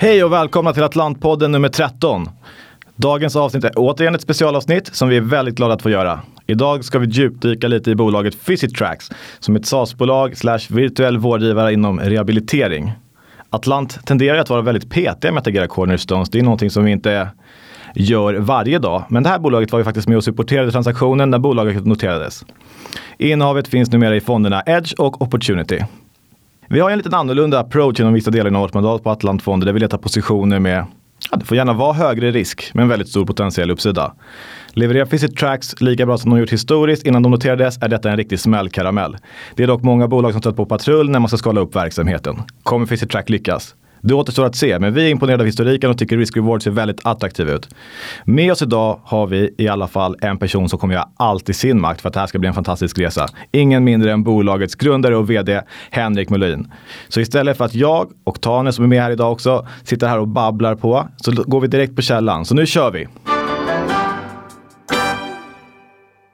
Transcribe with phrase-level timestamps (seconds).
[0.00, 2.28] Hej och välkomna till Atlantpodden nummer 13.
[2.96, 6.20] Dagens avsnitt är återigen ett specialavsnitt som vi är väldigt glada att få göra.
[6.46, 11.72] Idag ska vi djupdyka lite i bolaget Physitrax som är ett SaaS-bolag slash virtuell vårdgivare
[11.72, 12.92] inom rehabilitering.
[13.50, 16.30] Atlant tenderar att vara väldigt petiga med att agera cornerstones.
[16.30, 17.28] Det är någonting som vi inte
[17.94, 19.04] gör varje dag.
[19.08, 22.44] Men det här bolaget var ju faktiskt med och supporterade transaktionen när bolaget noterades.
[23.18, 25.84] Innehavet finns numera i fonderna Edge och Opportunity.
[26.70, 29.72] Vi har en lite annorlunda approach inom vissa delar av vårt mandat på Atlantfonder där
[29.72, 30.86] vi letar positioner med
[31.30, 34.14] Ja, det får gärna vara högre risk men väldigt stor potentiell uppsida.
[34.72, 38.16] Levererar Visit Tracks lika bra som de gjort historiskt innan de noterades är detta en
[38.16, 39.16] riktig smällkaramell.
[39.54, 42.36] Det är dock många bolag som stött på patrull när man ska skala upp verksamheten.
[42.62, 43.74] Kommer Visit Track lyckas?
[44.00, 46.70] Det återstår att se, men vi är imponerade av historiken och tycker Risk Reward ser
[46.70, 47.68] väldigt attraktiv ut.
[48.24, 51.54] Med oss idag har vi i alla fall en person som kommer göra allt i
[51.54, 53.28] sin makt för att det här ska bli en fantastisk resa.
[53.52, 56.72] Ingen mindre än bolagets grundare och vd Henrik Molin.
[57.08, 60.18] Så istället för att jag och Tane som är med här idag också sitter här
[60.18, 62.44] och babblar på så går vi direkt på källan.
[62.44, 63.06] Så nu kör vi!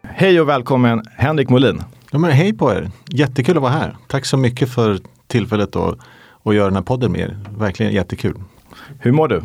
[0.02, 1.82] Hej och välkommen Henrik Molin.
[2.10, 2.90] Ja, men hej på er!
[3.10, 3.96] Jättekul att vara här.
[4.08, 5.98] Tack så mycket för tillfället att
[6.44, 7.38] och göra den här podden med er.
[7.58, 8.34] Verkligen jättekul.
[8.98, 9.42] Hur mår du?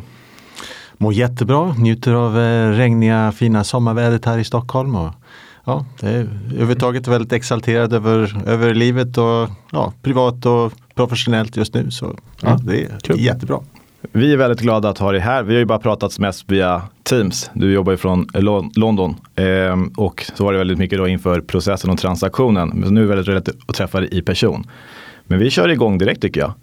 [0.97, 4.95] Mår jättebra, njuter av eh, regniga fina sommarvädret här i Stockholm.
[4.95, 5.13] Och,
[5.65, 11.73] ja, det är överhuvudtaget väldigt exalterad över, över livet och ja, privat och professionellt just
[11.73, 11.91] nu.
[11.91, 13.19] Så ja, det är Kul.
[13.19, 13.59] jättebra.
[14.11, 15.43] Vi är väldigt glada att ha dig här.
[15.43, 17.51] Vi har ju bara pratat mest via Teams.
[17.53, 18.27] Du jobbar ju från
[18.75, 19.45] London eh,
[19.97, 22.69] och så var det väldigt mycket då inför processen och transaktionen.
[22.69, 24.67] Men nu är det väldigt roligt att träffa dig i person.
[25.27, 26.53] Men vi kör igång direkt tycker jag.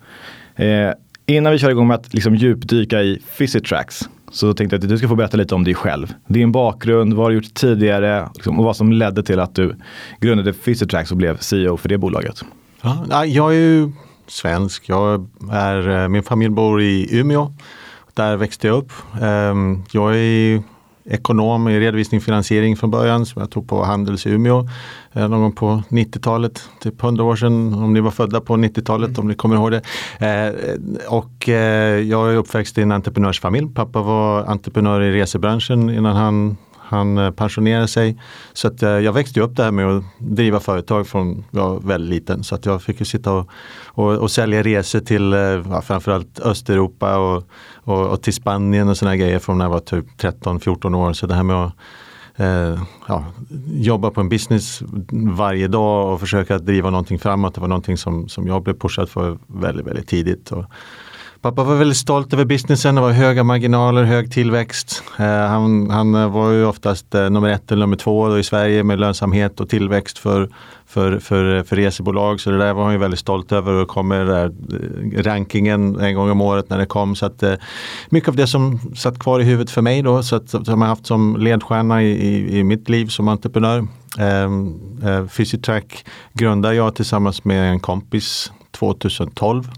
[0.57, 0.91] Eh,
[1.27, 4.99] innan vi kör igång med att liksom djupdyka i Physitrax så tänkte jag att du
[4.99, 6.15] ska få berätta lite om dig själv.
[6.27, 9.77] Din bakgrund, vad har du gjort tidigare liksom, och vad som ledde till att du
[10.21, 12.45] grundade Physitrax och blev CEO för det bolaget.
[12.83, 13.93] Ja, jag är ju
[14.29, 14.89] svensk.
[14.89, 17.53] Jag är, eh, min familj bor i Umeå.
[18.15, 18.93] Där växte jag upp.
[19.23, 20.63] Ehm, jag är
[21.09, 24.69] ekonom i redovisning och finansiering från början som jag tog på Handels i Umeå
[25.13, 29.09] eh, någon gång på 90-talet, typ 100 år sedan om ni var födda på 90-talet
[29.09, 29.21] mm.
[29.21, 29.83] om ni kommer ihåg det.
[30.19, 30.53] Eh,
[31.09, 33.69] och eh, jag är uppväxt i en entreprenörsfamilj.
[33.75, 36.57] Pappa var entreprenör i resebranschen innan han
[36.89, 38.21] han eh, pensionerade sig.
[38.53, 42.11] Så att, eh, jag växte upp där med att driva företag från jag var väldigt
[42.11, 42.45] liten.
[42.45, 43.51] Så att jag fick ju sitta och,
[43.85, 48.97] och, och sälja resor till eh, ja, framförallt Östeuropa och, och, och till Spanien och
[48.97, 51.13] sådana grejer från när jag var typ 13-14 år.
[51.13, 51.73] Så det här med att
[52.37, 53.25] eh, ja,
[53.73, 54.83] jobba på en business
[55.37, 57.55] varje dag och försöka driva någonting framåt.
[57.55, 60.53] Det var någonting som, som jag blev pushad för väldigt, väldigt tidigt.
[60.53, 60.65] Och,
[61.47, 65.03] Pappa var väldigt stolt över businessen, det var höga marginaler, hög tillväxt.
[65.19, 68.83] Eh, han, han eh, var ju oftast eh, nummer ett eller nummer två i Sverige
[68.83, 70.51] med lönsamhet och tillväxt för,
[70.87, 72.41] för, för, eh, för resebolag.
[72.41, 76.01] Så det där var han ju väldigt stolt över och kom med där eh, rankingen
[76.01, 77.17] en gång om året när det kom.
[77.17, 77.43] Så att,
[78.09, 80.77] mycket av det som satt kvar i huvudet för mig då, så att, som jag
[80.77, 83.87] haft som ledstjärna i, i, i mitt liv som entreprenör.
[84.19, 84.45] Eh,
[85.11, 89.71] eh, Physitrack grundade jag tillsammans med en kompis 2012.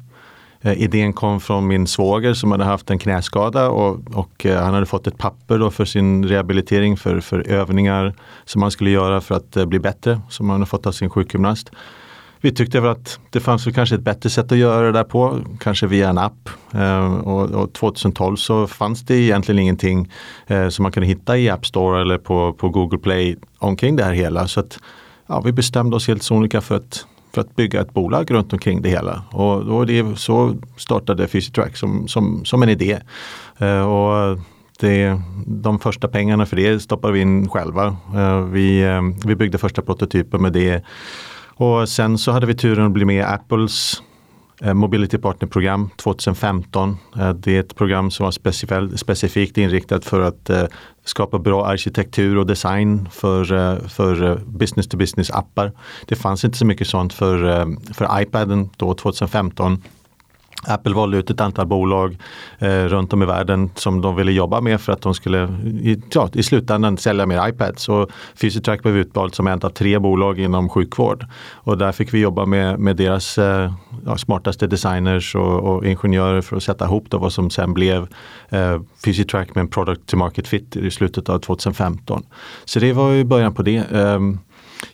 [0.61, 4.75] Eh, idén kom från min svåger som hade haft en knäskada och, och eh, han
[4.75, 8.15] hade fått ett papper då för sin rehabilitering för, för övningar
[8.45, 11.11] som han skulle göra för att eh, bli bättre som han hade fått av sin
[11.11, 11.71] sjukgymnast.
[12.41, 15.05] Vi tyckte väl att det fanns väl kanske ett bättre sätt att göra det där
[15.05, 16.49] på, kanske via en app.
[17.25, 20.13] och, och 2012 så fanns det egentligen ingenting
[20.71, 24.13] som man kunde hitta i App Store eller på, på Google Play omkring det här
[24.13, 24.49] hela.
[24.49, 24.79] Så att,
[25.27, 28.83] ja, vi bestämde oss helt sonika för att för att bygga ett bolag runt omkring
[28.83, 29.23] det hela.
[29.31, 32.99] Och då det, så startade Physitrack som, som, som en idé.
[33.59, 34.39] Eh, och
[34.81, 37.97] det, de första pengarna för det stoppade vi in själva.
[38.15, 40.85] Eh, vi, eh, vi byggde första prototypen med det.
[41.55, 44.03] Och sen så hade vi turen att bli med i Apples
[44.63, 46.97] Eh, Mobility Partner-program 2015.
[47.17, 50.65] Eh, det är ett program som var specifikt inriktat för att eh,
[51.05, 53.45] skapa bra arkitektur och design för,
[53.89, 55.73] för business-to-business appar.
[56.07, 59.83] Det fanns inte så mycket sånt för, för iPaden då 2015.
[60.67, 62.17] Apple valde ut ett antal bolag
[62.59, 66.03] eh, runt om i världen som de ville jobba med för att de skulle i,
[66.11, 67.89] ja, i slutändan sälja mer iPads.
[67.89, 68.11] Och
[68.41, 71.27] Physitrack blev utvald som ett av tre bolag inom sjukvård.
[71.53, 73.73] Och där fick vi jobba med, med deras eh,
[74.07, 78.07] ja, smartaste designers och, och, ingenjörer för att sätta ihop då vad som sen blev
[78.49, 82.23] eh, Physitrack med en product to market fit i slutet av 2015.
[82.65, 83.91] Så det var ju början på det.
[83.91, 84.39] Um,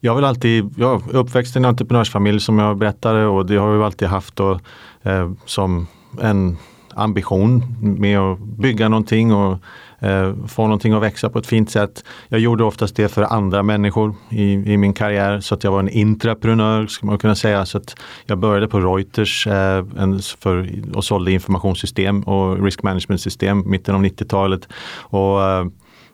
[0.01, 3.57] jag har väl alltid, jag är uppväxt i en entreprenörsfamilj som jag berättade och det
[3.57, 4.61] har jag alltid haft och,
[5.05, 5.87] eh, som
[6.21, 6.57] en
[6.95, 9.59] ambition med att bygga någonting och
[9.99, 12.05] eh, få någonting att växa på ett fint sätt.
[12.29, 15.81] Jag gjorde oftast det för andra människor i, i min karriär så att jag var
[15.81, 17.67] en intraprenör skulle man kunna säga.
[17.67, 17.97] Så att
[18.27, 23.95] jag började på Reuters eh, en, för, och sålde informationssystem och risk management system mitten
[23.95, 24.69] av 90-talet.
[24.99, 25.67] Och, eh,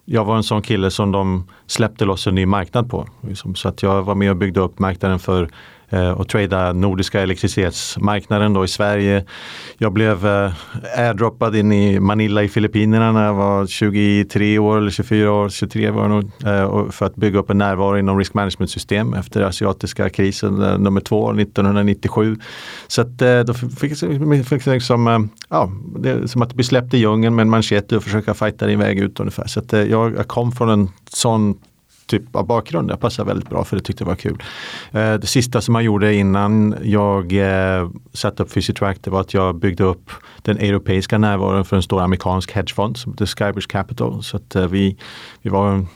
[0.04, 3.06] jag var en sån kille som de släppte loss en ny marknad på.
[3.20, 3.54] Liksom.
[3.54, 5.50] Så att jag var med och byggde upp marknaden för
[5.92, 9.24] Eh, och trada nordiska elektricitetsmarknaden då i Sverige.
[9.78, 10.52] Jag blev eh,
[10.96, 15.90] airdroppad in i Manila i Filippinerna när jag var 23 år eller 24 år, 23
[15.90, 19.42] var jag nog, eh, för att bygga upp en närvaro inom risk management system efter
[19.42, 22.36] asiatiska krisen nummer två 1997.
[22.88, 27.42] Så att då fick jag liksom, ja, det som att bli släppt i djungeln med
[27.42, 29.46] en manchete och försöka fighta din väg ut ungefär.
[29.46, 31.54] Så att jag kom från en sån
[32.10, 32.90] typ av bakgrund.
[32.90, 34.42] Jag passade väldigt bra för det tyckte jag var kul.
[34.92, 39.34] Eh, det sista som jag gjorde innan jag eh, satte upp Physitrack det var att
[39.34, 40.10] jag byggde upp
[40.42, 44.22] den europeiska närvaron för en stor amerikansk hedgefond som heter Skybridge Capital.
[44.22, 44.96] Så att eh, vi,
[45.42, 45.86] vi var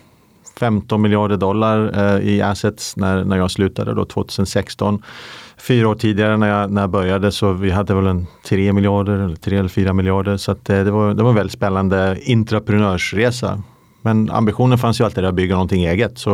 [0.59, 5.03] 15 miljarder dollar eh, i assets när, när jag slutade då 2016.
[5.57, 9.13] Fyra år tidigare när jag, när jag började så vi hade väl en 3 miljarder
[9.13, 10.37] eller 3 eller 4 miljarder.
[10.37, 13.63] Så att, eh, det, var, det var en väldigt spännande intraprenörsresa
[14.05, 16.19] men ambitionen fanns ju alltid att bygga någonting eget.
[16.19, 16.31] Så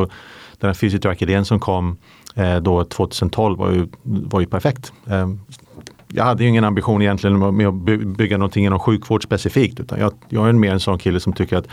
[0.58, 1.96] den här Physitrack-idén som kom
[2.34, 4.93] eh, då 2012 var ju, var ju perfekt.
[5.06, 5.28] Eh,
[6.12, 7.75] jag hade ju ingen ambition egentligen med att
[8.17, 9.81] bygga någonting inom sjukvård specifikt.
[9.81, 11.67] Utan jag, jag är mer en sån kille som tycker att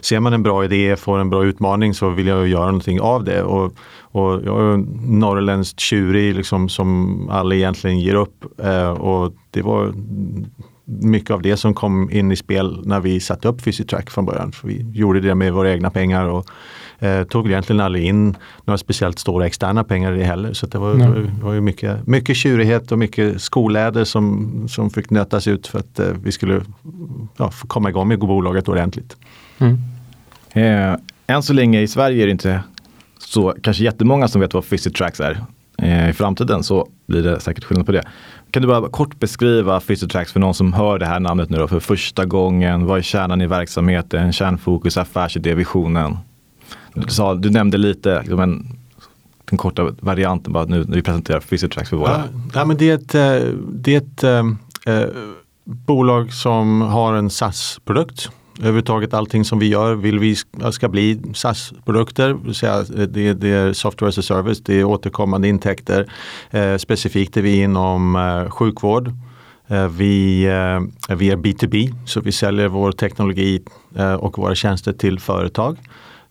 [0.00, 3.24] ser man en bra idé, får en bra utmaning så vill jag göra någonting av
[3.24, 3.42] det.
[3.42, 8.44] Och, och jag är norrländskt tjurig liksom, som alla egentligen ger upp.
[8.58, 9.94] Eh, och det var
[10.84, 14.52] mycket av det som kom in i spel när vi satte upp Physitrack från början.
[14.52, 16.50] För vi gjorde det med våra egna pengar och
[16.98, 20.52] eh, tog egentligen aldrig in några speciellt stora externa pengar i det heller.
[20.52, 25.10] Så det var, det var ju mycket, mycket tjurighet och mycket skoläder som, som fick
[25.10, 26.62] nötas ut för att eh, vi skulle
[27.36, 29.16] ja, få komma igång med bolaget ordentligt.
[29.58, 29.78] Mm.
[30.52, 32.62] Eh, än så länge i Sverige är det inte
[33.18, 35.44] så kanske jättemånga som vet vad Physitracks är.
[35.78, 38.02] Eh, I framtiden så blir det säkert skillnad på det.
[38.54, 41.68] Kan du bara kort beskriva Physiotrax för någon som hör det här namnet nu då
[41.68, 42.86] för första gången?
[42.86, 46.16] Vad är kärnan i verksamheten, kärnfokus, affärsidé, visionen?
[46.94, 48.78] Du, sa, du nämnde lite, liksom en,
[49.44, 52.10] den korta varianten bara nu när vi presenterar Physiotrax för våra.
[52.10, 52.22] Ja,
[52.54, 54.24] ja, men det är ett, eh, det är ett
[54.86, 55.06] äh,
[55.64, 60.36] bolag som har en SAS-produkt överhuvudtaget allting som vi gör vill vi
[60.72, 62.30] ska bli SAS-produkter.
[62.30, 66.12] Eh, det, det är software as a service, det är återkommande intäkter.
[66.50, 69.12] Eh, specifikt är vi inom eh, sjukvård.
[69.68, 73.62] Eh, vi, eh, vi är B2B, så vi säljer vår teknologi
[73.96, 75.78] eh, och våra tjänster till företag.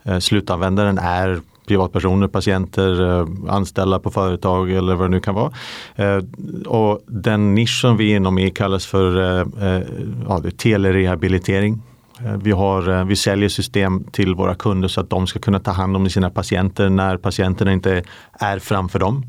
[0.03, 5.51] Eh, slutanvändaren är privatpersoner, patienter, eh, anställda på företag eller vad det nu kan vara.
[5.95, 6.21] Eh,
[6.67, 9.81] och den nisch som vi är inom i kallas för eh,
[10.27, 11.81] ja, telerehabilitering.
[12.19, 15.59] Eh, vi, har, eh, vi säljer system till våra kunder så att de ska kunna
[15.59, 19.25] ta hand om sina patienter när patienterna inte är framför dem.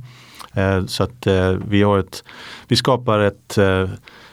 [0.54, 1.26] Eh, så att
[1.68, 2.24] vi, har ett,
[2.68, 3.58] vi skapar ett,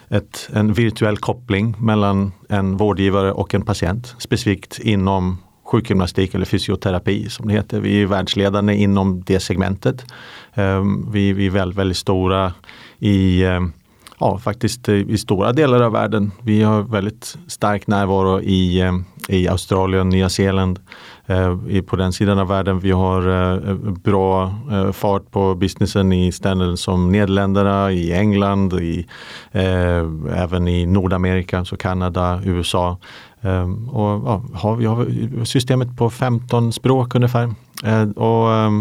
[0.08, 7.28] ett, en virtuell koppling mellan en vårdgivare och en patient specifikt inom sjukgymnastik eller fysioterapi
[7.28, 7.80] som det heter.
[7.80, 10.04] Vi är världsledande inom det segmentet.
[10.54, 12.52] Ehm, vi, vi är väldigt, väldigt stora
[12.98, 13.44] i
[14.22, 16.32] ja, faktiskt i stora delar av världen.
[16.42, 18.92] Vi har väldigt stark närvaro i, eh,
[19.28, 20.78] i Australien, Nya Zeeland.
[21.26, 22.80] Eh, på den sidan av världen.
[22.80, 23.74] Vi har eh,
[24.04, 29.06] bra eh, fart på businessen i ställen som Nederländerna, i England, i,
[30.34, 32.98] även i Nordamerika, så Kanada, USA.
[33.92, 37.54] och, ja, har, vi har systemet på 15 språk ungefär.
[38.16, 38.72] och,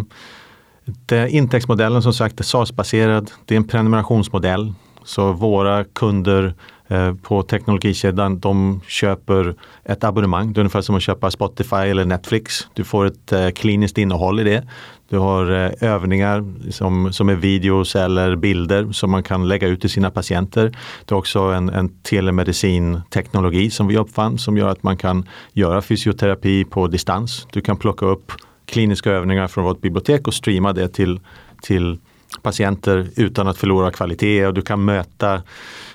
[1.05, 3.31] det, intäktsmodellen som sagt är SAS-baserad.
[3.45, 6.53] Det är en prenumerationsmodell så våra kunder
[6.87, 10.53] eh, på teknologikedjan de köper ett abonnemang.
[10.53, 12.67] Det är ungefär som att köpa Spotify eller Netflix.
[12.73, 14.67] Du får ett eh, kliniskt innehåll i det.
[15.09, 19.81] Du har eh, övningar som, som är videos eller bilder som man kan lägga ut
[19.81, 20.71] till sina patienter.
[21.05, 25.81] Det är också en, en telemedicinteknologi som vi uppfann som gör att man kan göra
[25.81, 27.47] fysioterapi på distans.
[27.51, 28.31] Du kan plocka upp
[28.65, 31.19] kliniska övningar från vårt bibliotek och streama det till,
[31.61, 31.97] till
[32.41, 35.41] patienter utan att förlora kvalitet och du kan möta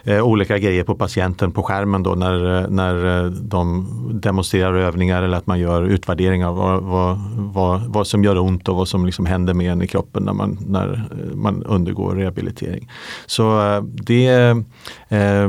[0.07, 3.87] eh, olika grejer på patienten på skärmen då när, eh, när eh, de
[4.23, 8.69] demonstrerar övningar eller att man gör utvärderingar av vad, vad, vad, vad som gör ont
[8.69, 12.15] och vad som liksom händer med en i kroppen när man, när eh, man undergår
[12.15, 12.91] rehabilitering.
[13.27, 14.29] Så eh, det,
[15.09, 15.49] eh,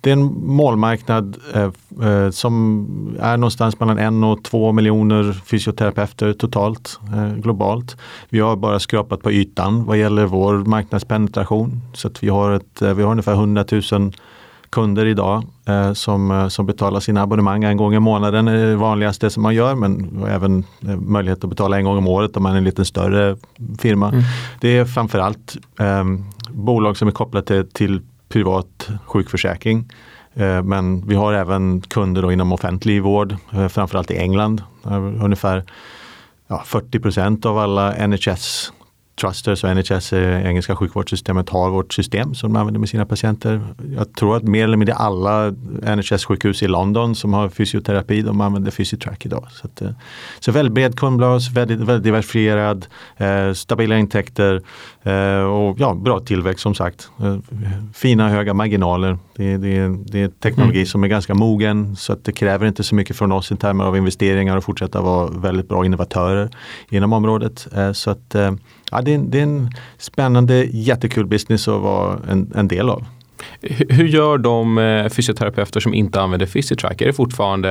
[0.00, 2.86] det är en målmarknad eh, som
[3.20, 7.96] är någonstans mellan en och två miljoner fysioterapeuter totalt eh, globalt.
[8.28, 11.80] Vi har bara skrapat på ytan vad gäller vår marknadspenetration.
[11.94, 14.12] Så att vi, har ett, vi har ungefär 100 000
[14.74, 18.76] kunder idag eh, som, eh, som betalar sina abonnemang en gång i månaden är det
[18.76, 22.42] vanligaste som man gör men även eh, möjlighet att betala en gång om året om
[22.42, 23.36] man är en lite större
[23.78, 24.08] firma.
[24.08, 24.22] Mm.
[24.60, 26.04] Det är framförallt eh,
[26.50, 29.88] bolag som är kopplade till privat sjukförsäkring.
[30.34, 34.62] Eh, men vi har även kunder inom offentlig vård, eh, framförallt i England.
[35.22, 35.64] Ungefär
[36.48, 38.72] ja, 40% av alla NHS
[39.20, 43.60] Trusters och NHS, eh, engelska sjukvårdssystemet, har vårt system som de använder med sina patienter.
[43.96, 45.50] Jag tror att mer eller mindre alla
[45.82, 49.46] NHS-sjukhus i London som har fysioterapi, de använder Physitrack idag.
[49.50, 49.90] Så, att, eh,
[50.40, 54.62] så väldigt bred kundbas, väldigt, väldigt diversifierad, eh, stabila intäkter
[55.02, 57.10] eh, och ja, bra tillväxt som sagt.
[57.20, 57.36] Eh,
[57.94, 59.18] fina höga marginaler.
[59.36, 60.86] Det, det, det är teknologi mm.
[60.86, 63.84] som är ganska mogen så att det kräver inte så mycket från oss i termer
[63.84, 66.50] av investeringar och fortsätta vara väldigt bra innovatörer
[66.90, 67.68] inom området.
[67.76, 68.36] Eh, så att
[68.94, 73.04] ja, det, är, det är en spännande, jättekul business att vara en, en del av.
[73.88, 77.00] Hur gör de eh, fysioterapeuter som inte använder Physitrack?
[77.00, 77.70] Är det fortfarande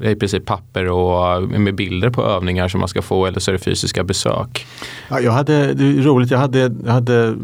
[0.00, 3.50] eh, i princip papper och med bilder på övningar som man ska få eller så
[3.50, 4.66] är det fysiska besök?
[5.08, 7.34] Ja, jag hade, det är roligt, jag, hade, jag, hade,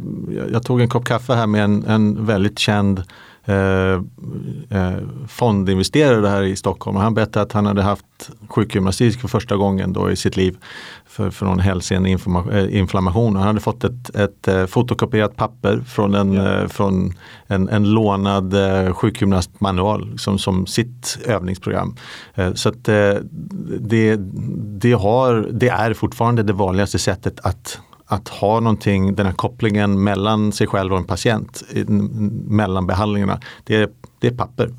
[0.53, 3.03] jag tog en kopp kaffe här med en, en väldigt känd
[3.49, 4.03] eh,
[4.79, 9.57] eh, fondinvesterare här i Stockholm och han berättade att han hade haft sjukgymnastik för första
[9.57, 10.57] gången då i sitt liv
[11.07, 13.37] för, för någon hälseninflammation.
[13.37, 16.63] Han hade fått ett, ett eh, fotokopierat papper från en, ja.
[16.63, 17.13] Eh, från
[17.47, 21.97] en, en lånad eh, sjukgymnastmanual som, som sitt övningsprogram.
[22.55, 24.17] Så att det,
[24.81, 30.05] det, har, det är fortfarande det vanligaste sättet att att ha någonting, den här kopplingen
[30.05, 31.63] mellan sig själv och en patient,
[32.49, 33.89] mellan behandlingarna, det är,
[34.21, 34.71] det är papper.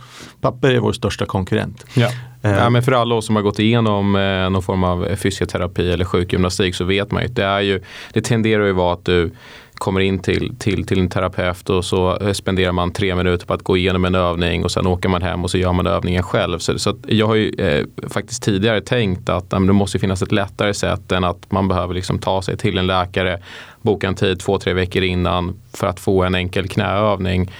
[0.41, 1.86] Papper är vår största konkurrent.
[1.93, 2.09] Ja.
[2.41, 2.51] Eh.
[2.51, 6.05] Ja, men för alla oss som har gått igenom eh, någon form av fysioterapi eller
[6.05, 7.81] sjukgymnastik så vet man ju det, är ju,
[8.13, 9.31] det tenderar ju vara att du
[9.79, 13.53] kommer in till, till, till en terapeut och så eh, spenderar man tre minuter på
[13.53, 16.24] att gå igenom en övning och sen åker man hem och så gör man övningen
[16.24, 16.59] själv.
[16.59, 20.31] Så, så jag har ju eh, faktiskt tidigare tänkt att äm, det måste finnas ett
[20.31, 23.39] lättare sätt än att man behöver liksom ta sig till en läkare,
[23.81, 27.51] boka en tid två, tre veckor innan för att få en enkel knäövning.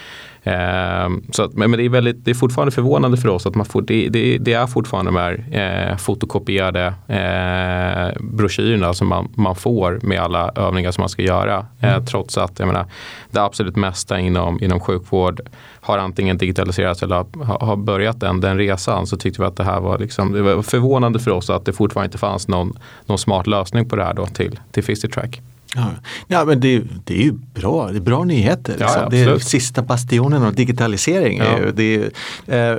[0.44, 3.66] Eh, så att, men det är, väldigt, det är fortfarande förvånande för oss att man
[3.66, 5.46] får, det, det, det är fortfarande de här
[5.92, 11.66] eh, fotokopierade eh, broschyrerna som man, man får med alla övningar som man ska göra.
[11.80, 12.06] Eh, mm.
[12.06, 12.86] trots att jag menar,
[13.32, 15.42] det absolut mesta inom, inom sjukvård
[15.82, 19.64] har antingen digitaliserats eller har, har börjat den, den resan så tyckte vi att det
[19.64, 23.18] här var, liksom, det var förvånande för oss att det fortfarande inte fanns någon, någon
[23.18, 25.42] smart lösning på det här då till, till Physitrack.
[25.76, 25.92] Ja,
[26.28, 28.78] ja men det, det är ju bra, det är bra nyheter.
[28.78, 29.02] Liksom.
[29.02, 31.38] Ja, det är sista bastionen av digitalisering.
[31.38, 31.72] Ja.
[31.74, 32.12] Det,
[32.48, 32.78] är, eh,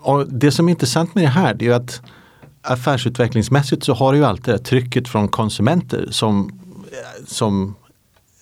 [0.00, 2.02] och det som är intressant med det här det är att
[2.62, 6.60] affärsutvecklingsmässigt så har du ju alltid det trycket från konsumenter som,
[7.26, 7.74] som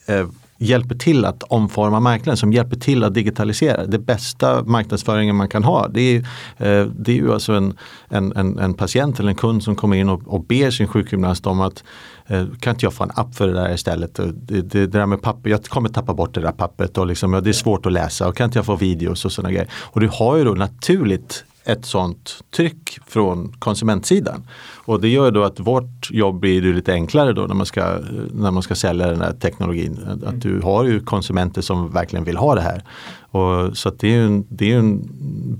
[0.06, 0.26] eh,
[0.58, 3.86] hjälper till att omforma marknaden, som hjälper till att digitalisera.
[3.86, 6.18] Det bästa marknadsföringen man kan ha det är,
[6.56, 7.74] eh, det är ju alltså en,
[8.08, 11.60] en, en, patient eller en kund som kommer in och, och ber sin sjukgymnast om
[11.60, 11.84] att
[12.15, 14.14] Eh, Eh, kan inte jag få en app för det där istället?
[14.14, 17.32] Det, det, det där med papper, jag kommer tappa bort det där pappret och liksom,
[17.32, 19.68] ja, det är svårt att läsa och kan inte jag få videos och sådana grejer.
[19.74, 24.46] Och du har ju då naturligt ett sånt tryck från konsumentsidan.
[24.84, 27.98] Och det gör då att vårt jobb blir lite enklare då när man ska,
[28.32, 30.20] när man ska sälja den här teknologin.
[30.26, 32.82] Att du har ju konsumenter som verkligen vill ha det här.
[33.30, 35.08] Och, så det är en, det är en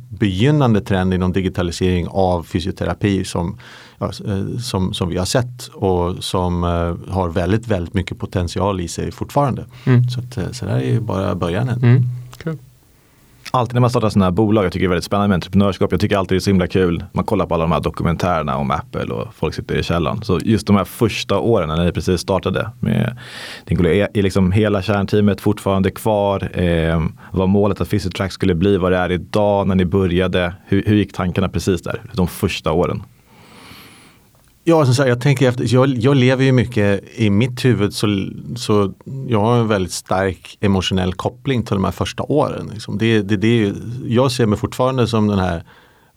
[0.08, 3.58] begynnande trend inom digitalisering av fysioterapi som,
[3.99, 8.81] ja, eh, som, som vi har sett och som uh, har väldigt, väldigt mycket potential
[8.81, 9.65] i sig fortfarande.
[9.85, 10.09] Mm.
[10.09, 11.69] Så, att, eh, så det här är ju bara början.
[11.69, 12.03] Mm.
[12.43, 12.57] Cool
[13.50, 15.93] alltid när man startar sådana här bolag, jag tycker det är väldigt spännande med entreprenörskap.
[15.93, 17.05] Jag tycker alltid det är så himla kul.
[17.12, 20.23] Man kollar på alla de här dokumentärerna om Apple och folk sitter i källaren.
[20.23, 23.17] Så just de här första åren när ni precis startade med
[23.65, 26.61] din kollega, är liksom hela kärnteamet fortfarande kvar?
[26.61, 30.55] Eh, vad målet att Physitrack skulle bli, vad det är idag när ni började?
[30.67, 33.03] Hur, hur gick tankarna precis där, de första åren?
[34.68, 37.94] Ja, alltså, som sagt, jag tänker efter, jag, jag lever ju mycket i mitt huvud
[37.94, 38.92] så, så
[39.28, 42.70] jag har en väldigt stark emotionell koppling till de här första åren.
[42.73, 42.99] Liksom.
[42.99, 43.75] Det, det, det,
[44.06, 45.64] jag ser mig fortfarande som den här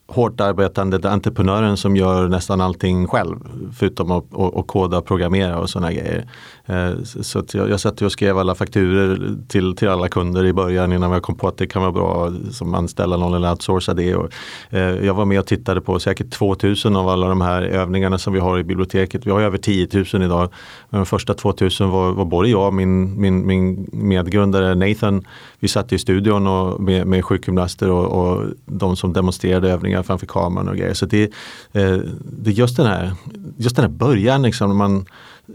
[0.10, 3.36] hårt arbetande entreprenören som gör nästan allting själv.
[3.74, 6.26] Förutom att att, att koda och programmera och sådana grejer.
[6.66, 10.94] Eh, så jag, jag satt och skrev alla fakturer till, till alla kunder i början
[10.94, 14.16] innan jag kom på att det kan vara bra som anställa någon eller outsourca det.
[14.16, 14.30] Och,
[14.70, 18.34] eh, jag var med och tittade på säkert 2000 av alla de här övningarna som
[18.34, 19.28] vi har i biblioteket.
[19.28, 20.50] Vi har över 10 000 idag.
[20.90, 25.26] Men de första 2000 var, var både jag och min, min, min medgrundare Nathan.
[25.60, 30.28] Vi satt i studion och med, med sjukgymnaster och, och de som demonstrerade övningar framför
[30.28, 30.94] kameran och grejer.
[30.94, 31.24] Så det,
[31.72, 33.14] eh, det är just den här,
[33.58, 35.06] just den här början liksom, man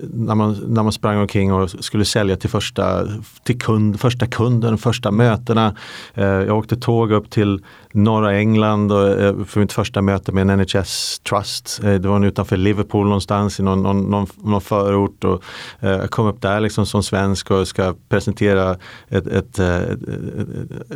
[0.01, 3.09] när man, när man sprang omkring och skulle sälja till första,
[3.43, 5.77] till kund, första kunden, första mötena.
[6.15, 10.51] Eh, jag åkte tåg upp till norra England och, eh, för mitt första möte med
[10.51, 11.81] en NHS Trust.
[11.85, 15.25] Eh, det var utanför Liverpool någonstans i någon, någon, någon, någon förort.
[15.25, 15.43] Och,
[15.81, 18.77] eh, jag kom upp där liksom som svensk och ska presentera
[19.09, 19.99] ett, ett, ett, ett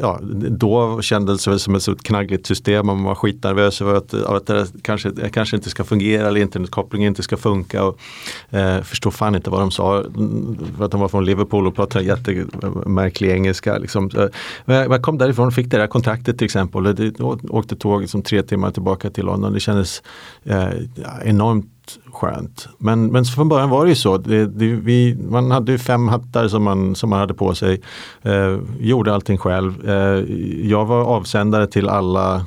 [0.01, 4.15] ja, då kändes det som ett så knaggligt system och man var skitnervös över att,
[4.15, 7.85] att det kanske, kanske inte ska fungera eller internetkopplingen inte ska funka.
[7.85, 7.99] Och,
[8.51, 10.05] eh, förstår fan inte vad de sa.
[10.77, 13.79] För att de var från Liverpool och pratade jättemärklig engelska.
[13.79, 14.11] Liksom.
[14.65, 18.43] Jag kom därifrån och fick det där kontraktet till exempel det, åkte tåg liksom tre
[18.43, 19.53] timmar tillbaka till London.
[19.53, 20.03] Det kändes
[20.45, 20.69] eh,
[21.25, 22.69] enormt skönt.
[22.79, 24.19] Men, men från början var det ju så.
[24.19, 27.81] Det, det, vi, man hade fem hattar som man, som man hade på sig.
[28.23, 29.89] Eh, gjorde allting själv.
[29.89, 30.25] Eh,
[30.69, 32.47] jag var avsändare till alla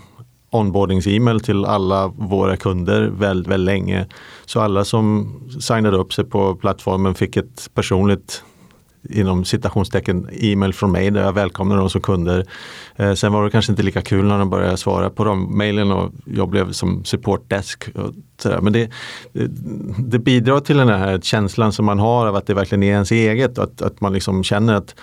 [0.52, 4.06] onboardings-e-mail till alla våra kunder väldigt, väldigt länge.
[4.46, 8.44] Så alla som signade upp sig på plattformen fick ett personligt
[9.10, 12.46] inom citationstecken e-mail från mig där jag välkomnade dem som kunder.
[12.96, 15.91] Eh, sen var det kanske inte lika kul när de började svara på de mejlen
[15.91, 17.89] och jag blev som supportdesk.
[17.96, 18.13] Och.
[18.62, 18.91] Men det,
[19.98, 23.12] det, bidrar till den här känslan som man har av att det verkligen är ens
[23.12, 24.96] eget och att, att man liksom känner att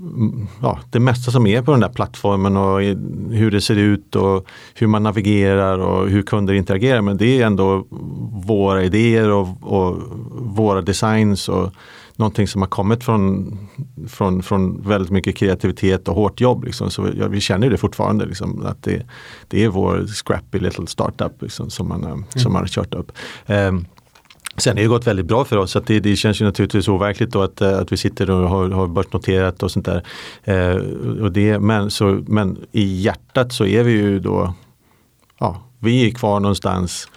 [0.00, 2.80] mm, ja, det mesta som är på den där plattformen och
[3.30, 7.00] hur det ser ut och hur man navigerar och hur kunder interagerar.
[7.00, 7.86] Men det är ändå
[8.46, 9.96] våra idéer och, och
[10.34, 11.48] våra designs.
[11.48, 11.72] och
[12.16, 13.58] någonting som har kommit från,
[14.08, 16.64] från, från väldigt mycket kreativitet och hårt jobb.
[16.64, 16.90] Liksom.
[16.90, 19.06] Så ja, vi känner det fortfarande, liksom, att det,
[19.48, 22.24] det är vår scrappy little startup liksom, som, man, mm.
[22.36, 23.12] som man har kört upp.
[23.46, 23.86] Um,
[24.56, 27.30] Sen har det gått väldigt bra för oss så det, det, känns ju naturligtvis overkligt
[27.30, 30.02] då att, att vi sitter och har, har börsnoterat och sånt där.
[30.44, 30.76] Eh,
[31.22, 34.54] och det, men, så, men i hjärtat så är vi ju då,
[35.38, 37.08] ja, vi är kvar någonstans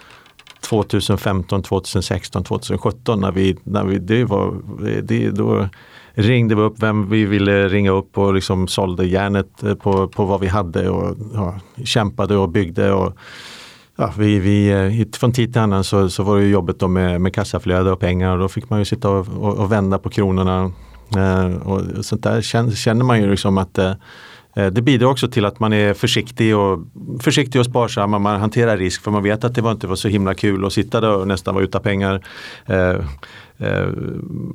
[0.68, 4.54] 2015, 2016, 2017 när vi, när vi det var,
[5.02, 5.68] det, då
[6.14, 10.24] ringde vi upp vem vi ville ringa upp och liksom sålde järnet eh, på, på
[10.24, 12.92] vad vi hade och ja, kämpade och byggde.
[12.92, 13.12] Och,
[13.96, 17.20] ja, vi, vi, eh, från tid till annan så, så var det jobbet då med,
[17.20, 20.10] med kassaflöde och pengar och då fick man ju sitta och, och, och vända på
[20.10, 20.72] kronorna.
[21.16, 23.94] Eh, och sånt där känner, känner man ju liksom att Eh,
[24.58, 26.78] Eh, det bidrar också till att man är försiktig och,
[27.20, 28.10] försiktig och sparsam.
[28.10, 30.72] Man hanterar risk för man vet att det var inte var så himla kul att
[30.72, 32.26] sitta där och nästan vara utan pengar.
[32.66, 32.96] Eh,
[33.58, 33.88] eh,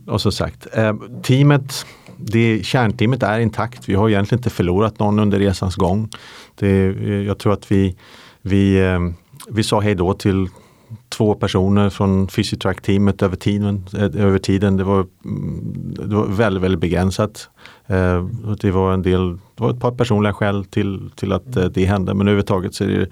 [0.08, 1.86] och som sagt, eh, teamet,
[2.18, 3.89] det, kärnteamet är intakt.
[3.89, 6.10] Vi har egentligen inte förlorat någon under resans gång.
[6.56, 7.98] Det, eh, jag tror att vi,
[8.42, 9.00] vi, eh,
[9.50, 10.48] vi sa hej då till
[11.10, 13.86] två personer från Physitrack-teamet över tiden.
[13.94, 14.78] Eh, över tiden.
[14.78, 17.50] Det, var, mm, det var väldigt, väldigt begränsat.
[17.88, 18.26] Eh,
[18.60, 21.86] det var en del, det var ett par personliga skäl till, till att eh, det
[21.86, 23.10] hände men överhuvudtaget så är det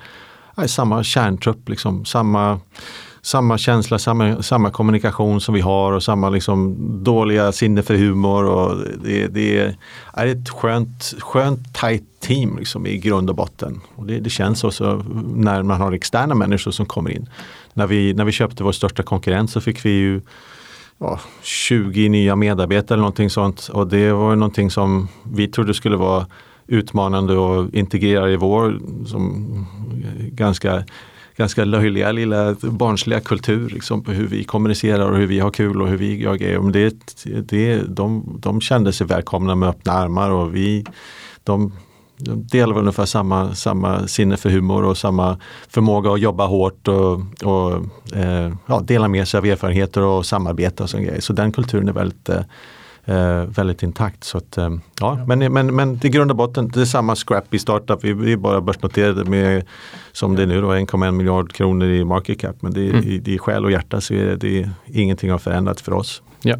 [0.58, 2.60] nej, samma kärntrupp, liksom, samma,
[3.22, 8.46] samma känsla, samma, samma kommunikation som vi har och samma liksom, dåliga sinne för humor.
[8.46, 9.76] Och det, det
[10.14, 13.82] är ett skönt, skönt tajt team liksom, i grund och botten.
[13.96, 17.30] Och det, det känns också när man har externa människor som kommer in.
[17.74, 20.22] När vi, när vi köpte vår största konkurrent så fick vi ju
[20.98, 23.70] ja, 20 nya medarbetare eller någonting sånt.
[23.74, 26.28] Och det var någonting som vi trodde skulle vara
[26.68, 29.46] utmanande och integrera i vår som
[30.22, 30.84] ganska,
[31.36, 33.70] ganska löjliga lilla barnsliga kultur.
[33.70, 36.60] Liksom, på hur vi kommunicerar och hur vi har kul och hur vi gör grejer.
[36.60, 40.86] Men det, det, de, de kände sig välkomna med öppna armar och vi,
[41.44, 41.74] de
[42.22, 45.38] de delar väl ungefär samma, samma sinne för humor och samma
[45.70, 50.84] förmåga att jobba hårt och, och eh, ja, dela med sig av erfarenheter och samarbeta
[50.84, 51.22] och sån grejer.
[51.22, 52.30] Så den kulturen är väldigt
[53.06, 54.24] eh, väldigt intakt.
[54.24, 57.60] Så att, eh, ja, Men, men, men i grund och botten, det är samma scrappy
[57.60, 58.04] startup.
[58.04, 59.66] Vi, vi är bara börsnoterade med,
[60.12, 62.56] som det är nu, 1,1 miljard kronor i market cap.
[62.62, 63.08] Men det, mm.
[63.08, 66.22] i, i själ och hjärta så är det, det ingenting har förändrats för oss.
[66.42, 66.56] Ja.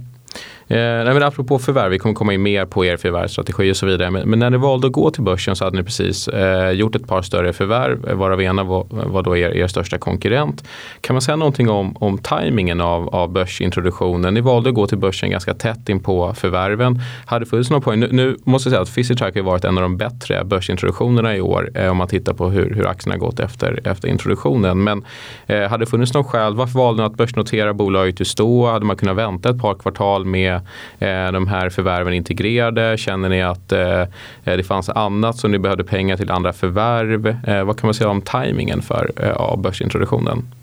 [0.72, 3.86] Eh, nej, men apropå förvärv, vi kommer komma in mer på er förvärvsstrategi och så
[3.86, 4.12] vidare.
[4.12, 6.96] Men, men, när ni valde att gå till börsen så hade ni precis eh, gjort
[6.96, 10.64] ett par större förvärv, eh, varav ena var, var då er, er största konkurrent.
[11.02, 14.34] Kan man säga någonting om, om tajmingen av, av börsintroduktionen?
[14.34, 17.00] Ni valde att gå till börsen ganska tätt in på förvärven.
[17.26, 18.00] Hade funnits någon poäng?
[18.00, 21.42] Nu, nu måste jag säga att Physitrack har varit en av de bättre börsintroduktionerna i
[21.42, 24.84] år eh, om man tittar på hur, hur aktierna gått efter, efter introduktionen.
[24.84, 25.06] Men
[25.48, 28.66] eh, hade det funnits någon skäl, varför valde ni att börsnotera bolaget i stå?
[28.66, 30.61] Hade man kunnat vänta ett par kvartal med
[31.32, 32.98] de här förvärven integrerade?
[32.98, 34.06] Känner ni att eh,
[34.44, 37.28] det fanns annat som ni behövde pengar till andra förvärv?
[37.48, 40.54] Eh, vad kan man säga om tajmingen för av börsintroduktionen?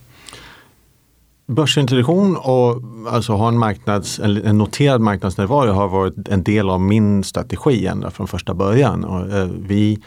[1.46, 7.24] Börsintroduktion och alltså ha en, marknads, en noterad marknadsnärvaro har varit en del av min
[7.24, 9.04] strategi ända från första början.
[9.04, 9.98] Och, vi,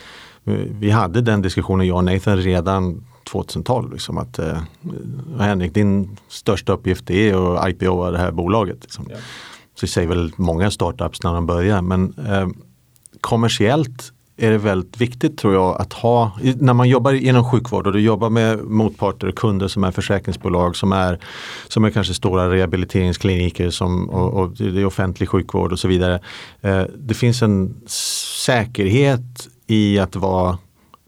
[0.79, 3.91] vi hade den diskussionen, jag och Nathan, redan 2012.
[3.91, 4.61] Liksom att, eh,
[5.39, 8.77] Henrik, din största uppgift är att IPOa det här bolaget.
[8.81, 9.07] Liksom.
[9.09, 9.15] Ja.
[9.81, 12.47] Så det säger väl många startups när de börjar men eh,
[13.21, 17.93] kommersiellt är det väldigt viktigt tror jag att ha, när man jobbar inom sjukvård och
[17.93, 21.19] du jobbar med motparter och kunder som är försäkringsbolag som är,
[21.67, 26.19] som är kanske stora rehabiliteringskliniker som, och, och det är offentlig sjukvård och så vidare.
[26.61, 27.81] Eh, det finns en
[28.45, 30.57] säkerhet i att vara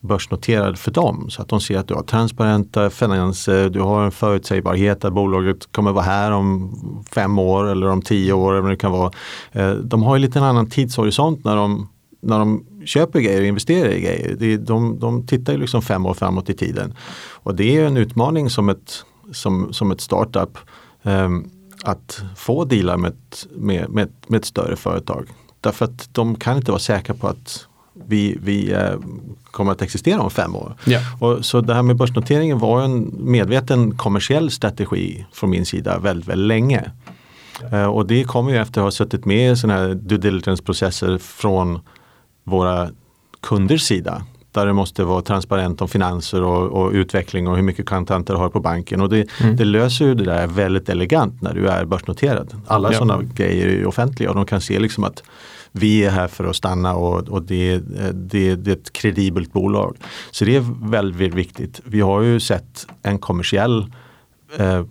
[0.04, 1.30] börsnoterad för dem.
[1.30, 5.72] Så att de ser att du har transparenta finanser, du har en förutsägbarhet att bolaget
[5.72, 8.54] kommer vara här om fem år eller om tio år.
[8.54, 9.12] Eller det kan vara.
[9.52, 11.90] Eh, de har ju lite en annan tidshorisont när de
[12.22, 14.58] när de köper grejer och investerar i grejer.
[14.58, 16.94] De, de tittar ju liksom fem år framåt i tiden.
[17.32, 20.58] Och det är en utmaning som ett, som, som ett startup
[21.04, 21.50] ehm,
[21.84, 25.28] att få deala med ett, med, med, med ett större företag.
[25.62, 28.96] Därför att de kan inte vara säkra på att vi, vi eh,
[29.52, 30.76] kommer att existera om fem år.
[30.86, 31.24] Yeah.
[31.24, 36.30] Och så det här med börsnoteringen var en medveten kommersiell strategi från min sida väldigt,
[36.30, 36.92] väldigt länge.
[37.72, 37.90] Yeah.
[37.90, 41.80] och det kommer ju efter att ha suttit med i sådana här due diligence-processer från
[42.44, 42.90] våra
[43.42, 44.24] kunders sida.
[44.52, 48.40] Där det måste vara transparent om finanser och, och utveckling och hur mycket kontanter du
[48.40, 49.02] har på banken.
[49.02, 49.56] Och det, mm.
[49.56, 52.62] det, löser ju det där väldigt elegant när du är börsnoterad.
[52.68, 52.98] Alla ja.
[52.98, 55.24] sådana grejer är offentliga och de kan se liksom att
[55.74, 57.78] vi är här för att stanna och, och det,
[58.14, 59.98] det, det, är ett kredibelt bolag.
[60.32, 61.82] Så det är väldigt viktigt.
[61.84, 63.86] Vi har ju sett en kommersiell
[64.58, 64.84] eh,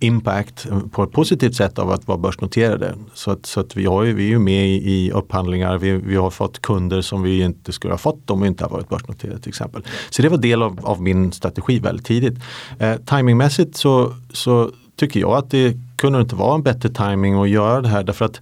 [0.00, 2.94] impact på ett positivt sätt av att vara börsnoterade.
[3.14, 5.92] Så att, så att vi, har ju, vi är ju med i, i upphandlingar, vi,
[5.92, 8.88] vi har fått kunder som vi inte skulle ha fått om vi inte har varit
[8.88, 9.82] börsnoterade till exempel.
[10.10, 12.38] Så det var del av, av min strategi väldigt tidigt.
[12.78, 17.48] Eh, timingmässigt så, så tycker jag att det kunde inte vara en bättre timing att
[17.48, 18.40] göra det här därför att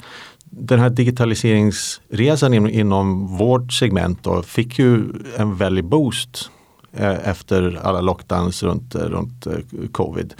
[0.59, 5.05] den här digitaliseringsresan inom, inom vårt segment då, fick ju
[5.37, 6.51] en väldig boost
[6.93, 9.53] eh, efter alla lockdowns runt, eh, runt eh,
[9.93, 10.35] covid.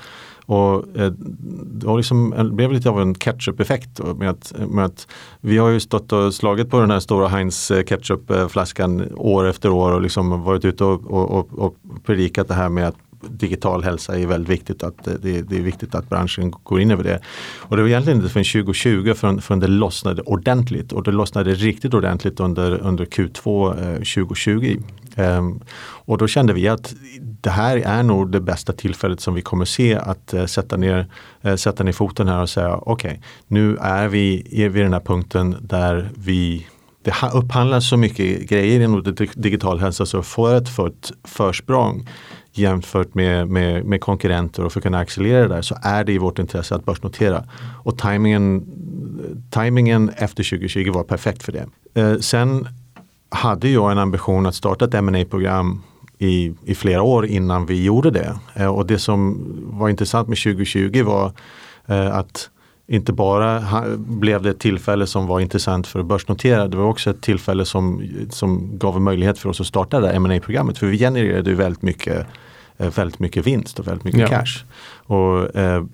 [0.47, 1.13] Och eh,
[1.63, 4.01] det, var liksom, det blev lite av en ketchup-effekt.
[4.17, 5.09] Med att, med att
[5.41, 9.49] vi har ju stått och slagit på den här stora Heinz eh, ketchup-flaskan eh, år
[9.49, 11.75] efter år och liksom varit ute och, och, och, och
[12.05, 12.97] predikat det här med att
[13.31, 14.83] digital hälsa är väldigt viktigt.
[14.83, 17.21] Att eh, det, det, är viktigt att branschen går in över det.
[17.59, 20.93] Och det var egentligen inte förrän 2020 förrän, förrän det lossnade ordentligt.
[20.93, 24.77] Och det lossnade riktigt ordentligt under, under Q2 eh, 2020.
[25.17, 29.35] Um, ehm, och då kände vi att det här är nog det bästa tillfället som
[29.35, 31.07] vi kommer se att uh, sätta, ner,
[31.47, 34.93] uh, sätta ner foten här och säga okej, okay, nu är vi är vid den
[34.93, 36.67] här punkten där vi
[37.07, 42.09] det upphandlas så mycket grejer inom digital hälsa så för att få ett försprång
[42.59, 46.19] jämfört med, med, med, konkurrenter och för att kunna accelerera där så är det i
[46.19, 47.45] vårt intresse att börsnotera.
[47.85, 48.67] Och timingen,
[49.51, 51.67] timingen efter 2020 var perfekt för det.
[52.01, 52.69] Eh, sen
[53.29, 55.83] hade jag en ambition att starta ett ma program
[56.19, 58.39] i, i flera år innan vi gjorde det.
[58.55, 59.39] Eh, och det som
[59.71, 61.33] var intressant med 2020 var
[61.87, 62.51] eh, att
[62.89, 63.65] inte bara
[63.97, 67.65] blev det ett tillfälle som var intressant för att börsnotera, det var också ett tillfälle
[67.65, 71.55] som, som gav en möjlighet för oss att starta det ma programmet För vi genererade
[71.55, 72.25] väldigt mycket, eh,
[72.79, 74.29] väldigt mycket vinst och väldigt mycket ja.
[74.29, 74.65] cash.
[75.07, 75.85] Och, eh,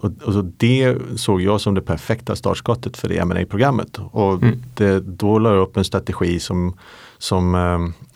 [0.00, 4.62] och, och, det såg jag som det perfekta startskottet för det ma programmet Och mm.
[4.74, 6.76] det, då la jag upp en strategi som,
[7.18, 7.54] som,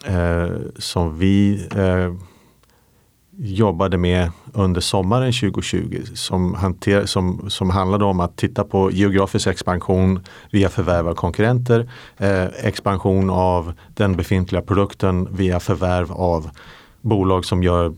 [0.04, 2.12] eh, eh som vi eh,
[3.36, 9.46] jobbade med under sommaren 2020 som, hanter, som, som handlade om att titta på geografisk
[9.46, 16.50] expansion via förvärv av konkurrenter, eh, expansion av den befintliga produkten via förvärv av
[17.04, 17.94] bolag som gör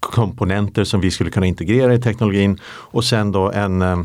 [0.00, 3.98] komponenter som vi skulle kunna integrera i teknologin och sen då en, eh,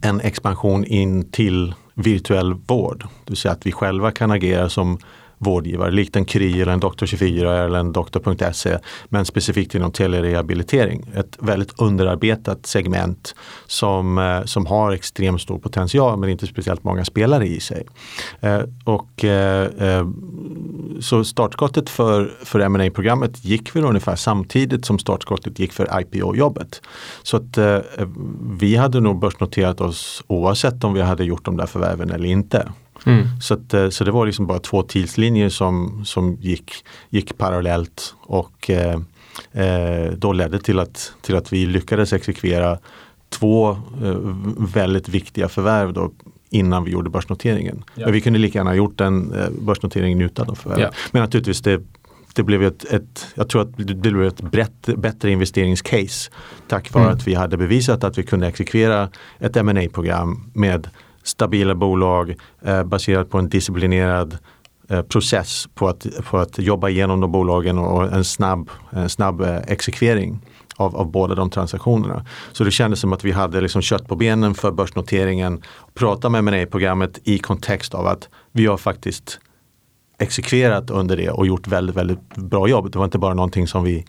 [0.00, 3.02] en expansion in till virtuell vård.
[3.24, 4.98] Det vill säga att vi själva kan agera som
[5.38, 11.04] vårdgivare, likt en Kry eller en Doktor24 eller en Doktor.se, men specifikt inom telerehabilitering.
[11.14, 13.34] Ett väldigt underarbetat segment
[13.66, 17.86] som, eh, som har extremt stor potential men inte speciellt många spelare i sig.
[18.40, 20.06] Eh, och, eh, eh
[21.00, 26.82] så startskottet för, för ma programmet gick väl ungefär samtidigt som startskottet gick för IPO-jobbet.
[27.22, 28.08] Så att eh, eh,
[28.58, 32.68] vi hade nog börsnoterat oss oavsett om vi hade gjort de där förvärven eller inte.
[33.06, 33.26] Mm.
[33.40, 36.72] Så, att, eh, så det var liksom bara två tidslinjer som, som gick,
[37.10, 39.00] gick parallellt och eh,
[39.52, 42.78] eh, då ledde till att, till att vi lyckades exekvera
[43.28, 44.16] två eh,
[44.58, 46.12] väldigt viktiga förvärv då,
[46.50, 47.84] innan vi gjorde börsnoteringen.
[47.94, 48.10] Ja.
[48.10, 50.82] Vi kunde lika gärna ha gjort den eh, börsnoteringen utan att förvärva.
[50.82, 50.90] Ja.
[51.12, 51.82] Men naturligtvis det,
[52.34, 56.30] det blev ett, ett, jag tror att det blev ett brett, bättre investeringscase
[56.68, 57.16] tack vare mm.
[57.16, 60.88] att vi hade bevisat att vi kunde exekvera ett ma program med
[61.26, 64.38] stabila bolag eh, baserat på en disciplinerad
[64.88, 69.40] eh, process på att, på att jobba igenom de bolagen och en snabb, en snabb
[69.40, 70.40] eh, exekvering
[70.76, 72.24] av, av båda de transaktionerna.
[72.52, 75.62] Så det kändes som att vi hade liksom kött på benen för börsnoteringen.
[75.94, 79.38] Prata med ma programmet i kontext av att vi har faktiskt
[80.18, 82.92] exekverat under det och gjort väldigt, väldigt bra jobb.
[82.92, 84.04] Det var inte bara någonting som vi,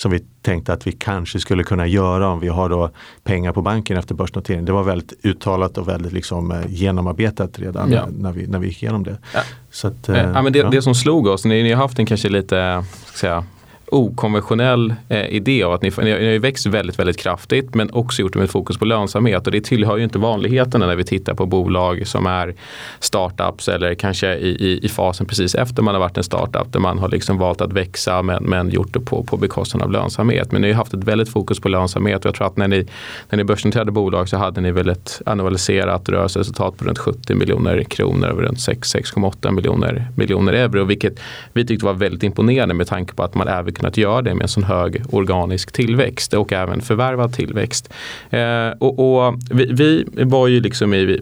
[0.00, 2.90] som vi tänkte att vi kanske skulle kunna göra om vi har då
[3.24, 4.64] pengar på banken efter börsnotering.
[4.64, 8.08] Det var väldigt uttalat och väldigt liksom eh, genomarbetat redan ja.
[8.18, 9.18] när, vi, när vi gick igenom det.
[9.34, 9.40] Ja.
[9.70, 10.70] Så att, eh, ja, men det, ja.
[10.70, 13.44] det som slog oss, ni, ni har haft en kanske lite ska säga,
[13.90, 18.22] okonventionell eh, idé av att ni, ni har ju växt väldigt, väldigt kraftigt men också
[18.22, 21.34] gjort det med fokus på lönsamhet och det tillhör ju inte vanligheterna när vi tittar
[21.34, 22.54] på bolag som är
[23.00, 26.80] startups eller kanske i, i, i fasen precis efter man har varit en startup där
[26.80, 30.52] man har liksom valt att växa men, men gjort det på, på bekostnad av lönsamhet.
[30.52, 32.86] Men ni har haft ett väldigt fokus på lönsamhet och jag tror att när ni,
[33.28, 37.82] när ni börsnoterade bolag så hade ni väl ett annualiserat rörelseresultat på runt 70 miljoner
[37.82, 41.20] kronor över runt 6,8 miljoner, miljoner euro vilket
[41.52, 44.42] vi tyckte var väldigt imponerande med tanke på att man även kunnat göra det med
[44.42, 47.92] en sån hög organisk tillväxt och även förvärvad tillväxt.
[48.30, 51.20] Eh, och, och vi, vi, var ju liksom i,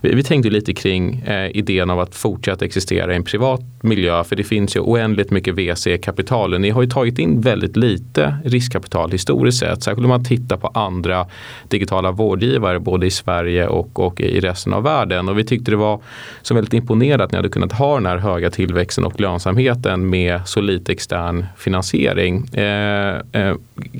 [0.00, 4.24] vi, vi tänkte lite kring eh, idén av att fortsätta existera i en privat miljö
[4.24, 6.58] för det finns ju oändligt mycket VC-kapital.
[6.58, 10.66] Ni har ju tagit in väldigt lite riskkapital historiskt sett, särskilt om man tittar på
[10.68, 11.26] andra
[11.68, 15.28] digitala vårdgivare både i Sverige och, och i resten av världen.
[15.28, 16.00] Och vi tyckte det var
[16.42, 20.40] så väldigt imponerande att ni hade kunnat ha den här höga tillväxten och lönsamheten med
[20.44, 22.46] så lite extern finansiering.
[22.54, 23.54] Eh, eh,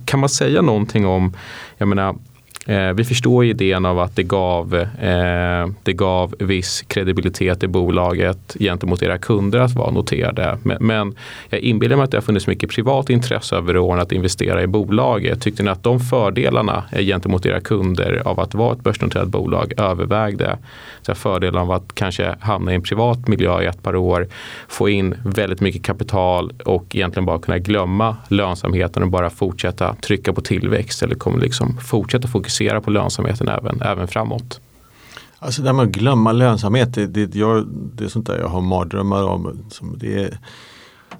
[0.04, 1.32] kan man säga någonting om,
[1.78, 2.16] jag menar,
[2.66, 8.56] Eh, vi förstår idén av att det gav, eh, det gav viss kredibilitet i bolaget
[8.60, 10.58] gentemot era kunder att vara noterade.
[10.62, 11.14] Men, men
[11.48, 14.66] jag inbillar mig att det har funnits mycket privat intresse över åren att investera i
[14.66, 15.40] bolaget.
[15.40, 19.72] Tyckte ni att de fördelarna eh, gentemot era kunder av att vara ett börsnoterat bolag
[19.76, 20.58] övervägde
[21.02, 24.28] så fördelen av att kanske hamna i en privat miljö i ett par år,
[24.68, 30.32] få in väldigt mycket kapital och egentligen bara kunna glömma lönsamheten och bara fortsätta trycka
[30.32, 34.60] på tillväxt eller kommer liksom fortsätta fokusera fokusera på lönsamheten även, även framåt.
[35.38, 38.48] Alltså det här med att glömma lönsamhet, det, det, jag, det är sånt där jag
[38.48, 39.58] har mardrömmar om.
[39.96, 40.38] Det,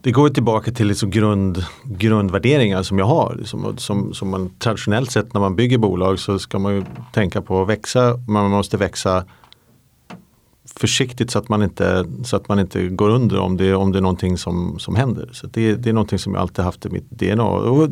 [0.03, 3.35] det går tillbaka till liksom grund, grundvärderingar som jag har.
[3.38, 7.42] Liksom, som, som, som man traditionellt sett när man bygger bolag så ska man tänka
[7.42, 8.16] på att växa.
[8.29, 9.25] Man måste växa
[10.77, 13.99] försiktigt så att man inte, så att man inte går under om det, om det
[13.99, 15.31] är någonting som, som händer.
[15.33, 17.45] Så det, det är någonting som jag alltid haft i mitt DNA.
[17.45, 17.89] Och,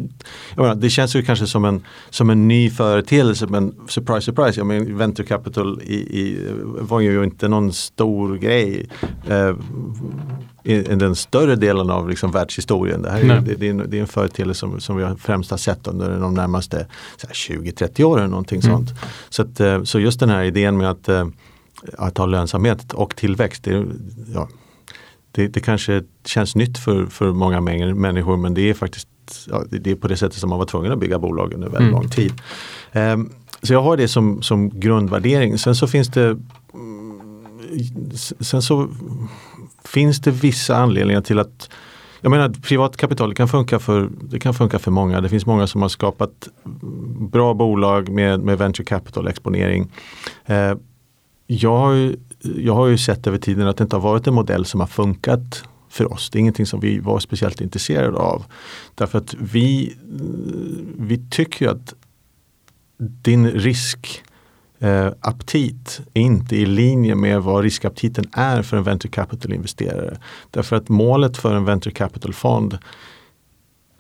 [0.56, 4.66] menar, det känns ju kanske som en, som en ny företeelse men surprise surprise, jag
[4.66, 6.38] menar, venture capital i, i,
[6.80, 8.88] var ju inte någon stor grej
[9.28, 9.54] eh,
[10.64, 13.02] i, i, den större delen av liksom världshistorien.
[13.02, 15.50] Det, här är, det, det, är en, det är en företeelse som, som vi främst
[15.50, 16.86] har sett under de närmaste
[17.18, 18.30] 20-30 åren.
[18.30, 18.76] Någonting mm.
[18.76, 18.90] sånt.
[19.28, 21.26] Så, att, eh, så just den här idén med att eh,
[21.98, 23.64] att ha lönsamhet och tillväxt.
[23.64, 23.86] Det,
[24.34, 24.48] ja,
[25.32, 29.08] det, det kanske känns nytt för, för många människor men det är faktiskt
[29.46, 31.90] ja, det är på det sättet som man var tvungen att bygga bolag under väldigt
[31.90, 31.92] mm.
[31.92, 32.32] lång tid.
[32.92, 33.32] Um,
[33.62, 35.58] så jag har det som, som grundvärdering.
[35.58, 36.38] Sen så finns det
[38.40, 38.88] Sen så
[39.84, 41.70] finns det vissa anledningar till att
[42.20, 45.20] jag menar privat kapital kan funka för, det kan funka för många.
[45.20, 46.48] Det finns många som har skapat
[47.18, 49.92] bra bolag med, med venture capital exponering.
[50.46, 50.74] Eh,
[51.46, 52.16] jag har, ju,
[52.56, 54.86] jag har ju sett över tiden att det inte har varit en modell som har
[54.86, 56.30] funkat för oss.
[56.30, 58.44] Det är ingenting som vi var speciellt intresserade av.
[58.94, 59.96] Därför att vi, eh,
[60.98, 61.94] vi tycker att
[62.98, 64.10] din riskaptit
[65.98, 70.18] eh, är inte i linje med vad riskaptiten är för en venture capital-investerare.
[70.50, 72.78] Därför att målet för en venture capital-fond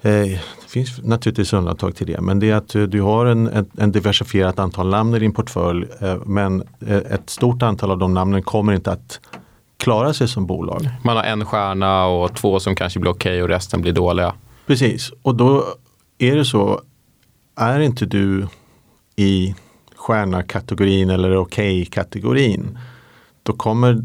[0.04, 4.58] det finns naturligtvis undantag till det men det är att du, har en, en diversifierat
[4.58, 8.72] antal namn i din portfölj eh, men eh, ett stort antal av de namnen kommer
[8.72, 9.20] inte att
[9.76, 10.88] klara sig som bolag.
[11.04, 14.34] Man har en stjärna och två som kanske blir okej okay och resten blir dåliga.
[14.66, 15.64] Precis och då
[16.18, 16.80] är det så,
[17.56, 18.46] är inte du
[19.16, 19.54] i
[19.96, 22.78] stjärna-kategorin eller okej-kategorin
[23.44, 24.02] då, kommer,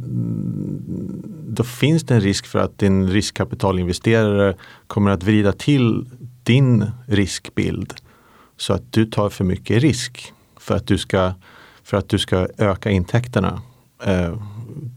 [1.47, 4.55] då finns det en risk för att din riskkapitalinvesterare
[4.87, 6.05] kommer att vrida till
[6.43, 7.93] din riskbild
[8.57, 11.33] så att du tar för mycket risk för att du ska,
[11.83, 13.61] för att du ska öka intäkterna.
[14.03, 14.33] Eh,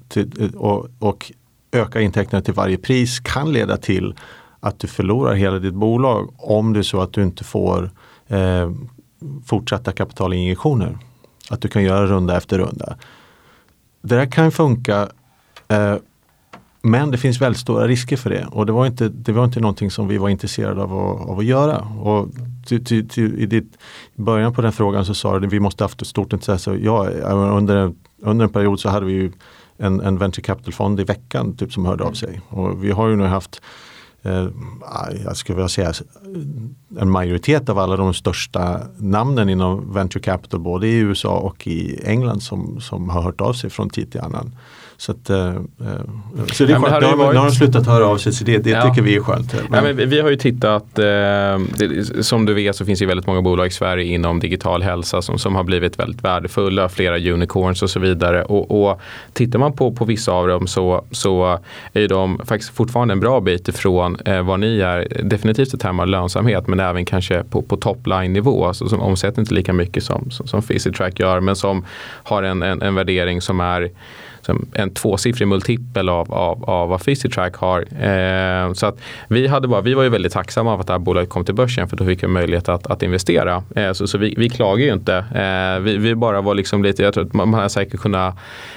[0.08, 1.32] till, och, och
[1.72, 4.14] öka intäkterna till varje pris kan leda till
[4.60, 7.90] att du förlorar hela ditt bolag om det är så att du inte får
[8.28, 8.70] eh,
[9.46, 10.98] fortsatta kapitalinjektioner.
[11.50, 12.96] Att du kan göra runda efter runda
[14.02, 15.08] det där kan funka
[15.68, 15.96] eh,
[16.82, 19.60] men det finns väldigt stora risker för det och det var inte, det var inte
[19.60, 21.78] någonting som vi var intresserade av att, av att göra.
[21.78, 22.28] Och
[22.66, 23.78] till, till, till, i, ditt,
[24.16, 26.74] I början på den frågan så sa du att vi måste haft ett stort intresse.
[26.74, 29.32] Ja, under, under en period så hade vi ju
[29.78, 32.40] en, en venture capital-fond i veckan typ, som hörde av sig.
[32.48, 33.62] Och vi har ju nu haft
[34.22, 34.46] Eh,
[35.24, 35.92] jag skulle vilja säga
[36.98, 42.00] en majoritet av alla de största namnen inom venture capital både i USA och i
[42.04, 44.56] England som, som har hört av sig från tid till annan.
[45.02, 45.52] Så, att, eh,
[46.52, 48.82] så det är skönt, nu har, de slutat höra av sig så det, det ja.
[48.82, 49.52] tycker vi är skönt.
[49.52, 49.64] Men...
[49.72, 51.04] Ja, men vi har ju tittat, eh,
[51.78, 55.22] det, som du vet så finns det väldigt många bolag i Sverige inom digital hälsa
[55.22, 58.44] som, som har blivit väldigt värdefulla, flera unicorns och så vidare.
[58.44, 59.00] Och, och
[59.32, 61.58] tittar man på, på vissa av dem så, så
[61.92, 66.02] är de faktiskt fortfarande en bra bit ifrån eh, vad ni är, definitivt i termer
[66.02, 70.30] av lönsamhet men även kanske på, på topline-nivå, alltså som omsätter inte lika mycket som,
[70.30, 71.84] som, som Physitrack gör men som
[72.22, 73.90] har en, en, en värdering som är
[74.42, 77.80] Liksom en tvåsiffrig multipel av, av, av vad Physitrack har.
[77.80, 80.98] Eh, så att vi, hade bara, vi var ju väldigt tacksamma av att det här
[80.98, 83.62] bolaget kom till börsen för då fick vi möjlighet att, att investera.
[83.76, 85.16] Eh, så så vi, vi klagar ju inte.
[85.16, 88.34] Eh, vi, vi, bara var liksom lite, jag tror att man, man hade säkert kunnat,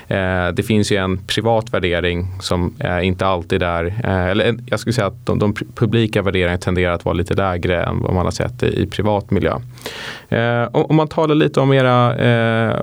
[0.08, 4.54] Eh, det finns ju en privat värdering som eh, inte alltid är, eh, eller eh,
[4.66, 8.14] jag skulle säga att de, de publika värderingarna tenderar att vara lite lägre än vad
[8.14, 9.60] man har sett i, i privat miljö.
[10.30, 12.16] Eh, om man talar lite om era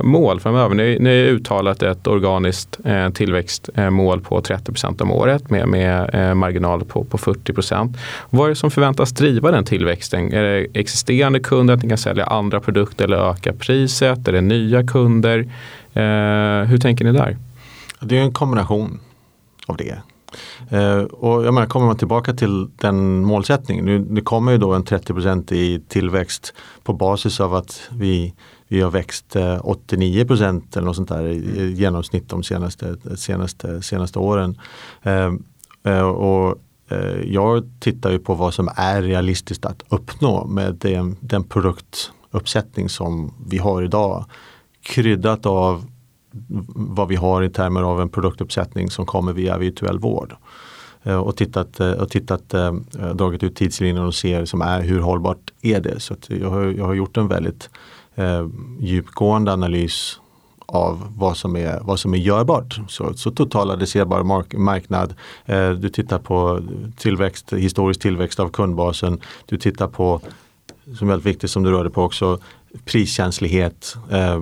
[0.03, 5.69] mål framöver, ni, ni har uttalat ett organiskt eh, tillväxtmål på 30% om året med,
[5.69, 7.53] med eh, marginal på, på 40
[8.31, 10.33] Vad är det som förväntas driva den tillväxten?
[10.33, 14.29] Är det existerande kunder, att ni kan sälja andra produkter eller öka priset?
[14.29, 15.47] Är det nya kunder?
[15.93, 17.39] Eh, hur tänker ni där?
[18.01, 19.01] Det är en kombination
[19.67, 19.99] av det.
[20.69, 24.75] Eh, och jag menar, kommer man tillbaka till den målsättningen, nu, nu kommer ju då
[24.75, 28.35] en 30% i tillväxt på basis av att vi
[28.73, 33.83] vi har växt 89 eh, procent eller något sånt där i genomsnitt de senaste, senaste,
[33.83, 34.59] senaste åren.
[35.03, 35.33] Eh,
[35.85, 41.17] eh, och eh, jag tittar ju på vad som är realistiskt att uppnå med den,
[41.21, 44.25] den produktuppsättning som vi har idag.
[44.83, 45.85] Kryddat av
[46.75, 50.35] vad vi har i termer av en produktuppsättning som kommer via virtuell vård.
[51.03, 52.73] Eh, och tittat, eh, och tittat eh,
[53.15, 56.01] dragit ut tidslinjen och ser som är hur hållbart är det.
[56.01, 57.71] Så jag har, jag har gjort en väldigt
[58.15, 58.49] eh,
[58.81, 60.21] djupgående analys
[60.67, 62.81] av vad som är, vad som är görbart.
[62.89, 65.15] Så, så total adresserbar mark marknad.
[65.45, 66.61] Eh, du tittar på
[66.97, 69.21] tillväxt, historisk tillväxt av kundbasen.
[69.47, 70.21] Du tittar på,
[70.99, 72.39] som är väldigt viktigt som du rörde på också,
[72.85, 74.41] priskänslighet eh,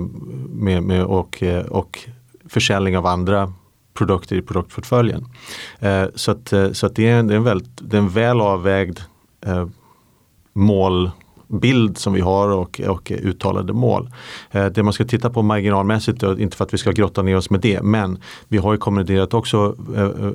[0.49, 1.99] med, med och, eh, och
[2.49, 3.53] försäljning av andra
[3.93, 5.25] produkter i produktportföljen.
[5.79, 8.01] Eh, så att, eh, så att det, är en, det, är en väl, det är
[8.01, 8.99] en väl avvägd
[9.45, 9.67] eh,
[10.53, 14.09] målbild som vi har och, och uttalade mål.
[14.51, 17.49] Eh, det man ska titta på marginalmässigt, inte för att vi ska grotta ner oss
[17.49, 18.17] med det, men
[18.47, 20.31] vi har ju kommenterat också eh, eh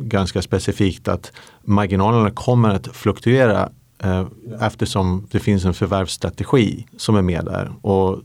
[0.00, 1.32] ganska specifikt att
[1.64, 4.26] marginalerna kommer att fluktuera eh,
[4.60, 7.72] eftersom det finns en förvärvsstrategi som är med där.
[7.80, 8.18] Och eh,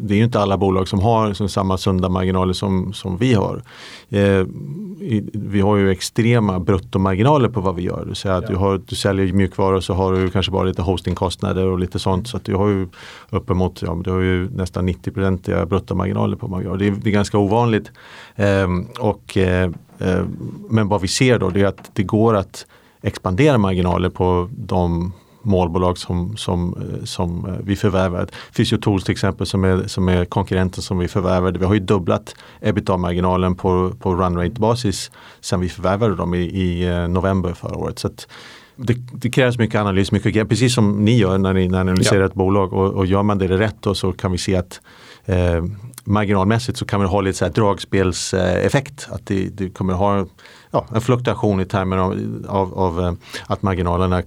[0.00, 3.34] det är ju inte alla bolag som har liksom samma sunda marginaler som, som vi
[3.34, 3.62] har.
[4.08, 4.46] Eh,
[5.32, 8.10] vi har ju extrema bruttomarginaler på vad vi gör.
[8.12, 8.48] Så att ja.
[8.48, 12.28] du, har, du säljer mjukvaror så har du kanske bara lite hostingkostnader och lite sånt.
[12.28, 12.88] Så att du har ju
[13.30, 16.76] uppemot, ja, du har ju nästan 90 bruttomarginaler på vad vi gör.
[16.76, 17.90] Det är, det är ganska ovanligt.
[18.36, 18.68] Eh,
[19.00, 19.70] och, eh,
[20.68, 22.66] men vad vi ser då det är att det går att
[23.04, 25.12] expandera marginaler på de
[25.44, 28.28] målbolag som, som, eh, som eh, vi förvärvar.
[28.56, 31.58] Physiotools till exempel som är, som är konkurrenten som vi förvärvade.
[31.58, 37.08] Vi har ju dubblat ebitda-marginalen på, på runrate-basis sen vi förvärvade dem i, i eh,
[37.08, 37.98] november förra året.
[37.98, 38.10] Så
[38.76, 42.20] det, det, krävs mycket analys, mycket precis som ni gör när ni, när ni analyserar
[42.20, 42.26] ja.
[42.26, 44.80] ett bolag och, och gör man det rätt då så kan vi se att
[45.24, 45.64] eh,
[46.04, 49.08] marginalmässigt så kan vi ha lite så här dragspelseffekt.
[49.10, 50.26] Att det, det kommer ha
[50.74, 53.12] ja, en fluktuation i termer av, av, av, eh,
[53.46, 54.22] att marginalerna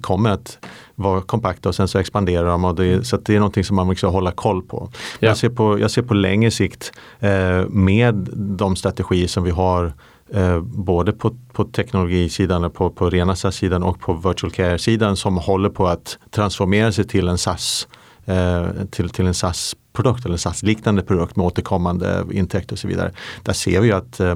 [0.00, 0.58] kommer att
[0.94, 2.64] vara kompakta och sen så expanderar de.
[2.64, 4.88] Och det, så det är någonting som man måste hålla koll på.
[5.20, 5.28] Ja.
[5.28, 9.92] Jag, ser på jag ser på längre sikt eh, med de strategier som vi har
[10.34, 15.70] eh, både på, på teknologisidan, på, på rena SAS-sidan och på virtual care-sidan som håller
[15.70, 17.88] på att transformera sig till en SAS
[18.24, 23.12] eh, till, till en SAS produkt eller SAS-liknande produkt med återkommande intäkter och så vidare.
[23.42, 24.34] Där ser vi att eh,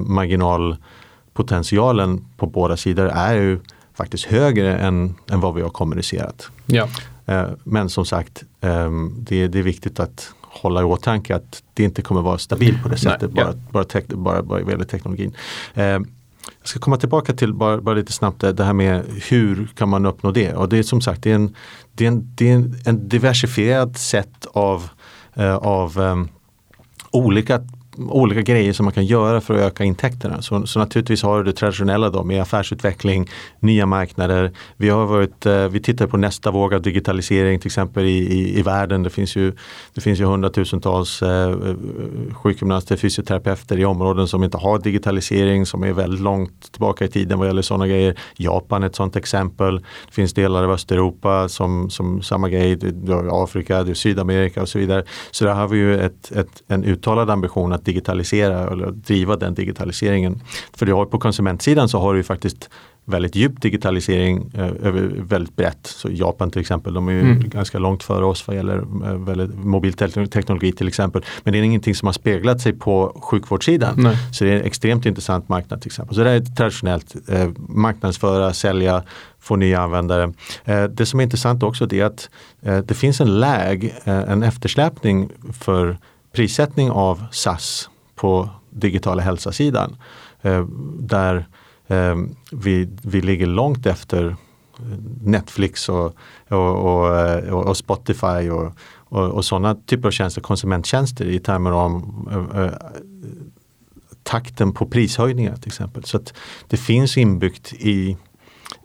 [1.37, 3.59] marginalpotentialen på båda sidor är ju
[3.93, 6.49] faktiskt högre än, än vad vi har kommunicerat.
[6.65, 6.87] Ja.
[7.25, 11.83] Eh, men som sagt, eh, det, det är viktigt att hålla i åtanke att det
[11.83, 13.71] inte kommer vara stabilt på det sättet Nej, bara, ja.
[13.71, 15.33] bara, te bara, bara vad gäller teknologin.
[15.73, 15.99] Eh,
[16.61, 20.05] jag ska komma tillbaka till bara, bara lite snabbt det här med hur kan man
[20.05, 20.53] uppnå det?
[20.53, 21.55] Och det är som sagt det är en,
[21.95, 24.89] det är en, det är en, en diversifierad sätt av,
[25.35, 26.29] eh, av um,
[27.11, 27.61] olika
[27.97, 30.41] olika grejer som man kan göra för att öka intäkterna.
[30.41, 33.29] Så, så naturligtvis har du det traditionella då med affärsutveckling,
[33.59, 34.51] nya marknader.
[34.77, 38.59] Vi har varit, eh, vi tittar på nästa våg av digitalisering till exempel i, i,
[38.59, 39.03] i världen.
[39.03, 39.53] Det finns ju,
[39.93, 41.75] det finns ju hundratusentals eh, eh,
[42.33, 47.39] sjukgymnaster, fysioterapeuter i områden som inte har digitalisering, som är väldigt långt tillbaka i tiden
[47.39, 48.15] vad gäller sådana grejer.
[48.37, 49.75] Japan är ett sådant exempel.
[49.75, 52.79] Det finns delar av Östeuropa som, som samma grej,
[53.31, 55.03] Afrika, Sydamerika och så vidare.
[55.31, 59.53] Så där har vi ju ett, ett, en uttalad ambition att digitalisera eller driva den
[59.53, 60.41] digitaliseringen.
[60.73, 62.69] För du har på konsumentsidan så har du faktiskt
[63.07, 65.87] väldigt djup digitalisering eh, över väldigt brett.
[65.87, 67.49] Så Japan till exempel, de är ju mm.
[67.49, 71.25] ganska långt före oss vad gäller eh, mobilteknologi till exempel.
[71.43, 73.95] Men det är ingenting som har speglat sig på sjukvårdssidan.
[73.97, 74.17] Nej.
[74.33, 76.15] Så det är en extremt intressant marknad till exempel.
[76.15, 79.03] Så det är traditionellt eh, marknadsföra, sälja,
[79.39, 80.33] få nya användare.
[80.65, 82.29] Eh, det som är intressant också är att
[82.61, 85.97] eh, det finns en läg, eh, en eftersläpning för
[86.37, 89.95] prissättning av SAS på digitala hälsosidan
[90.41, 90.65] Eh,
[90.99, 91.47] där
[91.87, 92.15] eh,
[92.51, 94.35] vi, vi ligger långt efter
[95.23, 96.15] Netflix och,
[96.47, 98.71] och, och, eh, och Spotify och,
[99.09, 102.71] och, sådana typer av tjänster, konsumenttjänster i termer om eh, eh,
[104.23, 106.03] takten på prishöjningar till exempel.
[106.03, 106.33] Så att
[106.67, 108.17] det finns inbyggt i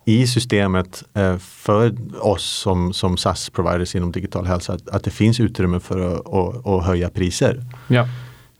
[0.04, 5.40] i systemet eh, för oss som, som SAS-providers inom digital hälsa att, att, det finns
[5.40, 7.64] utrymme för att, att, att höja priser.
[7.88, 8.08] Ja.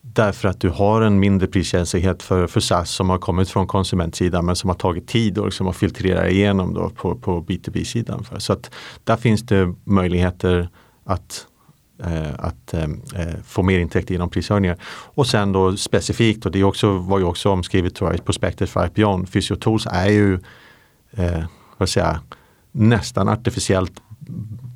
[0.01, 4.47] Därför att du har en mindre priskänslighet för, för SAS som har kommit från konsumentsidan
[4.47, 8.27] men som har tagit tid och liksom att filtrera igenom då på, på B2B-sidan.
[8.39, 8.71] Så att
[9.05, 10.69] där finns det möjligheter
[11.05, 11.47] att
[12.05, 14.77] eh, att eh, eh, få mer intäkter genom prishöjningar.
[15.15, 18.71] Och sen då specifikt, och det också, var ju också omskrivet tror jag, i prospektet
[18.71, 20.39] för IPON, Physiotools är ju
[21.17, 21.45] eh,
[21.79, 22.21] vad säga,
[22.73, 23.93] nästan artificiellt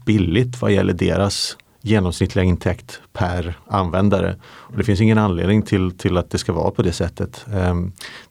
[0.05, 1.57] billigt vad gäller deras
[1.87, 4.37] genomsnittliga intäkt per användare.
[4.45, 7.47] Och det finns ingen anledning till, till att det ska vara på det sättet.
[7.53, 7.75] Eh,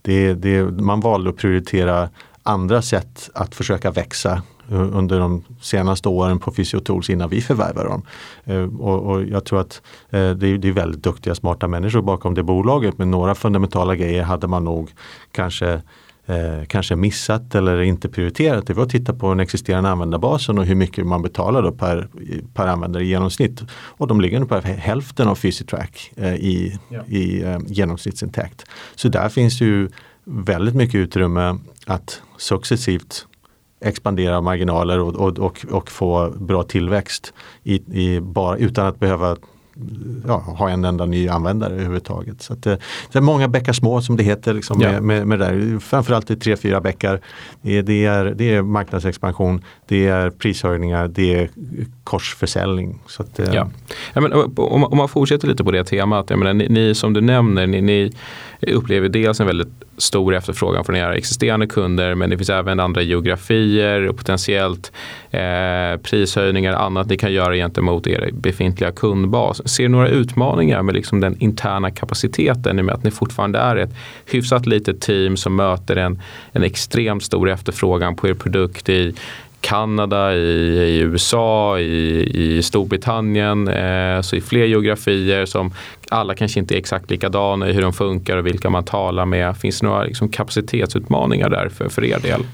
[0.02, 2.10] det, det, man valde att prioritera
[2.44, 4.42] andra sätt att försöka växa
[4.72, 8.02] eh, under de senaste åren på Physiotools innan vi förvärvade dem.
[8.46, 12.02] Ehm, och, och, jag tror att eh, det, är, det är väldigt duktiga, smarta människor
[12.02, 14.92] bakom det bolaget men några fundamentala grejer hade man nog
[15.32, 15.82] kanske
[16.26, 18.68] eh, kanske missat eller inte prioriterat.
[18.68, 22.08] Det var att titta på den existerande användarbasen och hur mycket man betalar då per,
[22.54, 23.62] per användare i genomsnitt.
[23.72, 27.06] Och de ligger på hälften av Physitrack eh, i, ja.
[27.08, 28.66] i eh, genomsnittsintäkt.
[28.96, 29.90] Så där finns ju
[30.24, 33.28] väldigt mycket utrymme att successivt
[33.80, 39.38] expandera marginaler och, och, och, och få bra tillväxt i, i bara, utan att behöva
[40.28, 42.42] ja, ha en enda ny användare överhuvudtaget.
[42.42, 42.80] Så att, det
[43.14, 44.54] är många bäckar små som det heter.
[44.54, 44.92] Liksom, ja.
[44.92, 45.80] med, med, med där.
[45.80, 47.22] Framförallt det tre, fyra bäckar.
[47.62, 51.50] Det är, det, är, det är marknadsexpansion, det är prishöjningar, det är
[52.04, 53.00] korsförsäljning.
[53.08, 53.70] Så att, eh, ja.
[54.14, 56.30] ja men, om, om, man fortsätter lite på det temat.
[56.30, 58.12] Jag menar, ni, ni som du nämner, ni, ni
[58.62, 63.02] upplever dels en väldigt stor efterfrågan från era existerande kunder men det finns även andra
[63.02, 64.92] geografier och potentiellt
[65.32, 69.68] eh, prishöjningar och annat ni kan göra gentemot er befintliga kundbas.
[69.68, 73.60] Ser ni några utmaningar med liksom den interna kapaciteten i och med att ni fortfarande
[73.60, 73.96] är ett
[74.26, 79.14] hyfsat litet team som möter en, en extremt stor efterfrågan på er produkt i
[79.66, 85.74] Kanada, i, i USA, i, i Storbritannien, eh, så i fler geografier som
[86.10, 89.58] alla kanske inte är exakt likadana i hur de funkar och vilka man talar med.
[89.58, 92.46] Finns det några liksom, kapacitetsutmaningar där för, för er del?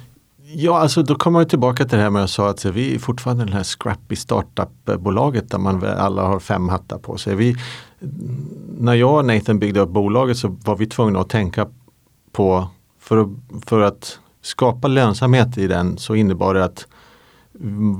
[0.53, 2.95] Ja, alltså då kommer jag tillbaka till det här med att jag sa att vi
[2.95, 7.35] är fortfarande det här scrappy startup-bolaget där man alla har fem hattar på sig.
[7.35, 7.55] Vi,
[8.79, 11.67] när jag och Nathan byggde upp bolaget så var vi tvungna att tänka
[12.31, 12.67] på
[12.99, 13.29] för
[13.65, 16.87] för att skapa lönsamhet i den så innebar det att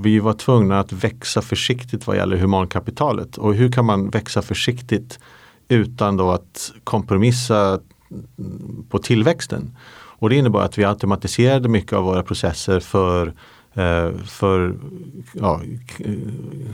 [0.03, 3.37] vi var tvungna att växa försiktigt vad gäller humankapitalet.
[3.37, 5.19] Och hur kan man växa försiktigt
[5.67, 7.79] utan då att kompromissa
[8.89, 9.77] på tillväxten?
[9.93, 13.33] Och det innebar att vi automatiserade mycket av våra processer för Eh,
[13.73, 14.75] Eh, för
[15.33, 15.61] ja,
[15.99, 16.11] eh,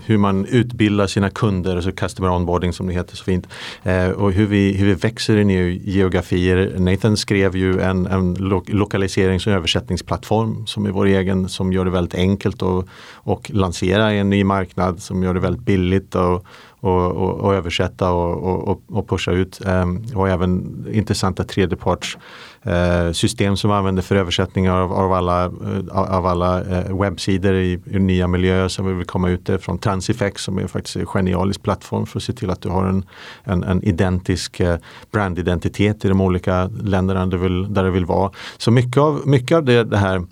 [0.05, 3.47] hur man utbildar sina kunder, alltså customer onboarding som det heter så fint.
[3.83, 6.75] Eh, och hur vi, hur vi växer i nya geografier.
[6.79, 11.85] Nathan skrev ju en, en lo lokaliserings och översättningsplattform som är vår egen som gör
[11.85, 16.15] det väldigt enkelt att och lansera i en ny marknad som gör det väldigt billigt
[16.15, 16.45] och,
[16.79, 19.61] och, och, och översätta och, och, och pusha ut.
[19.65, 19.85] Eh,
[20.15, 22.17] och även intressanta tredjeparts
[22.61, 25.51] Eh, system som vi använder för översättningar av, av alla, eh,
[25.91, 30.43] av alla eh, webbsidor i, i, nya miljöer som vi vill komma ut från Transifex
[30.43, 33.05] som är faktiskt en genialisk plattform för att se till att du har en,
[33.43, 34.77] en, en identisk eh,
[35.11, 38.31] brandidentitet i de olika länderna där du vill, där du vill vara.
[38.57, 40.23] Så mycket av, mycket av det, det här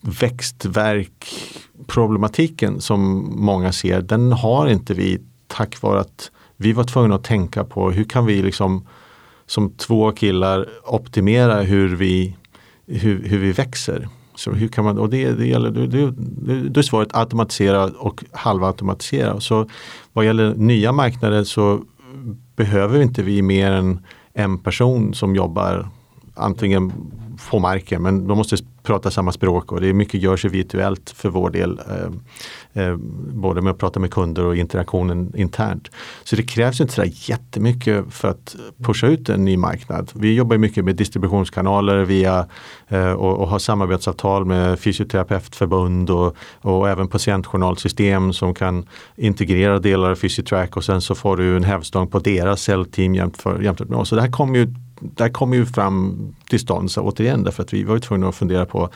[0.00, 7.24] växtverkproblematiken som många ser, den har inte vi tack vare att vi var tvungna att
[7.24, 8.86] tänka på hur kan vi liksom
[9.48, 12.36] som två killar optimera hur vi,
[12.86, 14.08] hur, hur vi växer.
[14.34, 18.24] Så hur kan man, och det, det gäller, det, det, det är svaret automatisera och
[18.32, 19.40] halvautomatisera.
[19.40, 19.68] Så
[20.12, 21.80] vad gäller nya marknader så
[22.56, 23.98] behöver inte vi mer än
[24.32, 25.88] en person som jobbar
[26.34, 26.92] antingen
[27.50, 28.56] på marken men de måste
[28.88, 31.80] prata samma språk och det är mycket görs virtuellt för vår del.
[31.90, 32.96] Eh, eh,
[33.34, 35.90] både med att prata med kunder och interaktionen internt.
[36.24, 40.10] Så det krävs inte så jättemycket för att pusha ut en ny marknad.
[40.14, 42.46] Vi jobbar mycket med distributionskanaler via
[42.88, 48.86] eh, och, och har samarbetsavtal med fysioterapeutförbund och, och även patientjournalsystem som kan
[49.16, 53.88] integrera delar av Physitrack och sen så får du en hävstång på deras säljteam jämfört
[53.88, 54.08] med oss.
[54.08, 56.18] Så det här kommer ju där kommer ju fram
[56.50, 58.90] till stånd så återigen därför att vi var ju tvungna att fundera på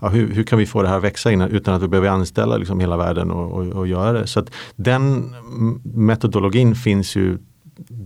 [0.00, 2.08] ja, hur, hur, kan vi få det här att växa innan, utan att vi behöver
[2.08, 4.26] anställa liksom hela världen och, och, och göra det.
[4.26, 5.34] Så att den
[5.94, 7.38] metodologin finns ju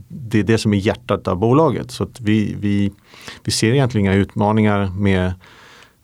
[0.09, 1.91] det är det som är hjärtat av bolaget.
[1.91, 2.93] Så att vi, vi,
[3.45, 5.27] vi ser egentligen inga utmaningar med,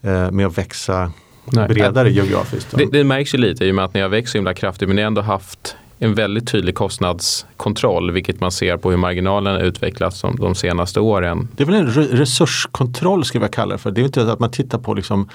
[0.00, 1.12] eh, med att växa
[1.52, 1.68] Nej.
[1.68, 2.76] bredare geografiskt.
[2.76, 4.88] Det, det märks ju lite i och med att ni har växt så himla kraftigt
[4.88, 9.60] men ni har ändå haft en väldigt tydlig kostnadskontroll, vilket man ser på hur marginalen
[9.60, 11.48] utvecklats de, senaste åren.
[11.56, 13.90] Det är väl en resurskontroll ska jag kalla det för.
[13.90, 15.28] Det är inte att man tittar på liksom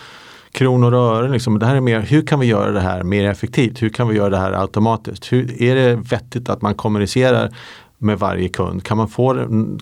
[0.52, 1.32] kronor och ören.
[1.32, 1.60] Liksom.
[1.60, 3.82] Det här är mer, hur kan vi göra det här mer effektivt?
[3.82, 5.32] Hur kan vi göra det här automatiskt?
[5.32, 7.50] Hur, är det vettigt att man kommunicerar
[7.98, 8.84] med varje kund?
[8.84, 9.34] Kan man få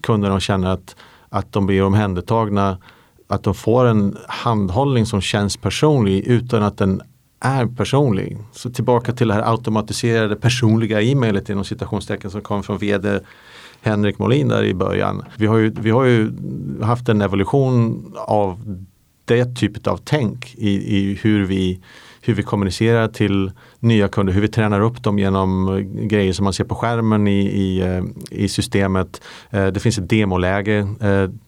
[0.01, 0.95] kunderna att känna att,
[1.29, 2.77] att de blir omhändertagna
[3.31, 7.01] att de får en handhållning som känns personlig utan att den
[7.41, 8.37] är personlig.
[8.51, 13.19] Så tillbaka till det här automatiserade personliga e-mailet inom citationstecken som kom från vd
[13.81, 15.23] Henrik Molin där i början.
[15.37, 16.31] Vi har ju, vi har ju
[16.81, 18.77] haft en evolution av
[19.25, 21.79] det typet av tänk i, i hur, vi,
[22.21, 26.43] hur vi kommunicerar till nya kunder, hur vi tränar upp dem genom eh, grejer som
[26.43, 29.21] man ser på skärmen i, i, eh, i systemet.
[29.49, 30.87] Eh, det finns ett demoläge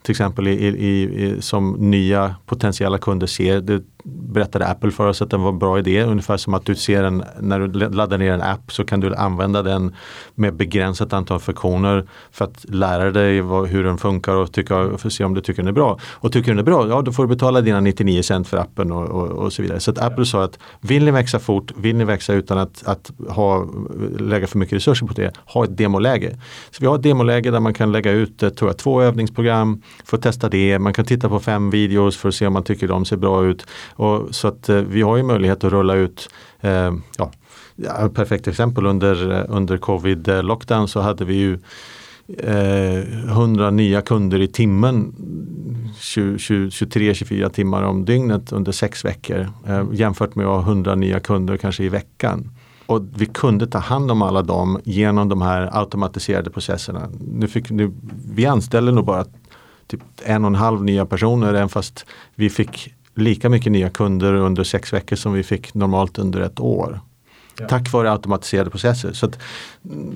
[0.02, 3.62] till exempel i, i, som nya potentiella kunder ser.
[3.62, 6.04] Det berättade Apple för oss att den var en bra idé.
[6.04, 9.16] Ungefär som att du ser en, när du laddar ner en app så kan du
[9.16, 9.96] använda den
[10.36, 15.10] med begränsat antal funktioner för att lära dig vad, hur den funkar och tycka, för
[15.10, 16.00] se om du tycker den är bra.
[16.04, 18.92] Och tycker den är bra, ja då får du betala dina 99 cent för appen
[18.92, 19.80] och, och, och så vidare.
[19.80, 23.12] Så att Apple sa att vill ni växa fort, vill ni växa utan att, att
[23.30, 23.68] ha,
[24.20, 26.38] lägga för mycket resurser på det, ha ett demoläge.
[26.72, 29.82] Så vi har ett demoläge där man kan lägga ut eh, tror jag, två övningsprogram
[30.06, 30.80] för att testa det.
[30.80, 33.46] Man kan titta på fem videos för att se om man tycker de ser bra
[33.46, 33.66] ut.
[33.96, 36.30] Och, så att eh, vi har ju möjlighet att rulla ut
[36.62, 37.32] eh, ja,
[38.14, 41.60] perfekt exempel under, eh, under covid-lockdown eh, så hade vi ju
[42.38, 45.16] eh, 100 nya kunder i timmen
[46.00, 51.58] 23-24 timmar om dygnet under sex veckor eh, jämfört med att ha 100 nya kunder
[51.58, 52.50] kanske i veckan.
[52.86, 57.10] Och vi kunde ta hand om alla dem genom de här automatiserade processerna.
[57.20, 57.92] Nu fick, nu,
[58.30, 59.26] vi anställde nog bara
[59.88, 64.34] typ en och en halv nya personer även fast vi fick lika mycket nya kunder
[64.34, 67.00] under sex veckor som vi fick normalt under ett år.
[67.60, 67.68] Ja.
[67.68, 69.14] Tack vare automatiserade processer.
[69.14, 69.32] Så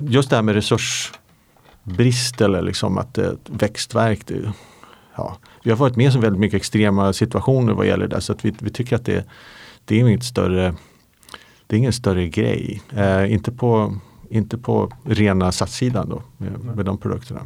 [0.08, 4.26] just det här med resursbrist eller liksom att det ett växtverk.
[4.26, 4.52] Det,
[5.16, 8.44] ja, vi har varit med om väldigt mycket extrema situationer vad gäller det så att
[8.44, 9.24] vi, vi tycker att det,
[9.84, 10.74] det är inget större
[11.68, 12.82] det är ingen större grej.
[12.96, 13.96] Eh, inte, på,
[14.30, 17.40] inte på rena satssidan då med, med de produkterna.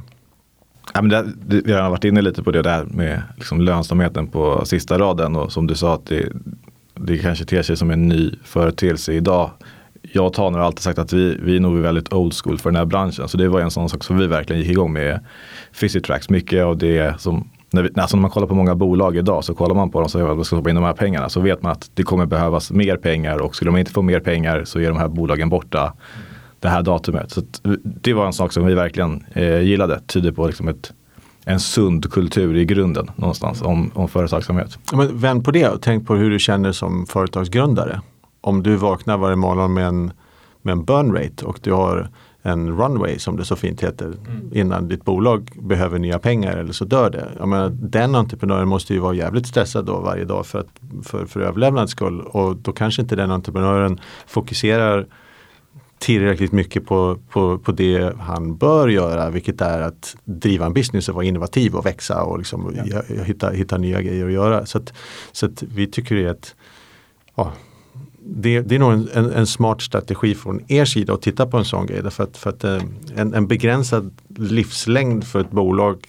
[0.93, 4.65] Ja, men det, vi har varit inne lite på det där med liksom lönsamheten på
[4.65, 6.33] sista raden och som du sa att det,
[6.95, 9.51] det kanske ter sig som en ny företeelse idag.
[10.03, 12.71] Jag och Taner har alltid sagt att vi, vi är nog väldigt old school för
[12.71, 13.29] den här branschen.
[13.29, 15.21] Så det var en sån sak som vi verkligen gick igång med
[15.81, 16.31] Physitrax.
[16.31, 19.55] Mycket av det som när, vi, alltså när man kollar på många bolag idag så
[19.55, 21.63] kollar man på dem så att man ska stoppa in de här pengarna så vet
[21.63, 24.79] man att det kommer behövas mer pengar och skulle man inte få mer pengar så
[24.79, 25.93] är de här bolagen borta
[26.63, 27.31] det här datumet.
[27.31, 27.43] Så
[27.83, 30.01] det var en sak som vi verkligen eh, gillade.
[30.07, 30.93] Tyder på liksom ett,
[31.45, 34.79] en sund kultur i grunden någonstans om, om företagsamhet.
[34.93, 38.01] Men vänd på det och tänk på hur du känner som företagsgrundare.
[38.41, 40.13] Om du vaknar varje morgon med en,
[40.63, 42.11] med en burn rate och du har
[42.43, 44.51] en runway som det så fint heter mm.
[44.53, 47.29] innan ditt bolag behöver nya pengar eller så dör det.
[47.39, 51.27] Jag menar, den entreprenören måste ju vara jävligt stressad då varje dag för, att, för,
[51.27, 55.07] för överlevnadens skull och då kanske inte den entreprenören fokuserar
[56.03, 61.09] tillräckligt mycket på, på, på det han bör göra vilket är att driva en business
[61.09, 63.03] och vara innovativ och växa och liksom ja.
[63.25, 64.67] hitta, hitta nya grejer att göra.
[64.67, 64.93] Så, att,
[65.33, 66.55] så att vi tycker det är ett
[67.35, 67.53] ja,
[68.25, 71.57] det, det, är nog en, en, en, smart strategi från er sida att titta på
[71.57, 72.03] en sån grej.
[72.03, 72.83] Därför att, för att eh,
[73.15, 76.05] en, en begränsad livslängd för ett bolag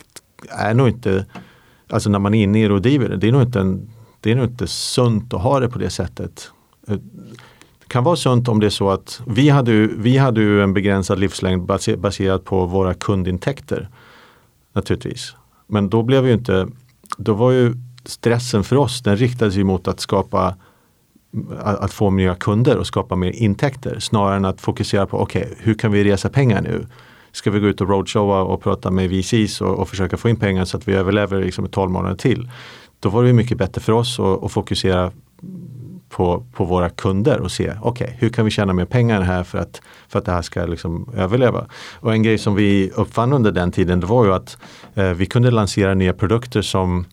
[0.50, 1.26] är nog inte,
[1.90, 3.90] alltså när man är inne i det och driver det, det är nog inte, en,
[4.20, 6.52] det är nog inte sunt att ha det på det sättet.
[7.94, 11.20] Kan vara sunt om det är så att vi hade, vi hade ju en begränsad
[11.20, 11.66] livslängd
[11.98, 13.90] baserat på våra kundintäkter.
[14.74, 15.36] Naturligtvis.
[15.68, 16.68] Men då blev ju inte,
[17.18, 17.74] då var ju
[18.06, 20.56] stressen för oss, den riktades ju mot att skapa
[21.60, 25.56] att få nya kunder och skapa mer intäkter snarare än att fokusera på okej, okay,
[25.60, 26.88] hur kan vi resa pengar nu?
[27.32, 30.36] Ska vi gå ut och roadshowa och prata med VCs och, och försöka få in
[30.36, 32.50] pengar så att vi överlever liksom 12 månader till.
[33.00, 35.12] Då var det mycket bättre för oss att, att fokusera
[36.14, 39.44] på, på våra kunder och se, okej, okay, hur kan vi tjäna mer pengar här
[39.44, 41.66] för att, för att det här ska liksom överleva?
[42.00, 44.58] Och en grej som vi uppfann under den tiden, det var ju att
[44.96, 47.06] eh, vi kunde lansera nya produkter som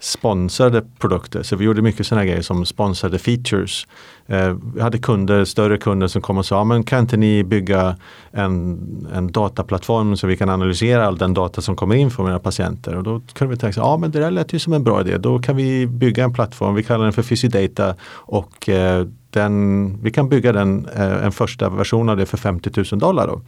[0.00, 1.42] sponsrade produkter.
[1.42, 3.86] Så vi gjorde mycket sådana grejer som sponsrade features.
[4.26, 7.96] Eh, vi hade kunder, större kunder som kom och sa, men kan inte ni bygga
[8.30, 12.38] en, en dataplattform så vi kan analysera all den data som kommer in från mina
[12.38, 12.96] patienter.
[12.96, 15.18] Och då kunde vi tänka, ja men det där lät ju som en bra idé.
[15.18, 20.10] Då kan vi bygga en plattform, vi kallar den för Physidata och eh, den, vi
[20.10, 23.26] kan bygga den, eh, en första version av det för 50 000 dollar.
[23.26, 23.40] Då.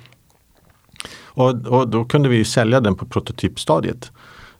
[1.24, 4.12] Och, och då kunde vi sälja den på prototypstadiet.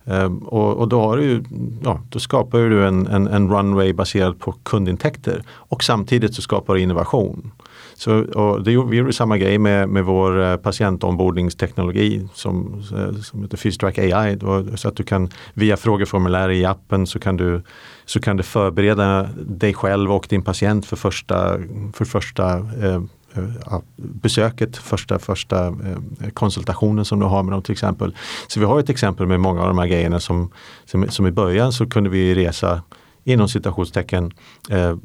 [0.05, 1.43] Um, och, och, då, har du,
[1.85, 6.75] ja, då skapar du en, en, en, runway baserad på kundintäkter och samtidigt så skapar
[6.75, 7.51] du innovation.
[7.95, 13.43] Så, och det, vi gjorde samma grej med, med vår eh, patientombordningsteknologi som, eh, som
[13.43, 14.37] heter Fystrack AI.
[14.37, 17.63] Då, så att du kan via frågeformulär i appen så kan du,
[18.05, 21.59] så kan du förbereda dig själv och din patient för första,
[21.93, 23.03] för första eh,
[23.35, 28.17] Eh, besöket, första, första eh, konsultationen som du har med dem till exempel.
[28.49, 30.51] Så vi har ett exempel med många av de här grejerna som,
[30.85, 32.83] som, som i början så kunde vi resa
[33.25, 34.33] inom citationstecken
[34.71, 34.97] eh,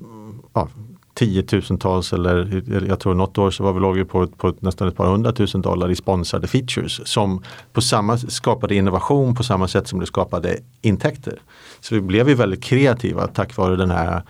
[0.54, 0.68] ja,
[1.14, 5.06] tiotusentals eller jag tror något år så var vi låg på, på nästan ett par
[5.06, 10.06] hundratusen dollar i sponsrade features som på samma skapade innovation på samma sätt som det
[10.06, 11.42] skapade intäkter.
[11.80, 14.24] Så vi blev ju väldigt kreativa tack vare den här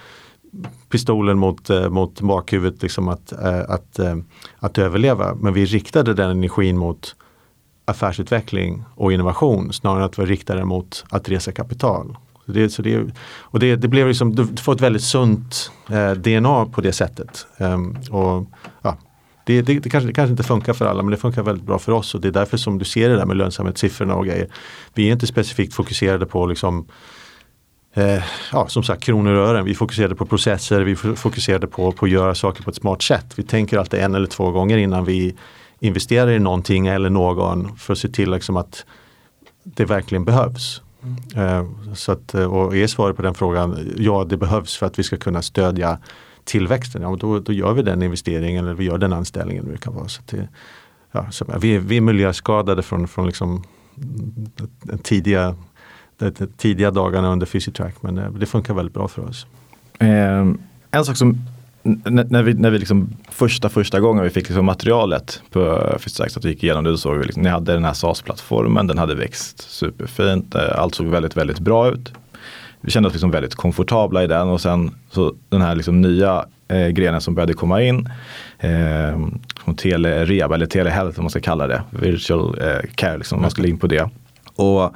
[0.89, 4.15] pistolen mot, eh, mot bakhuvudet liksom att, eh, att, eh,
[4.59, 5.35] att överleva.
[5.35, 7.15] Men vi riktade den energin mot
[7.85, 12.17] affärsutveckling och innovation snarare än att vi riktade den mot att resa kapital.
[12.45, 13.05] Så det, så det,
[13.39, 17.47] och det, det blev liksom, du får ett väldigt sunt eh, DNA på det sättet.
[17.57, 18.47] Um, och,
[18.81, 18.97] ja,
[19.45, 21.79] det, det, det, kanske, det kanske inte funkar för alla men det funkar väldigt bra
[21.79, 24.47] för oss och det är därför som du ser det där med lönsamhetssiffrorna och grejer.
[24.93, 26.85] Vi är inte specifikt fokuserade på liksom
[27.95, 29.65] eh, ja, som sagt kronor och ören.
[29.65, 33.25] Vi fokuserade på processer, vi fokuserade på, på att göra saker på ett smart sätt.
[33.35, 35.35] Vi tänker alltid en eller två gånger innan vi
[35.79, 38.85] investerar i någonting eller någon för att se till liksom att
[39.63, 40.81] det verkligen behövs.
[41.03, 41.47] Mm.
[41.47, 44.99] Eh, så att, eh, och är svaret på den frågan ja det behövs för att
[44.99, 45.99] vi ska kunna stödja
[46.43, 47.01] tillväxten.
[47.01, 49.67] Ja, då, då gör vi den investeringen eller vi gör den anställningen.
[49.71, 50.07] Det kan vara.
[50.07, 50.47] Så det,
[51.11, 53.63] ja, så vi, vi är miljöskadade från, från liksom
[55.03, 55.55] tidiga
[56.17, 59.45] de eh, tidiga dagarna under Physitrack men eh, det funkar väldigt bra för oss.
[59.99, 60.45] Eh,
[60.91, 61.37] en sak som
[62.03, 66.39] när vi, när vi liksom första, första gången vi fick liksom materialet på Physitrack så
[66.39, 68.97] att vi gick igenom det, då såg vi liksom, ni hade den här SAS-plattformen, den
[68.97, 72.13] hade växt superfint, eh, allt såg väldigt, väldigt bra ut.
[72.81, 76.45] Vi kände oss liksom väldigt komfortabla i den och sen så den här liksom nya
[76.67, 78.09] eh, grenen som började komma in,
[78.59, 79.27] eh,
[79.77, 83.77] telereb eller telehealth om man ska kalla det, virtual eh, care, liksom, man skulle in
[83.77, 84.09] på det.
[84.55, 84.93] Och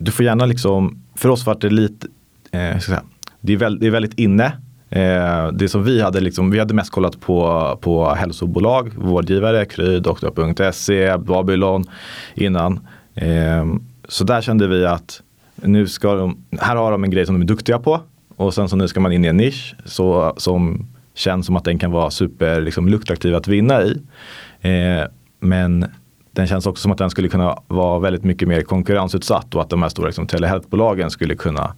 [0.00, 2.06] du får gärna liksom, för oss var det lite,
[2.50, 3.02] eh, ska säga,
[3.40, 4.44] det, är väldigt, det är väldigt inne.
[4.90, 10.00] Eh, det som vi hade, liksom, vi hade mest kollat på, på hälsobolag, vårdgivare, Kry,
[10.00, 11.84] doktor.se, Babylon
[12.34, 12.80] innan.
[13.14, 13.66] Eh,
[14.08, 15.22] så där kände vi att
[15.54, 18.00] nu ska de, här har de en grej som de är duktiga på
[18.36, 21.64] och sen så nu ska man in i en nisch så, som känns som att
[21.64, 23.96] den kan vara super liksom, lukrativ att vinna i.
[24.60, 25.06] Eh,
[25.40, 25.86] men
[26.32, 29.70] den känns också som att den skulle kunna vara väldigt mycket mer konkurrensutsatt och att
[29.70, 31.74] de här stora liksom, telehealthbolagen skulle kunna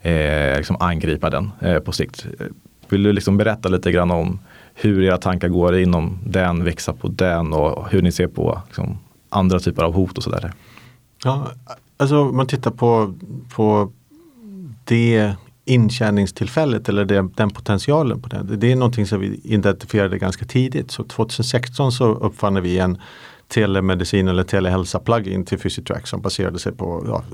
[0.00, 2.26] eh, liksom angripa den eh, på sikt.
[2.88, 4.38] Vill du liksom berätta lite grann om
[4.74, 8.98] hur era tankar går inom den, växa på den och hur ni ser på liksom,
[9.28, 10.52] andra typer av hot och sådär?
[11.24, 11.46] Ja,
[11.96, 13.14] alltså om man tittar på,
[13.54, 13.92] på
[14.84, 15.34] det
[15.64, 18.56] intjäningstillfället eller det, den potentialen på det.
[18.56, 20.90] Det är någonting som vi identifierade ganska tidigt.
[20.90, 22.98] Så 2016 så uppfann vi en
[23.48, 27.24] telemedicin eller telehälsa plugin till Physitrack som baserade sig på ja,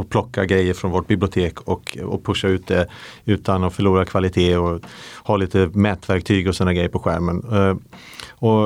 [0.00, 2.86] att plocka grejer från vårt bibliotek och, och pusha ut det
[3.24, 4.80] utan att förlora kvalitet och
[5.24, 7.44] ha lite mätverktyg och sådana grejer på skärmen.
[7.52, 7.76] Uh,
[8.30, 8.64] och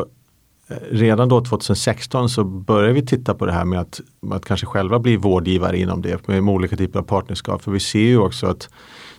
[0.69, 4.67] eh, redan då 2016 så började vi titta på det här med att, att kanske
[4.67, 7.63] själva bli vårdgivare inom det med olika typer av partnerskap.
[7.63, 8.69] För vi ser ju också att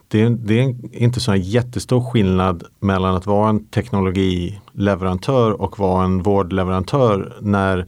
[0.08, 6.06] det är, det är inte så jättestor skillnad mellan att vara en teknologileverantör och vara
[6.06, 7.88] en vårdleverantör när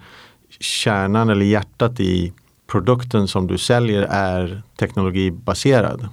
[0.60, 2.34] kärnan eller hjärtat i
[2.68, 6.08] produkten som du säljer är teknologibaserad.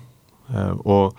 [0.49, 1.17] Eh, och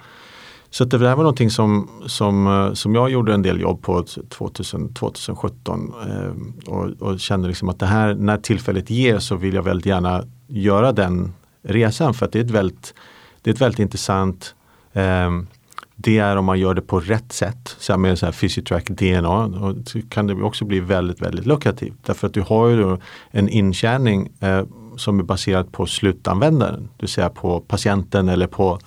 [0.70, 4.06] Så det där var någonting som, som, eh, som jag gjorde en del jobb på
[4.30, 9.54] 2000, 2017 eh, och, och, kände liksom att det här, när tillfället ger så vill
[9.54, 11.34] jag väldigt gärna göra den
[11.64, 12.94] resan för att det är ett väldigt,
[13.42, 14.56] det är ett väldigt intressant
[14.98, 15.48] Ehm,
[15.96, 17.76] det är om man gör det på rätt sätt.
[17.80, 21.98] Så med så här Physitrack DNA och så kan det också bli väldigt, väldigt lukrativt.
[22.06, 22.98] Därför att du har ju
[23.32, 24.64] en intjäning eh,
[24.98, 26.82] som är baserad på slutanvändaren.
[26.82, 28.80] Det vill säga på patienten eller på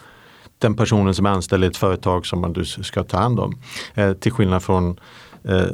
[0.58, 3.58] den personen som är anställd i ett företag som man du ska ta hand om.
[3.94, 5.00] Eh, till skillnad från
[5.44, 5.66] eh,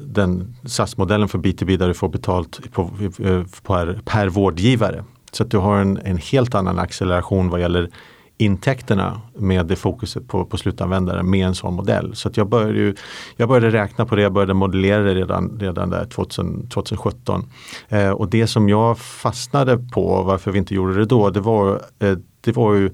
[0.00, 2.82] den SAS-modellen för B2B där du får betalt på,
[3.18, 5.04] eh, per, per vårdgivare.
[5.32, 7.90] Så att du har en, en helt annan acceleration vad gäller
[8.38, 12.16] intäkterna med det fokuset på, på slutanvändare med en sån modell.
[12.16, 12.94] Så att jag, började ju,
[13.36, 17.50] jag började räkna på det, jag började modellera det redan, redan där 2000, 2017.
[17.88, 21.82] Eh, och det som jag fastnade på, varför vi inte gjorde det då, det var,
[21.98, 22.90] eh, det var ju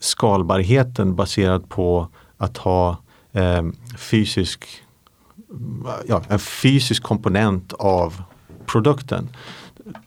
[0.00, 2.96] skalbarheten baserad på att ha
[3.32, 3.62] eh,
[3.98, 4.66] fysisk,
[6.06, 8.22] ja, en fysisk komponent av
[8.66, 9.28] produkten.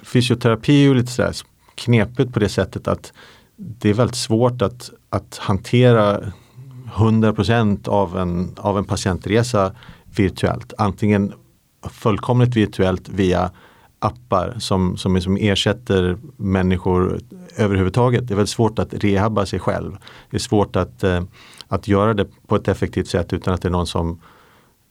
[0.03, 1.35] Fysioterapi är ju lite sådär
[1.75, 3.13] knepigt på det sättet att
[3.57, 6.31] det är väldigt svårt att, att hantera
[6.95, 7.35] 100
[7.85, 9.75] av en, av en patientresa
[10.15, 10.73] virtuellt.
[10.77, 11.33] Antingen
[11.89, 13.51] fullkomligt virtuellt via
[13.99, 17.19] appar som, som, som ersätter människor
[17.55, 18.27] överhuvudtaget.
[18.27, 19.97] Det är väldigt svårt att rehabba sig själv.
[20.29, 21.23] Det är svårt att, eh,
[21.67, 24.21] att göra det på ett effektivt sätt utan att det är någon som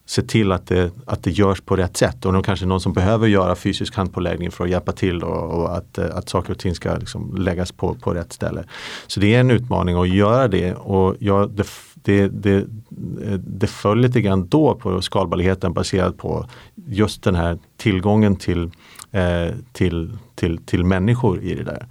[0.06, 2.24] se till att det, att det görs på rätt sätt.
[2.24, 5.76] Och det kanske någon som behöver göra fysisk handpåläggning för att hjälpa till och, och
[5.76, 8.64] att, eh, att saker och ting ska liksom läggas på, på rätt ställe.
[9.06, 12.64] Så det är en utmaning att göra det och jag, det, det, det,
[13.36, 16.46] det föll lite grann då på skalbarheten baserat på
[16.86, 18.70] just den här tillgången till,
[19.12, 21.86] eh, till, till, till människor i det där.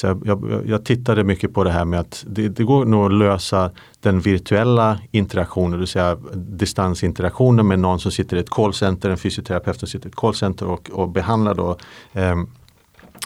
[0.00, 3.06] Så jag, jag, jag, tittade mycket på det här med att det, det, går nog
[3.06, 3.70] att lösa
[4.00, 9.16] den virtuella interaktionen, det vill säga distansinteraktionen med någon som sitter i ett callcenter, en
[9.16, 11.76] fysioterapeut som sitter i ett callcenter och, och behandlar då
[12.12, 12.36] eh,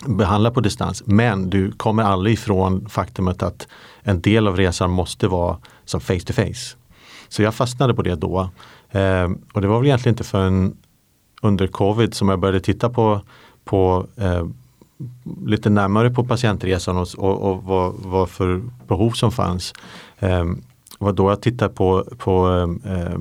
[0.06, 1.02] behandla på distans.
[1.06, 3.68] Men du kommer aldrig ifrån faktumet att
[4.02, 6.76] en del av resan måste vara som face to face.
[7.28, 8.48] Så jag fastnade på det då.
[8.90, 10.76] Eh, och det var väl egentligen inte förrän
[11.42, 13.20] under covid som jag började titta på,
[13.64, 14.46] på eh,
[15.46, 19.72] lite närmare på patientresan och, och, och vad, vad, för behov som fanns.
[20.18, 20.44] Eh,
[20.98, 22.48] var då jag tittade på, på,
[22.84, 23.18] eh,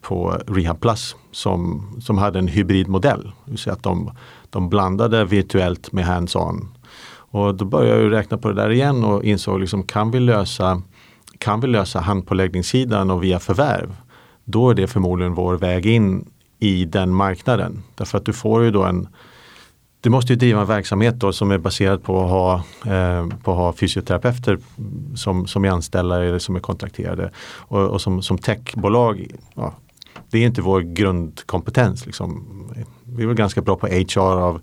[0.00, 3.32] på Rehab Plus som, som hade en hybridmodell.
[3.56, 4.10] Så att de,
[4.50, 6.68] de blandade virtuellt med hands-on.
[7.32, 10.82] Och då började jag räkna på det där igen och insåg liksom, kan vi lösa
[11.40, 13.96] kan vi lösa handpåläggningssidan och via förvärv,
[14.44, 17.82] då är det förmodligen vår väg in i den marknaden.
[17.94, 19.08] Därför att du får ju då en
[20.00, 22.54] du måste ju driva en verksamhet då som är baserad på att ha,
[22.94, 24.58] eh, på att ha fysioterapeuter
[25.14, 27.30] som, som är anställda eller som är kontrakterade.
[27.58, 29.74] Och, och som, som techbolag, ja,
[30.30, 32.06] det är inte vår grundkompetens.
[32.06, 32.46] Liksom.
[33.04, 34.60] Vi är väl ganska bra på HR av,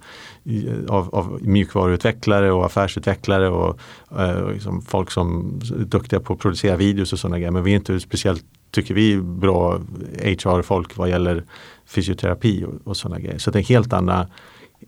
[0.88, 3.80] av, av mjukvaruutvecklare och affärsutvecklare och
[4.20, 7.52] eh, liksom folk som är duktiga på att producera videos och sådana grejer.
[7.52, 9.82] Men vi är inte speciellt, tycker vi, bra
[10.22, 11.44] HR-folk vad gäller
[11.86, 13.38] fysioterapi och, och sådana grejer.
[13.38, 14.26] Så det är en helt annan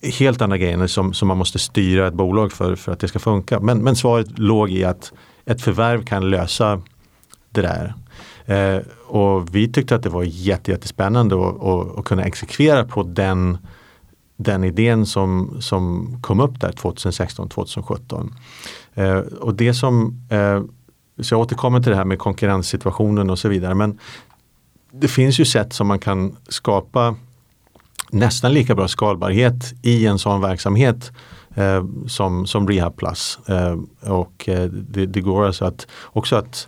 [0.02, 3.20] helt andra grejer som, som man måste styra ett bolag för, för att det ska
[3.20, 3.60] funka.
[3.60, 5.14] Men, men svaret låg i att
[5.46, 6.82] ett förvärv kan lösa
[7.50, 7.94] det där.
[8.46, 11.36] Eh, och vi tyckte att det var jättespännande
[11.98, 13.58] att kunna exekvera på den,
[14.38, 18.32] den idén som, som kom upp där 2016-2017.
[18.94, 20.62] Eh, och det som, eh,
[21.24, 23.76] så jag återkommer till det här med konkurrenssituationen och så vidare.
[23.76, 24.00] Men
[24.92, 27.16] det finns ju sätt som man kan skapa
[28.12, 31.12] nästan lika bra skalbarhet i en sån verksamhet
[31.56, 33.40] eh, som, som Rehab Plus.
[33.48, 33.78] Eh,
[34.12, 36.68] och eh, det, det, går alltså att också att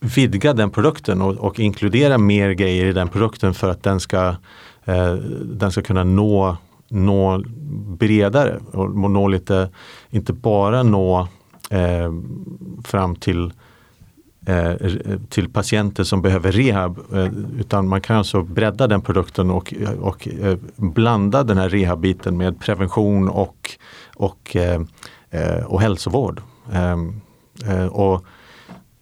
[0.00, 4.36] vidga den produkten och, och, inkludera mer grejer i den produkten för att den ska,
[4.84, 5.12] eh,
[5.42, 6.56] den ska kunna nå,
[6.88, 7.42] nå
[7.98, 9.70] bredare och nå lite,
[10.10, 11.28] inte bara nå
[11.70, 12.12] eh,
[12.84, 13.67] fram till Eh,
[14.48, 16.98] Eh, eh, till patienter som behöver rehab.
[17.12, 17.28] Eh,
[17.58, 20.28] utan man kan alltså bredda den produkten och, och
[20.76, 23.70] blanda den här rehabbiten med prevention och,
[24.16, 24.56] och,
[25.64, 26.42] och hälsovård.
[26.72, 27.20] Ehm,
[27.90, 28.24] och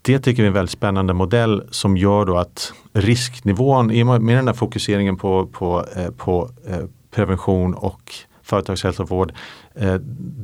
[0.02, 3.86] det tycker vi är en väldigt spännande modell som gör då att risknivån,
[4.24, 5.84] med den här fokuseringen på, på,
[6.16, 6.50] på
[7.10, 9.32] prevention och företagshälsovård
[9.78, 9.94] Eh,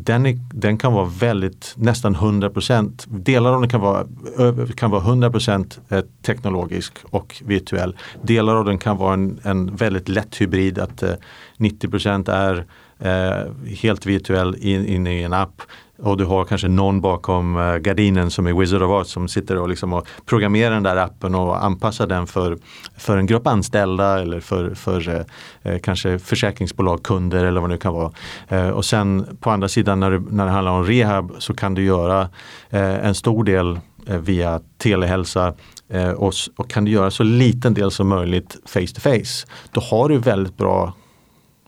[0.04, 2.50] den, är, den kan vara väldigt, nästan 100
[3.06, 4.06] Delar av den kan vara,
[4.76, 7.96] kan vara 100% eh, teknologisk och virtuell.
[8.22, 11.14] Delar av den kan vara en, en väldigt lätt hybrid att eh,
[11.56, 12.66] 90% är
[13.82, 15.62] helt virtuell inne in i en app
[16.02, 19.58] och du har kanske någon bakom eh, gardinen som är Wizard of Art som sitter
[19.58, 22.58] och, liksom och programmerar den där appen och anpassar den för,
[22.96, 27.74] för en grupp anställda eller för, för eh, eh, kanske försäkringsbolag, kunder eller vad det
[27.74, 28.12] nu kan vara.
[28.48, 31.74] Eh, och sen på andra sidan när det, när det handlar om rehab så kan
[31.74, 32.20] du göra
[32.70, 35.54] eh, en stor del via telehälsa
[36.16, 39.46] och, och kan du göra så liten del som möjligt face to face.
[39.72, 40.92] Då har du väldigt bra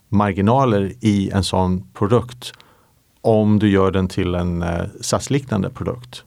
[0.09, 2.53] marginaler i en sån produkt
[3.25, 6.25] om du gör den till en eh, SAS-liknande produkt.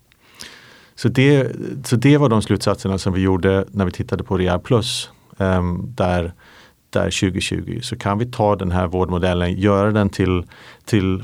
[0.95, 1.51] Så det,
[1.83, 5.09] så det var de slutsatserna som vi gjorde när vi tittade på Real Plus.
[5.37, 6.33] Ehm, där,
[6.89, 10.43] där 2020 så kan vi ta den här vårdmodellen, göra den till,
[10.85, 11.23] till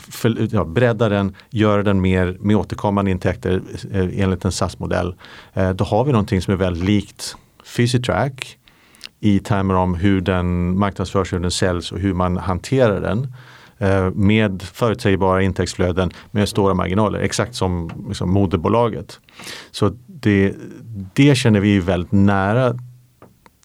[0.52, 3.62] ja, bredda den, göra den mer med återkommande intäkter
[3.92, 5.16] eh, enligt en SAS-modell.
[5.54, 7.36] Eh, då har vi någonting som är väldigt likt
[7.76, 8.58] Physitrack
[9.20, 13.28] i termer om hur den marknadsförs, hur den säljs och hur man hanterar den.
[13.78, 19.20] Eh, med förutsägbara intäktsflöden med stora marginaler, exakt som liksom, moderbolaget.
[19.72, 20.54] Så det,
[21.14, 22.78] det känner vi väldigt nära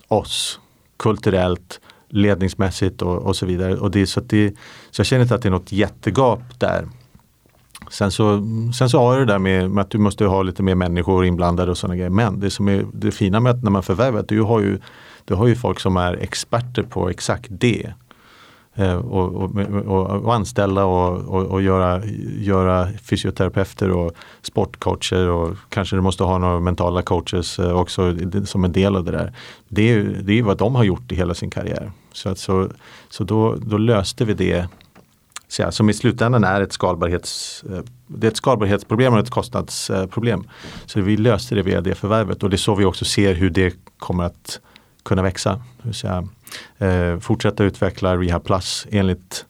[0.08, 0.60] oss
[0.96, 3.76] kulturellt, ledningsmässigt och, och så vidare.
[3.76, 4.54] Och det, så, det,
[4.90, 6.88] så jag känner inte att det är något jättegap där.
[7.90, 8.42] Sen så,
[8.78, 11.70] sen så har det där med, med, att du måste ha lite mer människor inblandade
[11.70, 12.10] och sådana grejer.
[12.10, 14.78] Men det som är det fina med att när man förvärvar, du har ju,
[15.24, 17.92] du har ju folk som är experter på exakt det.
[18.78, 22.04] Eh, och, och, och, anställa och, och, göra,
[22.38, 24.12] göra fysioterapeuter och
[24.42, 29.04] sportcoacher och kanske du måste ha några mentala coaches eh, också som en del av
[29.04, 29.32] det där.
[29.68, 31.92] Det är, det är vad de har gjort i hela sin karriär.
[32.12, 32.68] Så, att, så,
[33.08, 34.68] så då, då löste vi det
[35.70, 40.48] som i slutändan är ett, skalbarhets, eh, det är ett skalbarhetsproblem och ett kostnadsproblem.
[40.86, 43.50] Så vi löste det via det förvärvet och det är så vi också ser hur
[43.50, 44.60] det kommer att
[45.02, 45.62] kunna växa.
[45.92, 46.28] Säga,
[46.78, 49.46] eh, fortsätta utveckla Rehab Plus enligt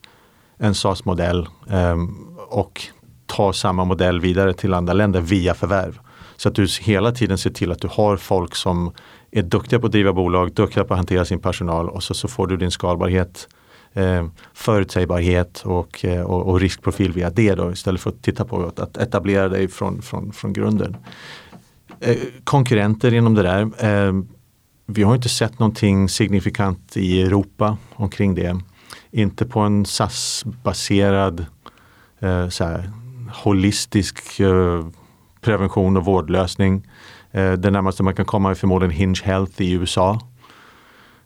[0.59, 1.97] en SAS-modell eh,
[2.49, 2.82] och
[3.26, 5.99] ta samma modell vidare till andra länder via förvärv.
[6.36, 8.93] Så att du hela tiden ser till att du har folk som
[9.30, 12.28] är duktiga på att driva bolag, duktiga på att hantera sin personal och så, så
[12.28, 13.49] får du din skalbarhet,
[13.93, 18.72] eh, förutsägbarhet och, eh, och, och, riskprofil via det då, istället för att titta på
[18.76, 20.97] att etablera dig från, från, från grunden.
[22.01, 24.12] Eh, konkurrenter inom det där eh,
[24.91, 28.61] vi har inte sett någonting signifikant i Europa omkring det.
[29.11, 31.47] Inte på en SAS-baserad
[32.18, 32.49] eh,
[33.45, 34.86] holistisk eh,
[35.41, 36.86] prevention och vårdlösning.
[37.30, 40.20] Eh, det närmaste man kan komma är förmodligen Hinge Health i USA.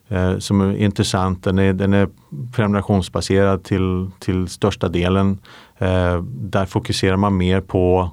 [0.09, 1.45] Eh, som är intressant.
[1.45, 2.09] Den är, den är
[2.53, 5.39] prenumerationsbaserad till, till största delen.
[5.79, 8.11] Eh, där fokuserar man mer på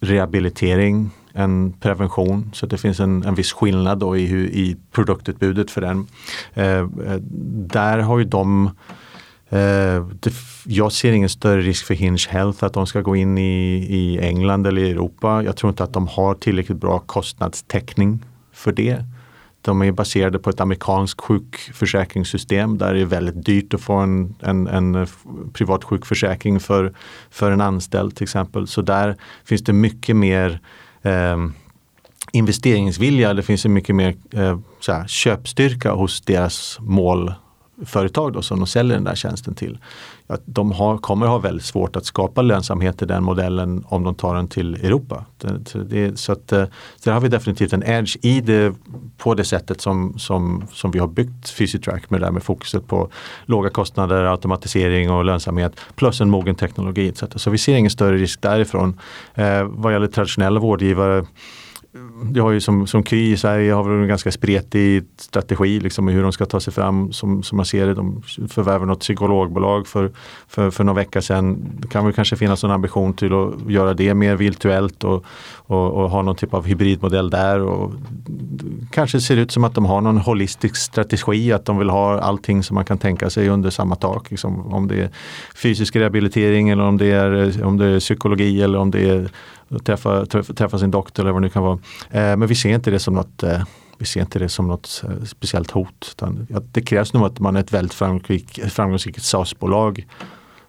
[0.00, 2.50] rehabilitering en prevention.
[2.54, 6.06] Så det finns en, en viss skillnad då i, i produktutbudet för den.
[6.54, 7.20] Eh, eh,
[7.68, 8.66] där har ju de
[9.48, 10.32] eh, det,
[10.64, 14.18] jag ser ingen större risk för Hinge Health att de ska gå in i, i
[14.18, 15.42] England eller i Europa.
[15.42, 19.04] Jag tror inte att de har tillräckligt bra kostnadstäckning för det.
[19.60, 24.34] De är baserade på ett amerikanskt sjukförsäkringssystem där det är väldigt dyrt att få en,
[24.40, 25.06] en, en
[25.52, 26.92] privat sjukförsäkring för,
[27.30, 28.66] för en anställd till exempel.
[28.66, 30.60] Så där finns det mycket mer
[31.06, 31.36] eh,
[32.32, 38.66] investeringsvilja, det finns ju mycket mer eh, såhär, köpstyrka hos deras målföretag då, som de
[38.66, 39.78] säljer den där tjänsten till.
[40.28, 44.14] Att de har, kommer ha väldigt svårt att skapa lönsamhet i den modellen om de
[44.14, 45.24] tar den till Europa.
[45.38, 46.64] Det, det, så att, eh,
[46.96, 48.74] så där har vi definitivt en edge i det
[49.16, 52.86] på det sättet som, som, som vi har byggt Physitrack med, det där med fokuset
[52.86, 53.08] på
[53.44, 57.08] låga kostnader, automatisering och lönsamhet plus en mogen teknologi.
[57.08, 57.22] Etc.
[57.34, 59.00] Så vi ser ingen större risk därifrån.
[59.34, 61.26] Eh, vad gäller traditionella vårdgivare
[62.22, 66.08] det har ju som, som Kry i Sverige har väl en ganska spretig strategi liksom,
[66.08, 67.94] hur de ska ta sig fram som, som man ser det.
[67.94, 70.10] De förvärvar något psykologbolag för,
[70.48, 71.72] för, för några veckor sedan.
[71.78, 75.24] Det kan väl kanske finnas en ambition till att göra det mer virtuellt och,
[75.56, 77.60] och, och ha någon typ av hybridmodell där.
[77.60, 77.92] Och
[78.90, 82.20] kanske ser det ut som att de har någon holistisk strategi, att de vill ha
[82.20, 84.30] allting som man kan tänka sig under samma tak.
[84.30, 85.10] Liksom, om det är
[85.54, 89.28] fysisk rehabilitering eller om det är, om det är psykologi eller om det är
[89.84, 91.78] träffa, träffa sin doktor eller vad det nu kan vara.
[92.10, 93.62] Eh, men vi ser inte det som något eh,
[93.98, 96.08] vi ser inte det som något eh, speciellt hot.
[96.10, 100.06] Utan, det krävs nog att man är ett väldigt framgångsrikt, framgångsrikt SAS-bolag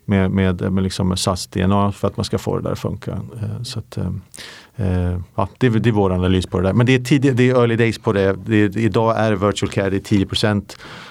[0.06, 3.12] med, med, med liksom SAS-DNA för att man ska få det där att funka.
[3.12, 6.74] Eh, så att, eh, ja, det, det är vår analys på det där.
[6.74, 8.34] Men det är, tidig, det är early days på det.
[8.46, 10.28] det idag är virtual care det är 10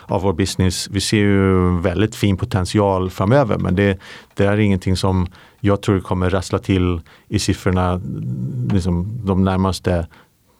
[0.06, 0.88] av vår business.
[0.90, 3.98] Vi ser ju väldigt fin potential framöver men det,
[4.34, 5.26] det är ingenting som
[5.66, 8.00] jag tror kommer rassla till i siffrorna
[8.72, 10.06] liksom, de närmaste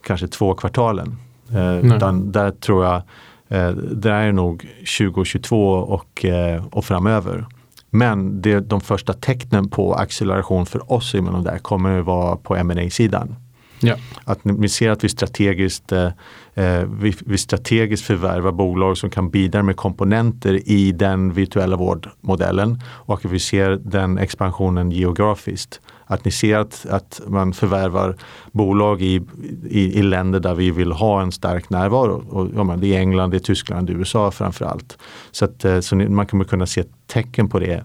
[0.07, 1.17] kanske två kvartalen.
[1.53, 3.03] Eh, utan där tror jag
[3.49, 7.47] eh, det är nog 2022 och, eh, och framöver
[7.91, 12.65] Men det, de första tecknen på acceleration för oss inom där kommer att vara på
[12.65, 13.37] ma sidan
[13.81, 13.97] Ja.
[14.25, 16.11] Att vi ser att vi strategiskt, eh,
[16.59, 16.85] Eh,
[17.27, 23.25] vi, strategiskt förvärvar bolag som kan bidra med komponenter i den virtuella vårdmodellen och att
[23.25, 25.81] vi ser den expansionen geografiskt.
[26.07, 28.17] Att ni ser att, att man förvärvar
[28.53, 29.23] bolag i,
[29.69, 32.25] i, i länder där vi vill ha en stark närvaro.
[32.29, 34.99] Och, ja, det är England, det är Tyskland, det är USA framförallt.
[35.31, 37.85] Så, att, eh, så man kommer kunna se tecken på det.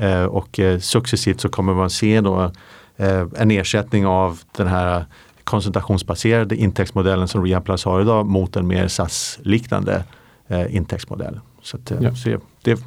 [0.00, 2.52] Eh, och eh, successivt så kommer man se då
[2.96, 5.04] eh, en ersättning av den här
[5.48, 10.04] koncentrationsbaserade intäktsmodellen som Rehabplus har idag mot en mer SAS-liknande
[10.48, 11.40] eh, intäktsmodell.
[11.62, 12.14] Så, att, eh, ja.
[12.14, 12.78] så det är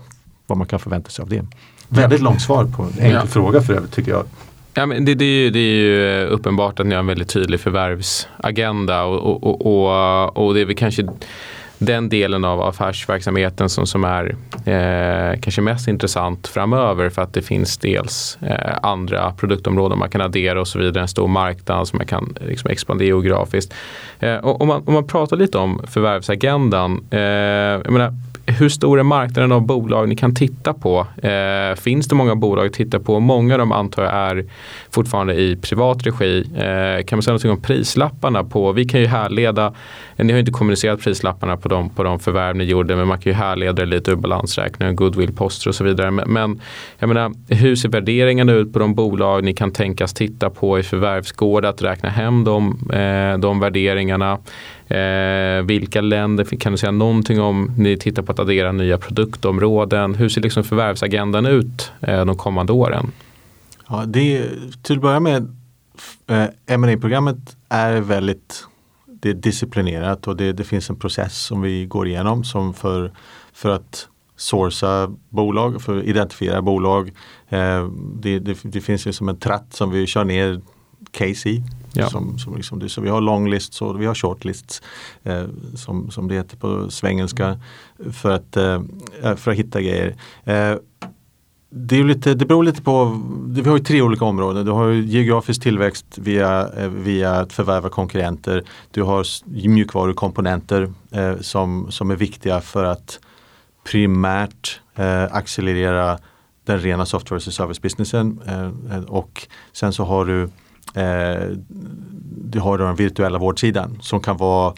[0.48, 1.46] vad man kan förvänta sig av det.
[1.88, 3.26] Väldigt långt svar på en enkel ja.
[3.26, 4.26] fråga för övrigt tycker jag.
[4.74, 7.30] Ja, men det, det, är ju, det är ju uppenbart att ni har en väldigt
[7.30, 11.08] tydlig förvärvsagenda och, och, och, och det är väl kanske
[11.82, 17.42] den delen av affärsverksamheten som, som är eh, kanske mest intressant framöver för att det
[17.42, 21.98] finns dels eh, andra produktområden man kan addera och så vidare, en stor marknad som
[21.98, 23.74] man kan eh, liksom, expandera geografiskt.
[24.20, 28.14] Eh, och om, man, om man pratar lite om förvärvsagendan, eh, jag menar,
[28.52, 31.08] hur stor är marknaden av bolag ni kan titta på?
[31.24, 33.20] Eh, finns det många bolag att titta på?
[33.20, 34.46] Många av dem antar jag är
[34.90, 36.40] fortfarande i privat regi.
[36.56, 38.72] Eh, kan man säga något om prislapparna på?
[38.72, 39.74] Vi kan ju härleda,
[40.16, 43.20] eh, ni har inte kommunicerat prislapparna på de, på de förvärv ni gjorde men man
[43.20, 46.12] kan ju härleda det lite ur balansräkningen, goodwill-poster och så vidare.
[46.12, 46.62] Men, men
[47.00, 50.84] jag menar, hur ser värderingarna ut på de bolag ni kan tänkas titta på i
[50.84, 54.40] förvärvsgård att räkna hem de, eh, de värderingarna?
[54.92, 60.16] Eh, vilka länder, kan du säga någonting om ni tittar på att addera nya produktområden?
[60.16, 63.12] Hur ser liksom förvärvsagendan ut eh, de kommande åren?
[63.90, 64.50] Ja, det,
[64.82, 65.56] till att börja med,
[66.68, 67.38] eh, ma programmet
[67.70, 68.68] är väldigt
[69.22, 73.12] det är disciplinerat och det, det, finns en process som vi går igenom som för,
[73.54, 77.12] för att sourca bolag, för att identifiera bolag.
[77.50, 80.62] Eh, det, det, det, finns ju som en tratt som vi kör ner
[81.12, 81.64] case i.
[81.94, 82.10] Ja.
[82.10, 82.90] Som, som liksom det.
[82.90, 84.82] Så vi har long lists och vi har short lists
[85.24, 85.44] eh,
[85.76, 87.60] som, som det heter på svengelska
[88.12, 88.82] för att, eh,
[89.24, 90.16] eh för att hitta grejer.
[90.44, 90.76] Eh,
[91.70, 94.66] det, är lite, det beror lite på, vi har ju tre olika områden.
[94.66, 98.64] Du har geografisk tillväxt via, eh, via att förvärva konkurrenter.
[98.92, 99.26] Du har
[99.68, 103.20] mjukvarukomponenter eh, som, som är viktiga för att
[103.84, 106.20] primärt eh, accelerera
[106.66, 108.40] den rena software as a service businessen.
[108.48, 110.48] Eh, eh, och sen så har du Eh,
[110.96, 111.48] Eh,
[112.44, 114.74] du har den virtuella vårdsidan som kan vara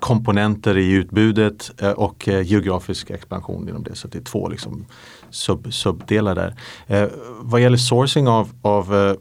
[0.00, 3.94] komponenter i utbudet eh, och eh, geografisk expansion inom det.
[3.94, 4.86] Så det är två liksom
[5.30, 6.54] sub, subdelar där.
[6.86, 7.08] Eh,
[7.40, 9.14] vad gäller sourcing av, av eh,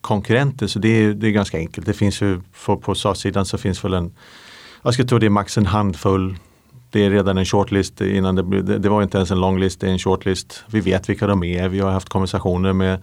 [0.00, 1.86] konkurrenter så det är, det är ganska enkelt.
[1.86, 4.12] Det finns ju på, på SAS-sidan så finns väl en,
[4.82, 6.36] jag skulle tro det är max en handfull
[6.92, 9.86] det är redan en shortlist innan det, det, det var inte ens en longlist, det
[9.86, 10.64] är en shortlist.
[10.66, 13.02] Vi vet vilka de är, vi har haft konversationer med,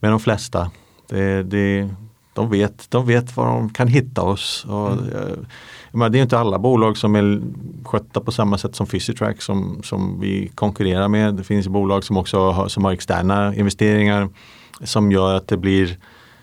[0.00, 0.70] med de flesta.
[1.08, 1.88] Det, det,
[2.32, 4.66] de, vet, de vet var de kan hitta oss.
[4.68, 5.46] Och, mm.
[5.92, 7.42] men det är inte alla bolag som är
[7.84, 11.34] skötta på samma sätt som Physitrack som, som vi konkurrerar med.
[11.34, 14.28] Det finns bolag som också har, som har externa investeringar
[14.80, 15.98] som gör att det blir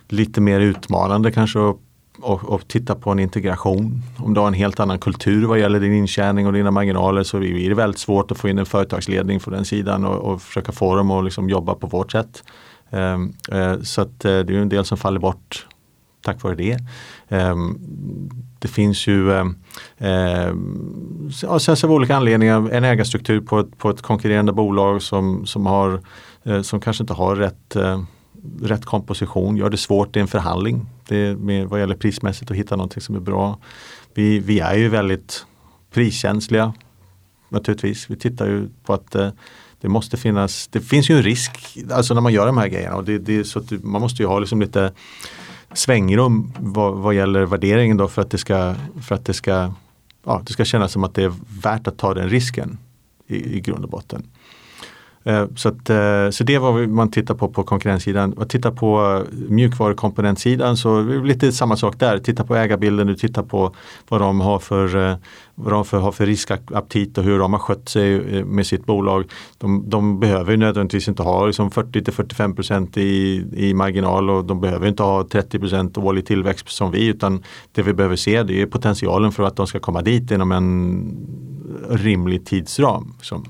[0.09, 1.77] lite mer utmanande kanske att
[2.21, 4.01] och, och, titta på en integration.
[4.17, 7.37] Om du har en helt annan kultur vad gäller din intjäning och dina marginaler så
[7.37, 10.71] är det väldigt svårt att få in en företagsledning på den sidan och, och försöka
[10.71, 12.43] få dem att liksom jobba på vårt sätt.
[12.91, 15.67] Ehm, eh, så att, eh, det är en del som faller bort
[16.21, 16.77] tack vare det.
[17.29, 17.79] Ehm,
[18.59, 20.53] det finns ju eh,
[21.59, 25.65] sen så av olika anledningar en ägarstruktur på ett, på ett konkurrerande bolag som, som,
[25.65, 26.01] har,
[26.43, 28.03] eh, som kanske inte har rätt, eh,
[28.61, 32.75] rätt komposition, gör det svårt i en förhandling det med, vad gäller prismässigt att hitta
[32.75, 33.59] någonting som är bra.
[34.13, 35.45] Vi, vi är ju väldigt
[35.93, 36.73] priskänsliga
[37.49, 38.09] naturligtvis.
[38.09, 39.29] Vi tittar ju på att eh,
[39.81, 42.95] det måste finnas, det finns ju en risk alltså när man gör de här grejerna.
[42.95, 44.93] Och det, det så att man måste ju ha liksom lite
[45.73, 49.73] svängrum vad, vad gäller värderingen då för att det ska, för att det ska,
[50.25, 52.77] ja, det ska kännas som att det är värt att ta den risken
[53.27, 54.23] i, i grund och botten.
[55.23, 58.33] Eh, så, att, eh, så det är vad man tittar på på konkurrenssidan.
[58.33, 62.17] Och tittar på mjukvarukomponentsidan så är det lite samma sak där.
[62.17, 63.75] Titta på ägarbilden, du tittar på
[64.09, 65.15] vad de har för, eh,
[65.55, 69.25] vad de för, har för riskaptit och hur de har skött sig med sitt bolag.
[69.57, 72.55] De, de behöver nödvändigtvis inte ha liksom 40 45
[72.95, 77.81] i, i marginal och de behöver inte ha 30% årlig tillväxt som vi utan det
[77.81, 81.17] vi behöver se det är potentialen för att de ska komma dit inom en
[81.89, 83.13] rimlig tidsram.
[83.17, 83.45] Liksom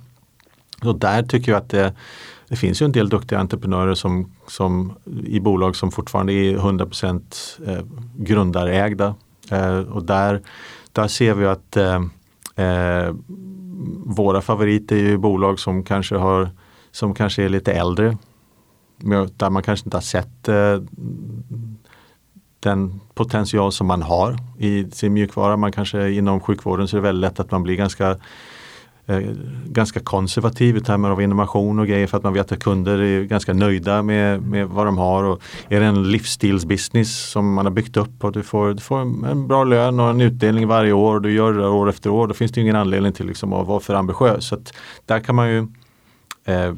[0.83, 1.93] och där tycker jag att det,
[2.47, 4.93] det finns ju en del duktiga entreprenörer som, som
[5.25, 6.87] i bolag som fortfarande är 100
[7.67, 7.79] eh,
[8.17, 9.15] grundarägda.
[9.51, 10.41] Eh, och där,
[10.91, 12.01] där ser vi att eh,
[12.55, 13.15] eh,
[14.05, 16.49] våra favoriter är ju bolag som kanske har
[16.91, 18.17] som kanske är lite äldre.
[19.37, 20.79] Där man kanske inte har sett eh,
[22.59, 25.57] den potential som man har i sin mjukvara.
[25.57, 28.17] Man kanske inom sjukvården så är det väldigt lätt att man blir ganska
[29.11, 29.21] Eh,
[29.65, 33.23] ganska konservativ i termer av innovation och grejer för att man vet att kunder är
[33.23, 35.23] ganska nöjda med, med vad de har.
[35.23, 38.99] Och är det en livsstilsbusiness som man har byggt upp och du får, du får
[38.99, 42.27] en bra lön och en utdelning varje år och du gör det år efter år.
[42.27, 44.45] Då finns det ingen anledning till liksom att vara för ambitiös.
[44.45, 44.57] Så
[45.05, 45.67] där kan man ju
[46.45, 46.73] eh,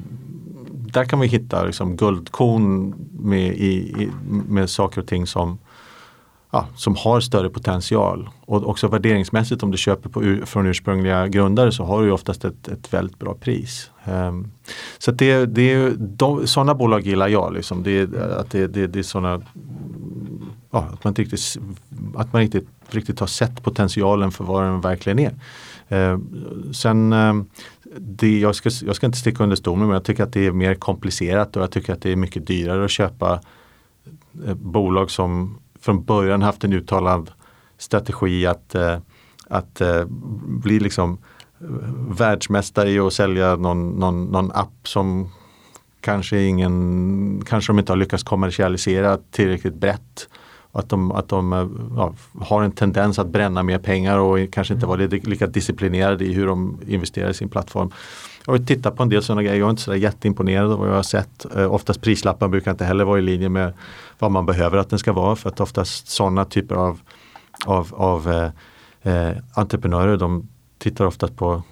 [0.93, 4.09] där kan vi hitta liksom guldkorn med, i,
[4.49, 5.57] med saker och ting som
[6.53, 8.29] ja, som har större potential.
[8.45, 12.67] Och också värderingsmässigt om du köper på, från ursprungliga grundare så har du oftast ett,
[12.67, 13.91] ett väldigt bra pris.
[14.05, 14.51] Um,
[14.97, 17.53] så det, det de, sådana bolag gillar jag.
[17.53, 17.83] Liksom.
[17.83, 18.01] Det,
[18.39, 19.41] att det, det, det är sådana
[20.71, 21.57] ja, att man inte riktigt,
[22.15, 25.33] att man inte riktigt har sett potentialen för vad den verkligen är.
[25.91, 26.19] Uh,
[26.71, 27.43] sen uh,
[27.97, 30.51] det, jag, ska, jag ska inte sticka under stolen men jag tycker att det är
[30.51, 33.39] mer komplicerat och jag tycker att det är mycket dyrare att köpa
[34.47, 37.31] eh, bolag som från början haft en uttalad
[37.77, 38.97] strategi att, eh,
[39.47, 40.05] att eh,
[40.45, 41.17] bli liksom
[41.61, 41.67] eh,
[42.17, 45.29] världsmästare i att sälja någon, någon, någon app som
[46.01, 50.29] kanske ingen, kanske de inte har lyckats kommersialisera tillräckligt brett.
[50.75, 51.51] Att de, att de
[51.97, 52.13] ja,
[52.45, 56.47] har en tendens att bränna mer pengar och kanske inte varit lika disciplinerade i hur
[56.47, 57.91] de investerar i sin plattform.
[58.45, 60.87] Jag har tittat på en del sådana grejer, jag är inte så jätteimponerad av vad
[60.89, 61.45] jag har sett.
[61.69, 63.73] oftast prislappen brukar inte heller vara i linje med
[64.19, 66.99] vad man behöver att den ska vara för att oftast sådana typer av,
[67.65, 68.49] av, av eh,
[69.13, 70.47] eh, entreprenörer de
[70.77, 71.63] tittar oftast på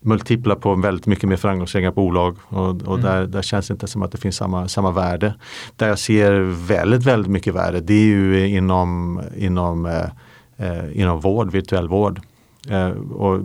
[0.00, 3.00] multiplar på väldigt mycket mer framgångsrika bolag och, och mm.
[3.00, 5.34] där, där känns det inte som att det finns samma, samma värde.
[5.76, 6.32] Där jag ser
[6.66, 10.06] väldigt, väldigt mycket värde det är ju inom, inom, eh,
[10.56, 12.20] eh inom vård, virtuell vård.
[12.68, 13.40] Eh, och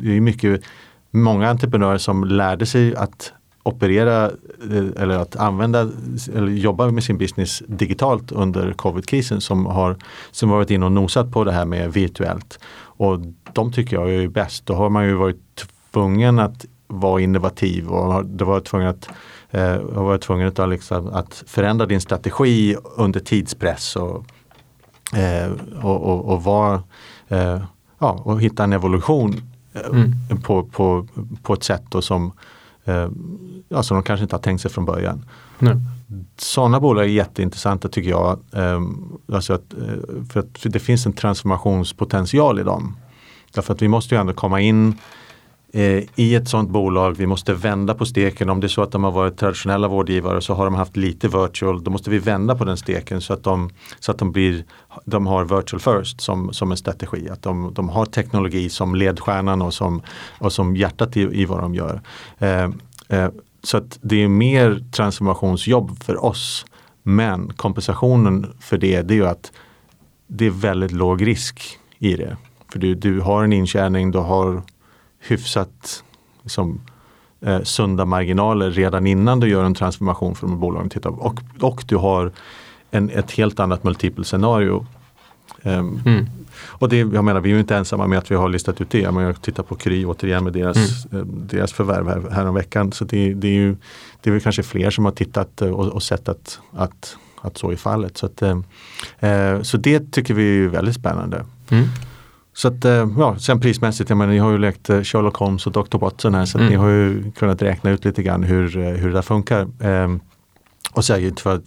[0.00, 0.62] det är mycket,
[1.10, 3.32] många entreprenörer som lärde sig att
[3.62, 4.24] operera
[4.70, 5.90] eh, eller att använda
[6.34, 9.96] eller jobba med sin business digitalt under covid-krisen som har
[10.30, 12.58] som varit in och nosat på det här med virtuellt.
[12.74, 13.18] Och
[13.52, 14.66] de tycker jag är bäst.
[14.66, 19.08] Då har man ju varit tvungen att vara innovativ och du varit tvungen att
[19.50, 24.24] eh, varit tvungen att, liksom, att förändra din strategi under tidspress och,
[25.16, 25.52] eh,
[25.82, 26.82] och, och, och, vara,
[27.28, 27.62] eh,
[27.98, 29.42] ja, och hitta en evolution
[29.72, 30.42] eh, mm.
[30.42, 31.06] på, på,
[31.42, 32.32] på ett sätt som
[32.84, 33.08] eh,
[33.74, 35.24] alltså de kanske inte har tänkt sig från början.
[35.58, 35.76] Nej.
[36.36, 38.38] Sådana bolag är jätteintressanta tycker jag.
[38.50, 42.96] Um, alltså att, uh, för att det finns en transformationspotential i dem.
[43.54, 44.94] Därför att vi måste ju ändå komma in eh,
[45.74, 48.50] Eh, i ett sådant bolag, vi måste vända på steken.
[48.50, 51.28] Om det är så att de har varit traditionella vårdgivare så har de haft lite
[51.28, 53.70] virtual, då måste vi vända på den steken så att de,
[54.00, 54.64] så att de, blir,
[55.04, 57.28] de har virtual first som, som en strategi.
[57.28, 60.02] Att de, de har teknologi som ledstjärnan och som,
[60.38, 62.00] och som hjärtat i, i vad de gör.
[62.38, 62.70] Eh,
[63.08, 63.28] eh,
[63.62, 66.66] så att det är mer transformationsjobb för oss.
[67.02, 69.52] Men kompensationen för det, det är ju att
[70.26, 72.36] det är väldigt låg risk i det.
[72.72, 74.62] För du, du har en intjäning, du har
[75.28, 76.04] hyfsat
[76.42, 76.80] liksom,
[77.40, 81.06] eh, sunda marginaler redan innan du gör en transformation från bolaget.
[81.06, 82.32] Och, och du har
[82.90, 84.86] en, ett helt annat multipelscenario.
[85.62, 86.26] Um, mm.
[86.64, 88.90] Och det, jag menar, vi är ju inte ensamma med att vi har listat ut
[88.90, 89.10] det.
[89.10, 91.20] Men jag tittar på Kry återigen med deras, mm.
[91.20, 92.92] Eh, deras förvärv här, här veckan.
[92.92, 93.76] Så det, det, är ju
[94.20, 97.58] det är väl kanske fler som har tittat eh, och, och sett att, att, att
[97.58, 98.16] så är fallet.
[98.16, 101.44] Så, att, eh, så det tycker vi är väldigt spännande.
[101.70, 101.84] Mm.
[102.54, 105.72] Så att, eh, ja, sen prismässigt, jag menar, ni har ju lekt Sherlock Holmes och
[105.72, 105.98] Dr.
[105.98, 106.70] Watson här så mm.
[106.70, 109.60] ni har ju kunnat räkna ut lite grann hur, hur det där funkar.
[109.80, 110.16] Eh,
[110.92, 111.60] och säga, för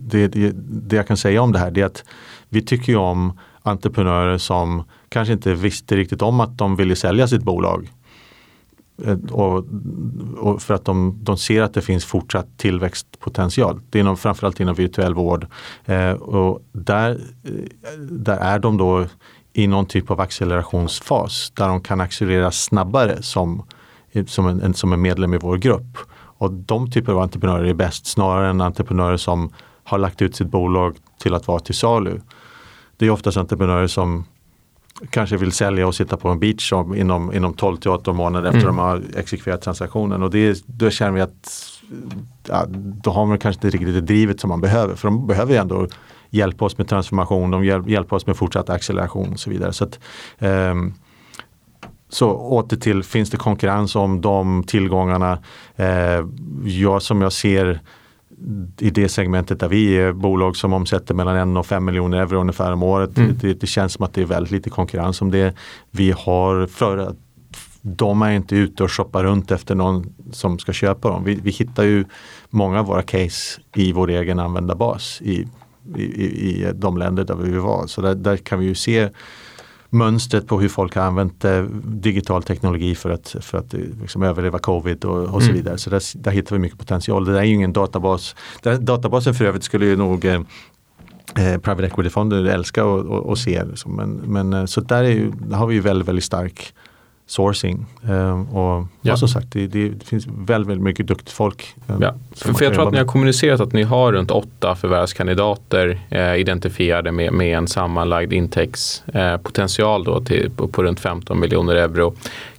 [0.00, 2.04] det, det, det jag kan säga om det här det är att
[2.48, 7.28] vi tycker ju om entreprenörer som kanske inte visste riktigt om att de ville sälja
[7.28, 7.90] sitt bolag.
[9.04, 9.64] Eh, och,
[10.36, 13.80] och för att de, de, ser att det finns fortsatt tillväxtpotential.
[13.90, 15.46] Det är inom, framförallt inom virtuell vård.
[15.84, 17.10] Eh, och där,
[17.44, 19.06] eh, där är de då
[19.56, 23.62] i någon typ av accelerationsfas där de kan accelerera snabbare som,
[24.26, 25.98] som, en, som en medlem i vår grupp.
[26.38, 29.52] Och de typer av entreprenörer är bäst snarare än entreprenörer som
[29.84, 32.20] har lagt ut sitt bolag till att vara till salu
[32.96, 34.24] det är oftast entreprenörer som
[35.10, 38.60] kanske vill sälja och sitta på en beach inom, inom 12 till 18 månader efter
[38.60, 38.76] mm.
[38.76, 40.22] de har exekverat transaktionen.
[40.22, 41.72] Och det, då känner vi att
[42.48, 44.94] ja, då har man kanske inte riktigt det drivet som man behöver.
[44.94, 45.88] För de behöver ju ändå
[46.30, 49.72] hjälpa oss med transformation, de hjäl hjälper oss med fortsatt acceleration och så vidare.
[49.72, 49.98] Så, att,
[50.38, 50.94] um,
[52.08, 55.38] så åter till, finns det konkurrens om de tillgångarna?
[55.80, 56.28] Uh,
[56.64, 57.80] ja, som jag ser
[58.78, 62.40] i det segmentet där vi är bolag som omsätter mellan 1 och 5 miljoner euro
[62.40, 63.18] ungefär om året.
[63.18, 63.38] Mm.
[63.40, 65.54] Det, det, känns som att det är väldigt lite konkurrens om det.
[65.90, 67.14] Vi har för
[67.82, 71.24] de är inte ute och shoppar runt efter någon som ska köpa dem.
[71.24, 72.04] Vi, vi hittar ju
[72.50, 75.48] många av våra case i vår egen användarbas i,
[75.96, 77.86] i, i de länder där vi vara.
[77.86, 79.08] Så där, där kan vi ju se
[79.90, 84.22] mönstret på hur folk har använt eh, digital teknologi för att, för att eh, liksom
[84.22, 85.56] överleva covid och, och så mm.
[85.56, 85.78] vidare.
[85.78, 87.24] Så där, där, hittar vi mycket potential.
[87.24, 88.36] Det där är ju ingen databas.
[88.62, 90.40] Där, databasen för övrigt skulle ju nog eh,
[91.34, 92.84] eh private equity-fonder älska
[93.32, 93.64] att se.
[93.64, 93.96] Liksom.
[93.96, 96.74] Men, men, så där, är ju, har vi ju väldigt, väldigt stark
[97.26, 97.86] sourcing.
[98.02, 99.16] Um, och ja.
[99.16, 101.74] som sagt, det, det, finns väldigt, väldigt mycket duktigt folk.
[101.86, 102.14] Um, ja.
[102.36, 106.36] För, för jag tror att ni har kommunicerat att ni har runt åtta förvärvskandidater eh,
[106.36, 112.14] identifierade med, med en sammanlagd intäktspotential eh, till, på, på runt 15 miljoner euro.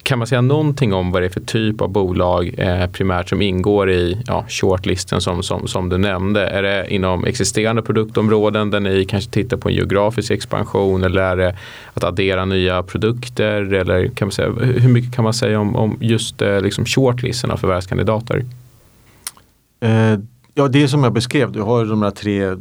[0.08, 3.42] Kan man säga någonting om vad det är för typ av bolag eh, primärt som
[3.42, 6.48] ingår i ja, shortlisten som, som, som du nämnde?
[6.48, 11.36] Är det inom existerande produktområden där ni kanske tittar på en geografisk expansion eller är
[11.36, 11.56] det
[11.94, 13.74] att addera nya produkter?
[13.74, 17.52] Eller kan man säga, hur mycket kan man säga om, om just eh, liksom shortlisten
[17.52, 18.46] av förvärvskandidater?
[19.80, 20.20] Eh,
[20.54, 22.56] ja, det är som jag beskrev, du har de där tre,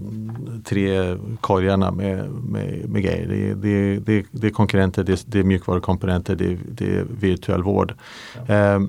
[0.65, 3.29] tre korgarna med, med, med grejer.
[3.29, 7.95] Det, det, det, det är konkurrenter, det, det är mjukvarukomponenter, det, det är virtuell vård.
[8.47, 8.55] Ja.
[8.55, 8.81] Eh,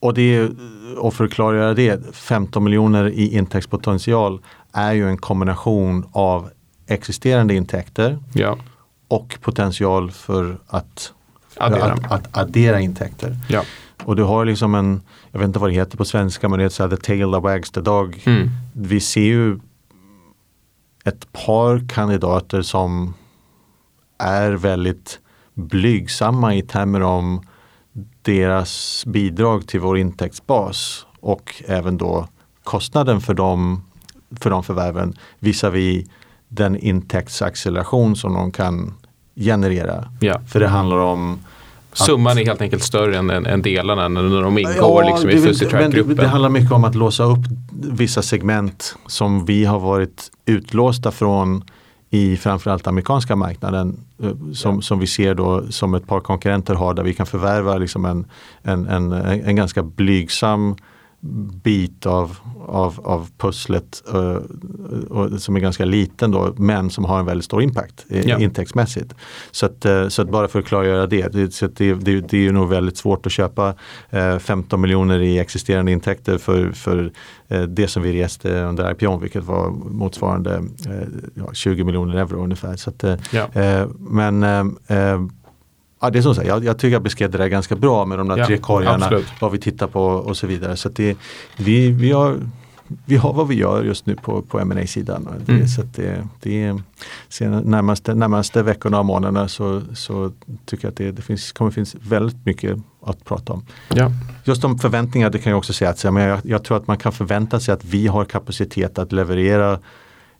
[0.00, 0.50] och, det,
[0.96, 4.40] och för att klargöra det, 15 miljoner i intäktspotential
[4.72, 6.50] är ju en kombination av
[6.86, 8.58] existerande intäkter ja.
[9.08, 11.12] och potential för att
[11.56, 13.36] addera, att, att addera intäkter.
[13.48, 13.62] Ja.
[14.04, 16.64] Och du har liksom en, jag vet inte vad det heter på svenska, men det
[16.64, 18.22] är så här, the tail that wags the dog.
[18.24, 18.50] Mm.
[18.72, 19.58] Vi ser ju
[21.04, 23.14] ett par kandidater som
[24.18, 25.18] är väldigt
[25.54, 27.42] blygsamma i termer om
[28.22, 32.28] deras bidrag till vår intäktsbas och även då
[32.64, 33.84] kostnaden för de,
[34.40, 36.06] för de förvärven visavi
[36.48, 38.94] den intäktsacceleration som de kan
[39.36, 40.04] generera.
[40.20, 40.40] Ja.
[40.48, 41.38] För det handlar om
[41.92, 46.16] Summan är helt enkelt större än, än, delarna när de ingår ja, liksom i Fusitrack-gruppen.
[46.16, 51.10] Det, det handlar mycket om att låsa upp vissa segment som vi har varit utlåsta
[51.10, 51.64] från
[52.10, 54.80] i framförallt amerikanska marknaden eh, som, ja.
[54.80, 58.26] som vi ser då som ett par konkurrenter har där vi kan förvärva liksom en,
[58.62, 60.76] en, en, en ganska blygsam
[61.62, 62.36] bit av,
[62.66, 64.38] av, av pusslet uh,
[65.16, 68.38] uh, som är ganska liten då, men som har en väldigt stor impact ja.
[68.38, 69.14] intäktsmässigt.
[69.50, 72.36] Så att, uh, så att bara för att klargöra det, det, så det, det, det
[72.36, 73.74] är ju nog väldigt svårt att köpa
[74.40, 77.12] 15 miljoner i existerande intäkter för, för
[77.66, 80.62] det som vi reste under IPO, vilket var motsvarande
[81.34, 82.76] ja, 20 miljoner euro ungefär.
[82.76, 83.48] Så att, ja.
[83.98, 84.44] men
[86.00, 88.18] Ja, det är som sagt, jag, jag tycker jag beskrev det där ganska bra med
[88.18, 89.26] de där ja, tre korgarna, absolut.
[89.40, 90.76] vad vi tittar på och så vidare.
[90.76, 91.16] Så det,
[91.56, 92.36] vi, vi, har,
[93.04, 95.68] vi har vad vi gör just nu på, på ma sidan mm.
[95.68, 96.72] Så det, det
[97.48, 100.32] närmaste, närmaste veckorna och månaderna så, så
[100.64, 103.66] tycker jag att det, det finns, kommer finnas väldigt mycket att prata om.
[103.94, 104.12] Ja.
[104.44, 106.98] Just om förväntningar, det kan jag också säga att men jag, jag tror att man
[106.98, 109.78] kan förvänta sig att vi har kapacitet att leverera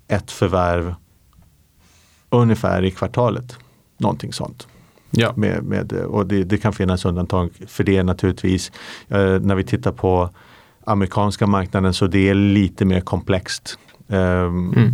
[0.09, 0.95] ett förvärv
[2.31, 3.57] ungefär i kvartalet.
[3.99, 4.66] Någonting sånt.
[5.16, 5.32] Ja.
[5.36, 8.72] Med, med, och det, det, kan finnas undantag för det naturligtvis.
[9.09, 10.30] Eh, när vi tittar på
[10.84, 13.78] amerikanska marknaden så det är lite mer komplext.
[14.09, 14.93] Eh, mm.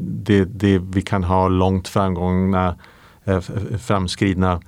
[0.00, 2.76] det, det, vi kan ha långt framgångna,
[3.24, 3.40] eh,
[3.78, 4.60] framskridna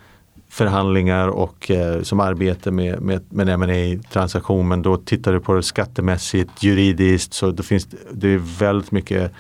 [0.49, 5.55] förhandlingar och eh, som arbete med, med, med ma transaktion men då tittar du på
[5.55, 9.33] det skattemässigt, juridiskt så det finns det är väldigt mycket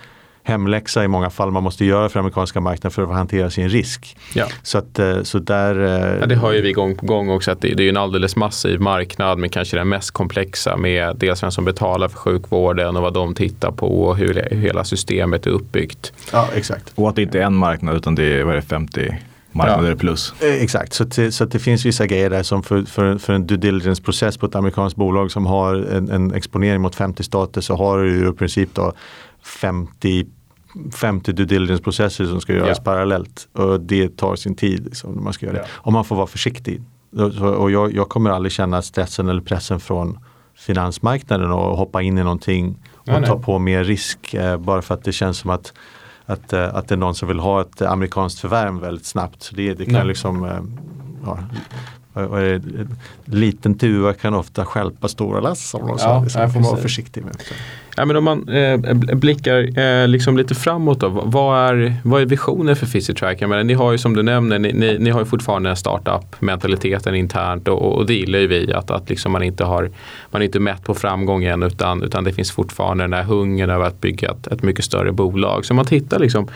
[0.42, 4.16] hemläxa i många fall man måste göra för amerikanska marknaden för att hantera sin risk.
[4.34, 4.46] Ja.
[4.62, 7.50] Så, att, eh, så där, eh, ja, det har ju vi gång på gång också
[7.50, 11.42] att det, det är en alldeles massiv marknad men kanske den mest komplexa med dels
[11.42, 15.46] vem som betalar för sjukvården och vad de tittar på och hur, hur hela systemet
[15.46, 16.12] är uppbyggt.
[16.32, 16.92] Ja, exakt.
[16.94, 19.14] Och att det inte är en marknad utan det är, vad är det, 50
[19.52, 19.96] marknader ja.
[19.96, 20.34] plus.
[20.40, 23.46] Eh, exakt, så, till, så det finns vissa grejer där som för, för, för en
[23.46, 27.76] due diligence-process på ett amerikanskt bolag som har en, en exponering mot 50 stater så
[27.76, 28.92] har du i princip då
[29.42, 30.26] 50
[30.92, 32.84] 50 due diligence-processer som ska göras ja.
[32.84, 33.48] parallellt.
[33.52, 34.84] Och det tar sin tid.
[34.84, 35.66] Liksom, man ska göra det.
[35.70, 36.82] Och man får vara försiktig.
[37.60, 40.18] Och jag, jag, kommer aldrig känna stressen eller pressen från
[40.54, 44.94] finansmarknaden och hoppa in i någonting och ja, ta på mer risk eh, bara för
[44.94, 45.72] att det känns som att,
[46.30, 49.42] att, eh, att det är någon som vill ha ett amerikanskt förvärv väldigt snabbt.
[49.42, 50.04] Så det, det kan Nej.
[50.04, 50.60] liksom eh,
[51.24, 51.38] ja,
[53.24, 55.70] liten tuva kan ofta skälpa stora lass.
[55.70, 56.24] Som ja.
[56.24, 57.36] Det får man vara försiktig med.
[57.96, 62.26] Ja, men om man eh, blickar eh, liksom lite framåt då, vad är, vad är
[62.26, 63.40] visionen för Physitrack?
[63.40, 67.14] Men ni har ju som du nämner, ni, ni, ni har ju fortfarande en startup-mentaliteten
[67.14, 69.90] internt och, och det gillar ju vi att, att liksom man inte har
[70.30, 73.86] man är inte mätt på framgången utan, utan det finns fortfarande den här hungern över
[73.86, 75.64] att bygga ett, ett mycket större bolag.
[75.64, 76.48] Så om man tittar liksom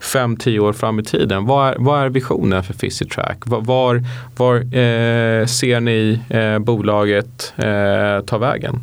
[0.00, 3.46] fem, tio år fram i tiden, vad är, vad är visionen för Physitrack?
[3.46, 4.02] Var, var,
[4.36, 8.80] var eh, eh, ser ni eh, bolaget eh, ta vägen?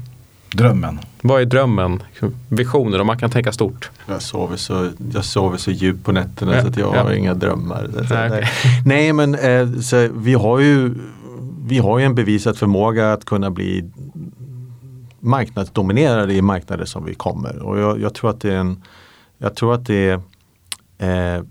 [0.54, 1.00] Drömmen.
[1.22, 2.04] Vad är drömmen?
[2.50, 3.90] Visioner om man kan tänka stort?
[4.08, 7.04] Jag sover så, jag sover så djupt på nätterna Ja, så att jag ja.
[7.04, 7.90] har inga drömmar.
[8.10, 8.50] Nej, nej,
[8.86, 10.96] nej men eh, så, vi har ju
[11.68, 13.90] vi har ju en bevisad förmåga att kunna bli
[15.20, 17.60] marknadsdominerade i marknader som vi kommer.
[17.60, 18.84] Och jag, jag tror att det är en
[19.38, 20.22] jag tror att det
[20.98, 21.44] är eh,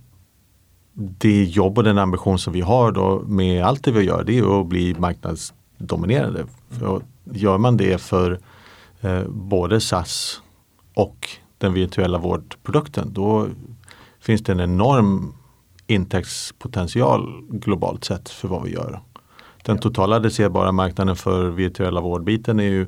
[0.94, 4.38] det jobb och den ambition som vi har då med allt det vi gör det
[4.38, 6.44] är att bli marknadsdominerade.
[6.70, 8.38] För gör man det för
[9.28, 10.42] både SAS
[10.94, 13.48] och den virtuella vårdprodukten då
[14.20, 15.34] finns det en enorm
[15.86, 19.00] intäktspotential globalt sett för vad vi gör.
[19.64, 22.82] Den totala adresserbara marknaden för virtuella vårdbiten är ju,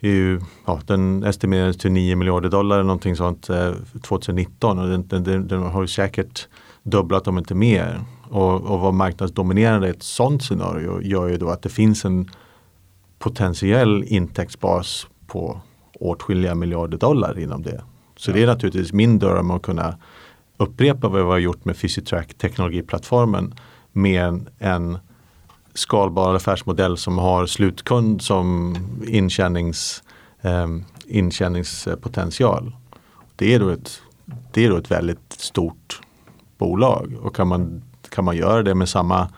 [0.00, 3.72] är ju ja, den estimerades till 9 miljarder dollar eller någonting sånt eh,
[4.02, 6.48] 2019 och den, den, den, den har ju säkert
[6.82, 8.00] dubblat om inte mer.
[8.30, 12.30] Och, och vara marknadsdominerande i ett sånt scenario gör ju då att det finns en
[13.18, 15.60] potentiell intäktsbas på
[16.00, 17.82] åtskilliga miljarder dollar inom det.
[18.16, 19.98] Så det är naturligtvis min dröm att kunna
[20.56, 23.54] upprepa vad vi har gjort med Physitrack teknologiplattformen
[23.92, 24.98] med en, en
[25.74, 28.76] skalbar affärsmodell som har slutkund som
[29.06, 30.02] intjänings,
[30.40, 30.68] eh,
[31.06, 32.76] intjäningspotential.
[33.36, 34.02] Det är, då ett,
[34.52, 36.00] det är då ett väldigt stort
[36.58, 39.28] bolag och kan man, kan man göra det med samma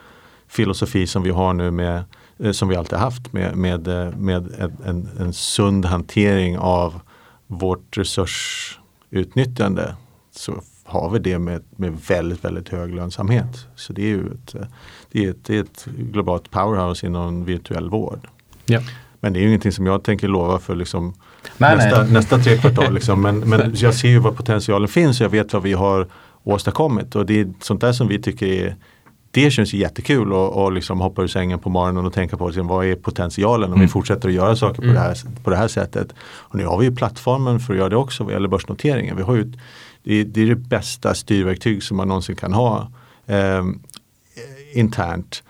[0.48, 2.04] filosofi som vi har nu med
[2.52, 7.00] som vi alltid haft med, med, eh, med en, en, en sund hantering av
[7.46, 9.94] vårt resursutnyttjande
[10.30, 13.66] så har vi det med, med väldigt, väldigt hög lönsamhet.
[13.76, 14.66] Så det är ju ett, eh,
[15.12, 18.28] det är ett, det är ett globalt powerhouse inom virtuell vård.
[18.64, 18.80] Ja.
[19.20, 21.14] Men det är ju ingenting som jag tänker lova för liksom
[21.58, 22.12] Nej, nästa, nej.
[22.12, 22.94] nästa tre kvartal.
[22.94, 23.22] Liksom.
[23.22, 26.08] Men, men jag ser ju var potentialen finns och jag vet vad vi har
[26.42, 27.14] åstadkommit.
[27.14, 28.76] Och det är sånt där som vi tycker är
[29.34, 32.48] det känns ju jättekul att och liksom hoppa ur sängen på morgonen och tänka på
[32.48, 35.56] liksom, vad är potentialen om vi fortsätter att göra saker på, det här, på det
[35.56, 36.14] här sättet.
[36.20, 39.16] Och nu har vi ju plattformen för att göra det också vad gäller börsnoteringen.
[39.16, 39.52] Vi har ju,
[40.02, 42.90] det, är, det är det bästa styrverktyg som man någonsin kan ha
[43.26, 43.64] eh,
[44.74, 45.42] internt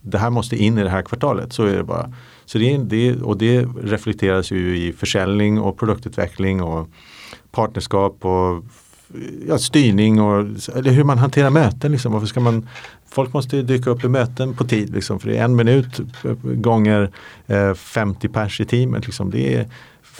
[0.00, 2.12] det här måste in i det här kvartalet, så är det bara.
[2.44, 6.88] Så det, det, och det reflekteras ju i försäljning och produktutveckling och
[7.50, 8.64] partnerskap och
[9.48, 10.40] ja, styrning och
[10.74, 11.92] eller hur man hanterar möten.
[11.92, 12.12] Liksom.
[12.12, 12.68] Varför ska man,
[13.08, 16.00] folk måste ju dyka upp i möten på tid liksom, för det är en minut
[16.24, 17.10] eh, gånger
[17.46, 19.06] eh, 50 pers i teamet.
[19.06, 19.30] Liksom.
[19.30, 19.66] Det, är,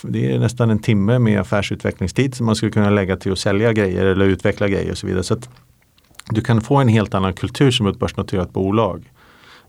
[0.02, 3.72] det är nästan en timme med affärsutvecklingstid som man skulle kunna lägga till att sälja
[3.72, 5.22] grejer eller utveckla grejer och så vidare.
[5.22, 5.48] Så att
[6.30, 9.12] du kan få en helt annan kultur som ett börsnoterat bolag.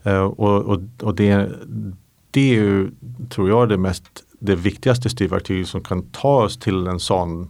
[0.03, 1.49] Eh, och och, och det,
[2.31, 2.91] det är ju,
[3.29, 4.03] tror jag, det, mest,
[4.39, 7.49] det viktigaste styrverktyget som kan ta oss till en sån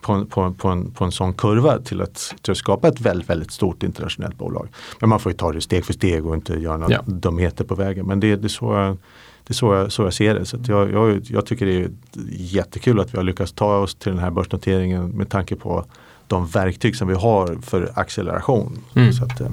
[0.00, 3.00] på en, på, på, en, på en sån kurva till att, till att skapa ett
[3.00, 4.68] väldigt, väldigt stort internationellt bolag.
[5.00, 7.02] Men man får ju ta det steg för steg och inte göra några Ja.
[7.06, 8.06] dumheter på vägen.
[8.06, 8.96] Men det, det är så jag,
[9.44, 10.44] det är så jag, så jag ser det.
[10.44, 11.90] Så att jag, jag, jag tycker det är
[12.30, 15.84] jättekul att vi har lyckats ta oss till den här börsnoteringen med tanke på
[16.26, 18.78] de verktyg som vi har för acceleration.
[18.94, 19.12] Mm.
[19.12, 19.48] Så, att, eh,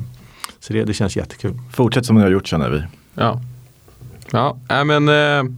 [0.60, 1.60] så det, det känns jättekul.
[1.74, 2.84] Fortsätt som ni har gjort känner vi.
[3.14, 3.42] Ja,
[4.32, 5.54] ja äh, men eh,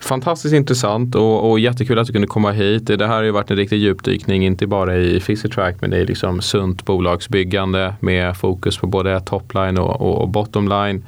[0.00, 2.86] fantastiskt intressant och, och jättekul att du kunde komma hit.
[2.86, 6.40] Det här har ju varit en riktig djupdykning, inte bara i Physitrack men i liksom
[6.40, 11.04] sunt bolagsbyggande med fokus på både topline och, och bottomline.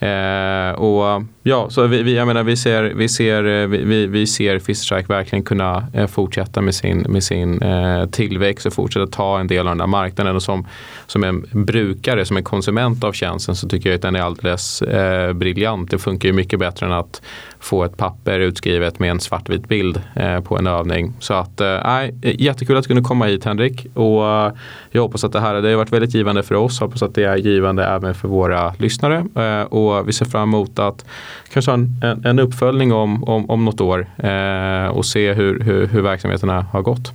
[0.00, 4.26] Eh, och ja, så vi, vi, jag menar, vi ser, vi ser, eh, vi, vi-
[4.26, 9.40] ser Physitrack verkligen kunna eh, fortsätta med sin, med sin eh, tillväxt och fortsätta ta
[9.40, 10.36] en del av den här marknaden.
[10.36, 10.66] Och som,
[11.06, 14.82] som en brukare, som en konsument av tjänsten så tycker jag att den är alldeles
[14.82, 15.90] eh, briljant.
[15.90, 17.22] Det funkar ju mycket bättre än att
[17.60, 21.12] få ett papper utskrivet med en svartvit bild eh, på en övning.
[21.20, 23.86] Så att, eh, nej, jättekul att du kunde komma hit Henrik.
[23.94, 24.52] Och eh,
[24.90, 26.80] jag hoppas att det här det har varit väldigt givande för oss.
[26.80, 29.24] Hoppas att det är givande även för våra lyssnare.
[29.34, 31.04] Eh, och vi ser fram emot att
[31.52, 35.60] kanske ha en, en, en uppföljning om, om, om något år eh, och se hur,
[35.60, 37.12] hur, hur verksamheterna har gått.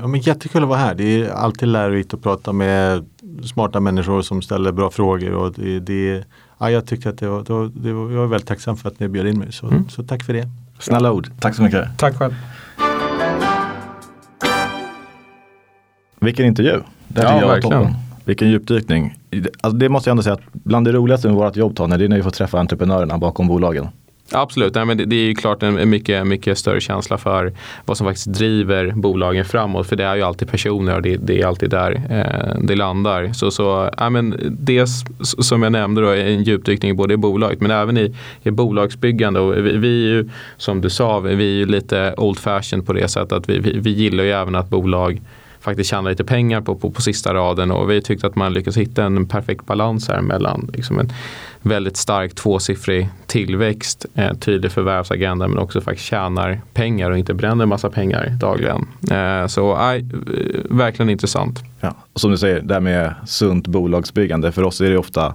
[0.00, 0.94] Ja, men jättekul att vara här.
[0.94, 3.04] Det är alltid lärorikt att prata med
[3.44, 5.32] smarta människor som ställer bra frågor.
[5.32, 6.24] Och det, det,
[6.58, 8.88] ja, jag tyckte att det var, det var, det var, jag var väldigt tacksam för
[8.88, 9.52] att ni bjöd in mig.
[9.52, 9.88] Så, Mm.
[9.88, 10.48] så tack för det.
[10.78, 11.28] Snälla ord.
[11.40, 11.88] Tack så mycket.
[11.98, 12.34] Tack själv.
[16.20, 16.80] Vilken intervju.
[17.08, 17.78] Det Ja, jag verkligen.
[17.82, 17.94] toppen.
[18.24, 19.18] Vilken djupdykning.
[19.60, 22.04] Alltså det måste jag ändå säga att bland det roligaste med vårt jobb Tony, det
[22.04, 23.88] är när vi får träffa entreprenörerna bakom bolagen.
[24.34, 27.52] Absolut, Nej, men det, det, är ju klart en, mycket, mycket större känsla för
[27.84, 29.86] vad som faktiskt driver bolagen framåt.
[29.86, 33.32] För det är ju alltid personer och det, det är alltid där eh, det landar.
[33.32, 34.86] Så, så ja, men det
[35.20, 39.40] som jag nämnde då, är en djupdykning både i bolaget men även i, i bolagsbyggande.
[39.40, 42.92] Och vi, vi är ju, som du sa, vi är ju lite old fashioned på
[42.92, 45.20] det sättet att vi, vi, vi gillar ju även att bolag
[45.62, 48.76] faktiskt tjäna lite pengar på, på, på sista raden och vi tyckte att man lyckats
[48.76, 51.12] hitta en perfekt balans här mellan liksom en
[51.62, 57.66] väldigt stark tvåsiffrig tillväxt, eh, tydlig förvärvsagenda men också faktiskt tjänar pengar och inte bränner
[57.66, 58.88] massa pengar dagligen.
[59.10, 60.02] Eh, så eh,
[60.64, 61.60] verkligen intressant.
[61.80, 65.34] Ja, och som du säger, det här med sunt bolagsbyggande, för oss är det ofta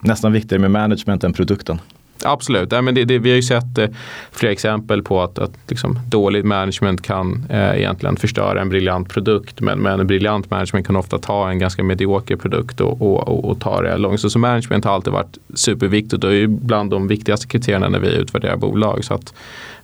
[0.00, 1.78] nästan viktigare med management än produkten.
[2.24, 3.88] Absolut, ja, men det, det, vi har ju sett eh,
[4.32, 9.60] flera exempel på att, att liksom, dåligt management kan eh, egentligen förstöra en briljant produkt.
[9.60, 13.44] Men, men en briljant management kan ofta ta en ganska medioker produkt och, och, och,
[13.44, 14.20] och ta det långt.
[14.20, 18.08] Så, så management har alltid varit superviktigt och är bland de viktigaste kriterierna när vi
[18.08, 19.04] utvärderar bolag.
[19.04, 19.34] Så att,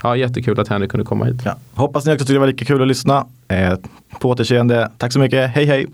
[0.03, 1.43] ja, jättekul att Henrik kunde komma hit.
[1.45, 1.57] Ja.
[1.75, 3.27] Hoppas ni också tyckte det var lika kul att lyssna.
[3.49, 3.75] Eh,
[4.21, 4.91] på återseende.
[4.99, 5.51] Tack så mycket.
[5.51, 5.87] Hej hej!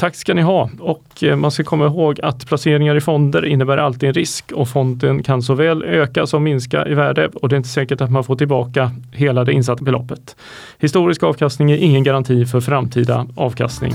[0.00, 3.76] Tack ska ni ha och eh, man ska komma ihåg att placeringar i fonder innebär
[3.76, 7.56] alltid en risk och fonden kan såväl öka som minska i värde och det är
[7.56, 10.36] inte säkert att man får tillbaka hela det insatta beloppet.
[10.78, 13.92] Historisk avkastning är ingen garanti för framtida avkastning.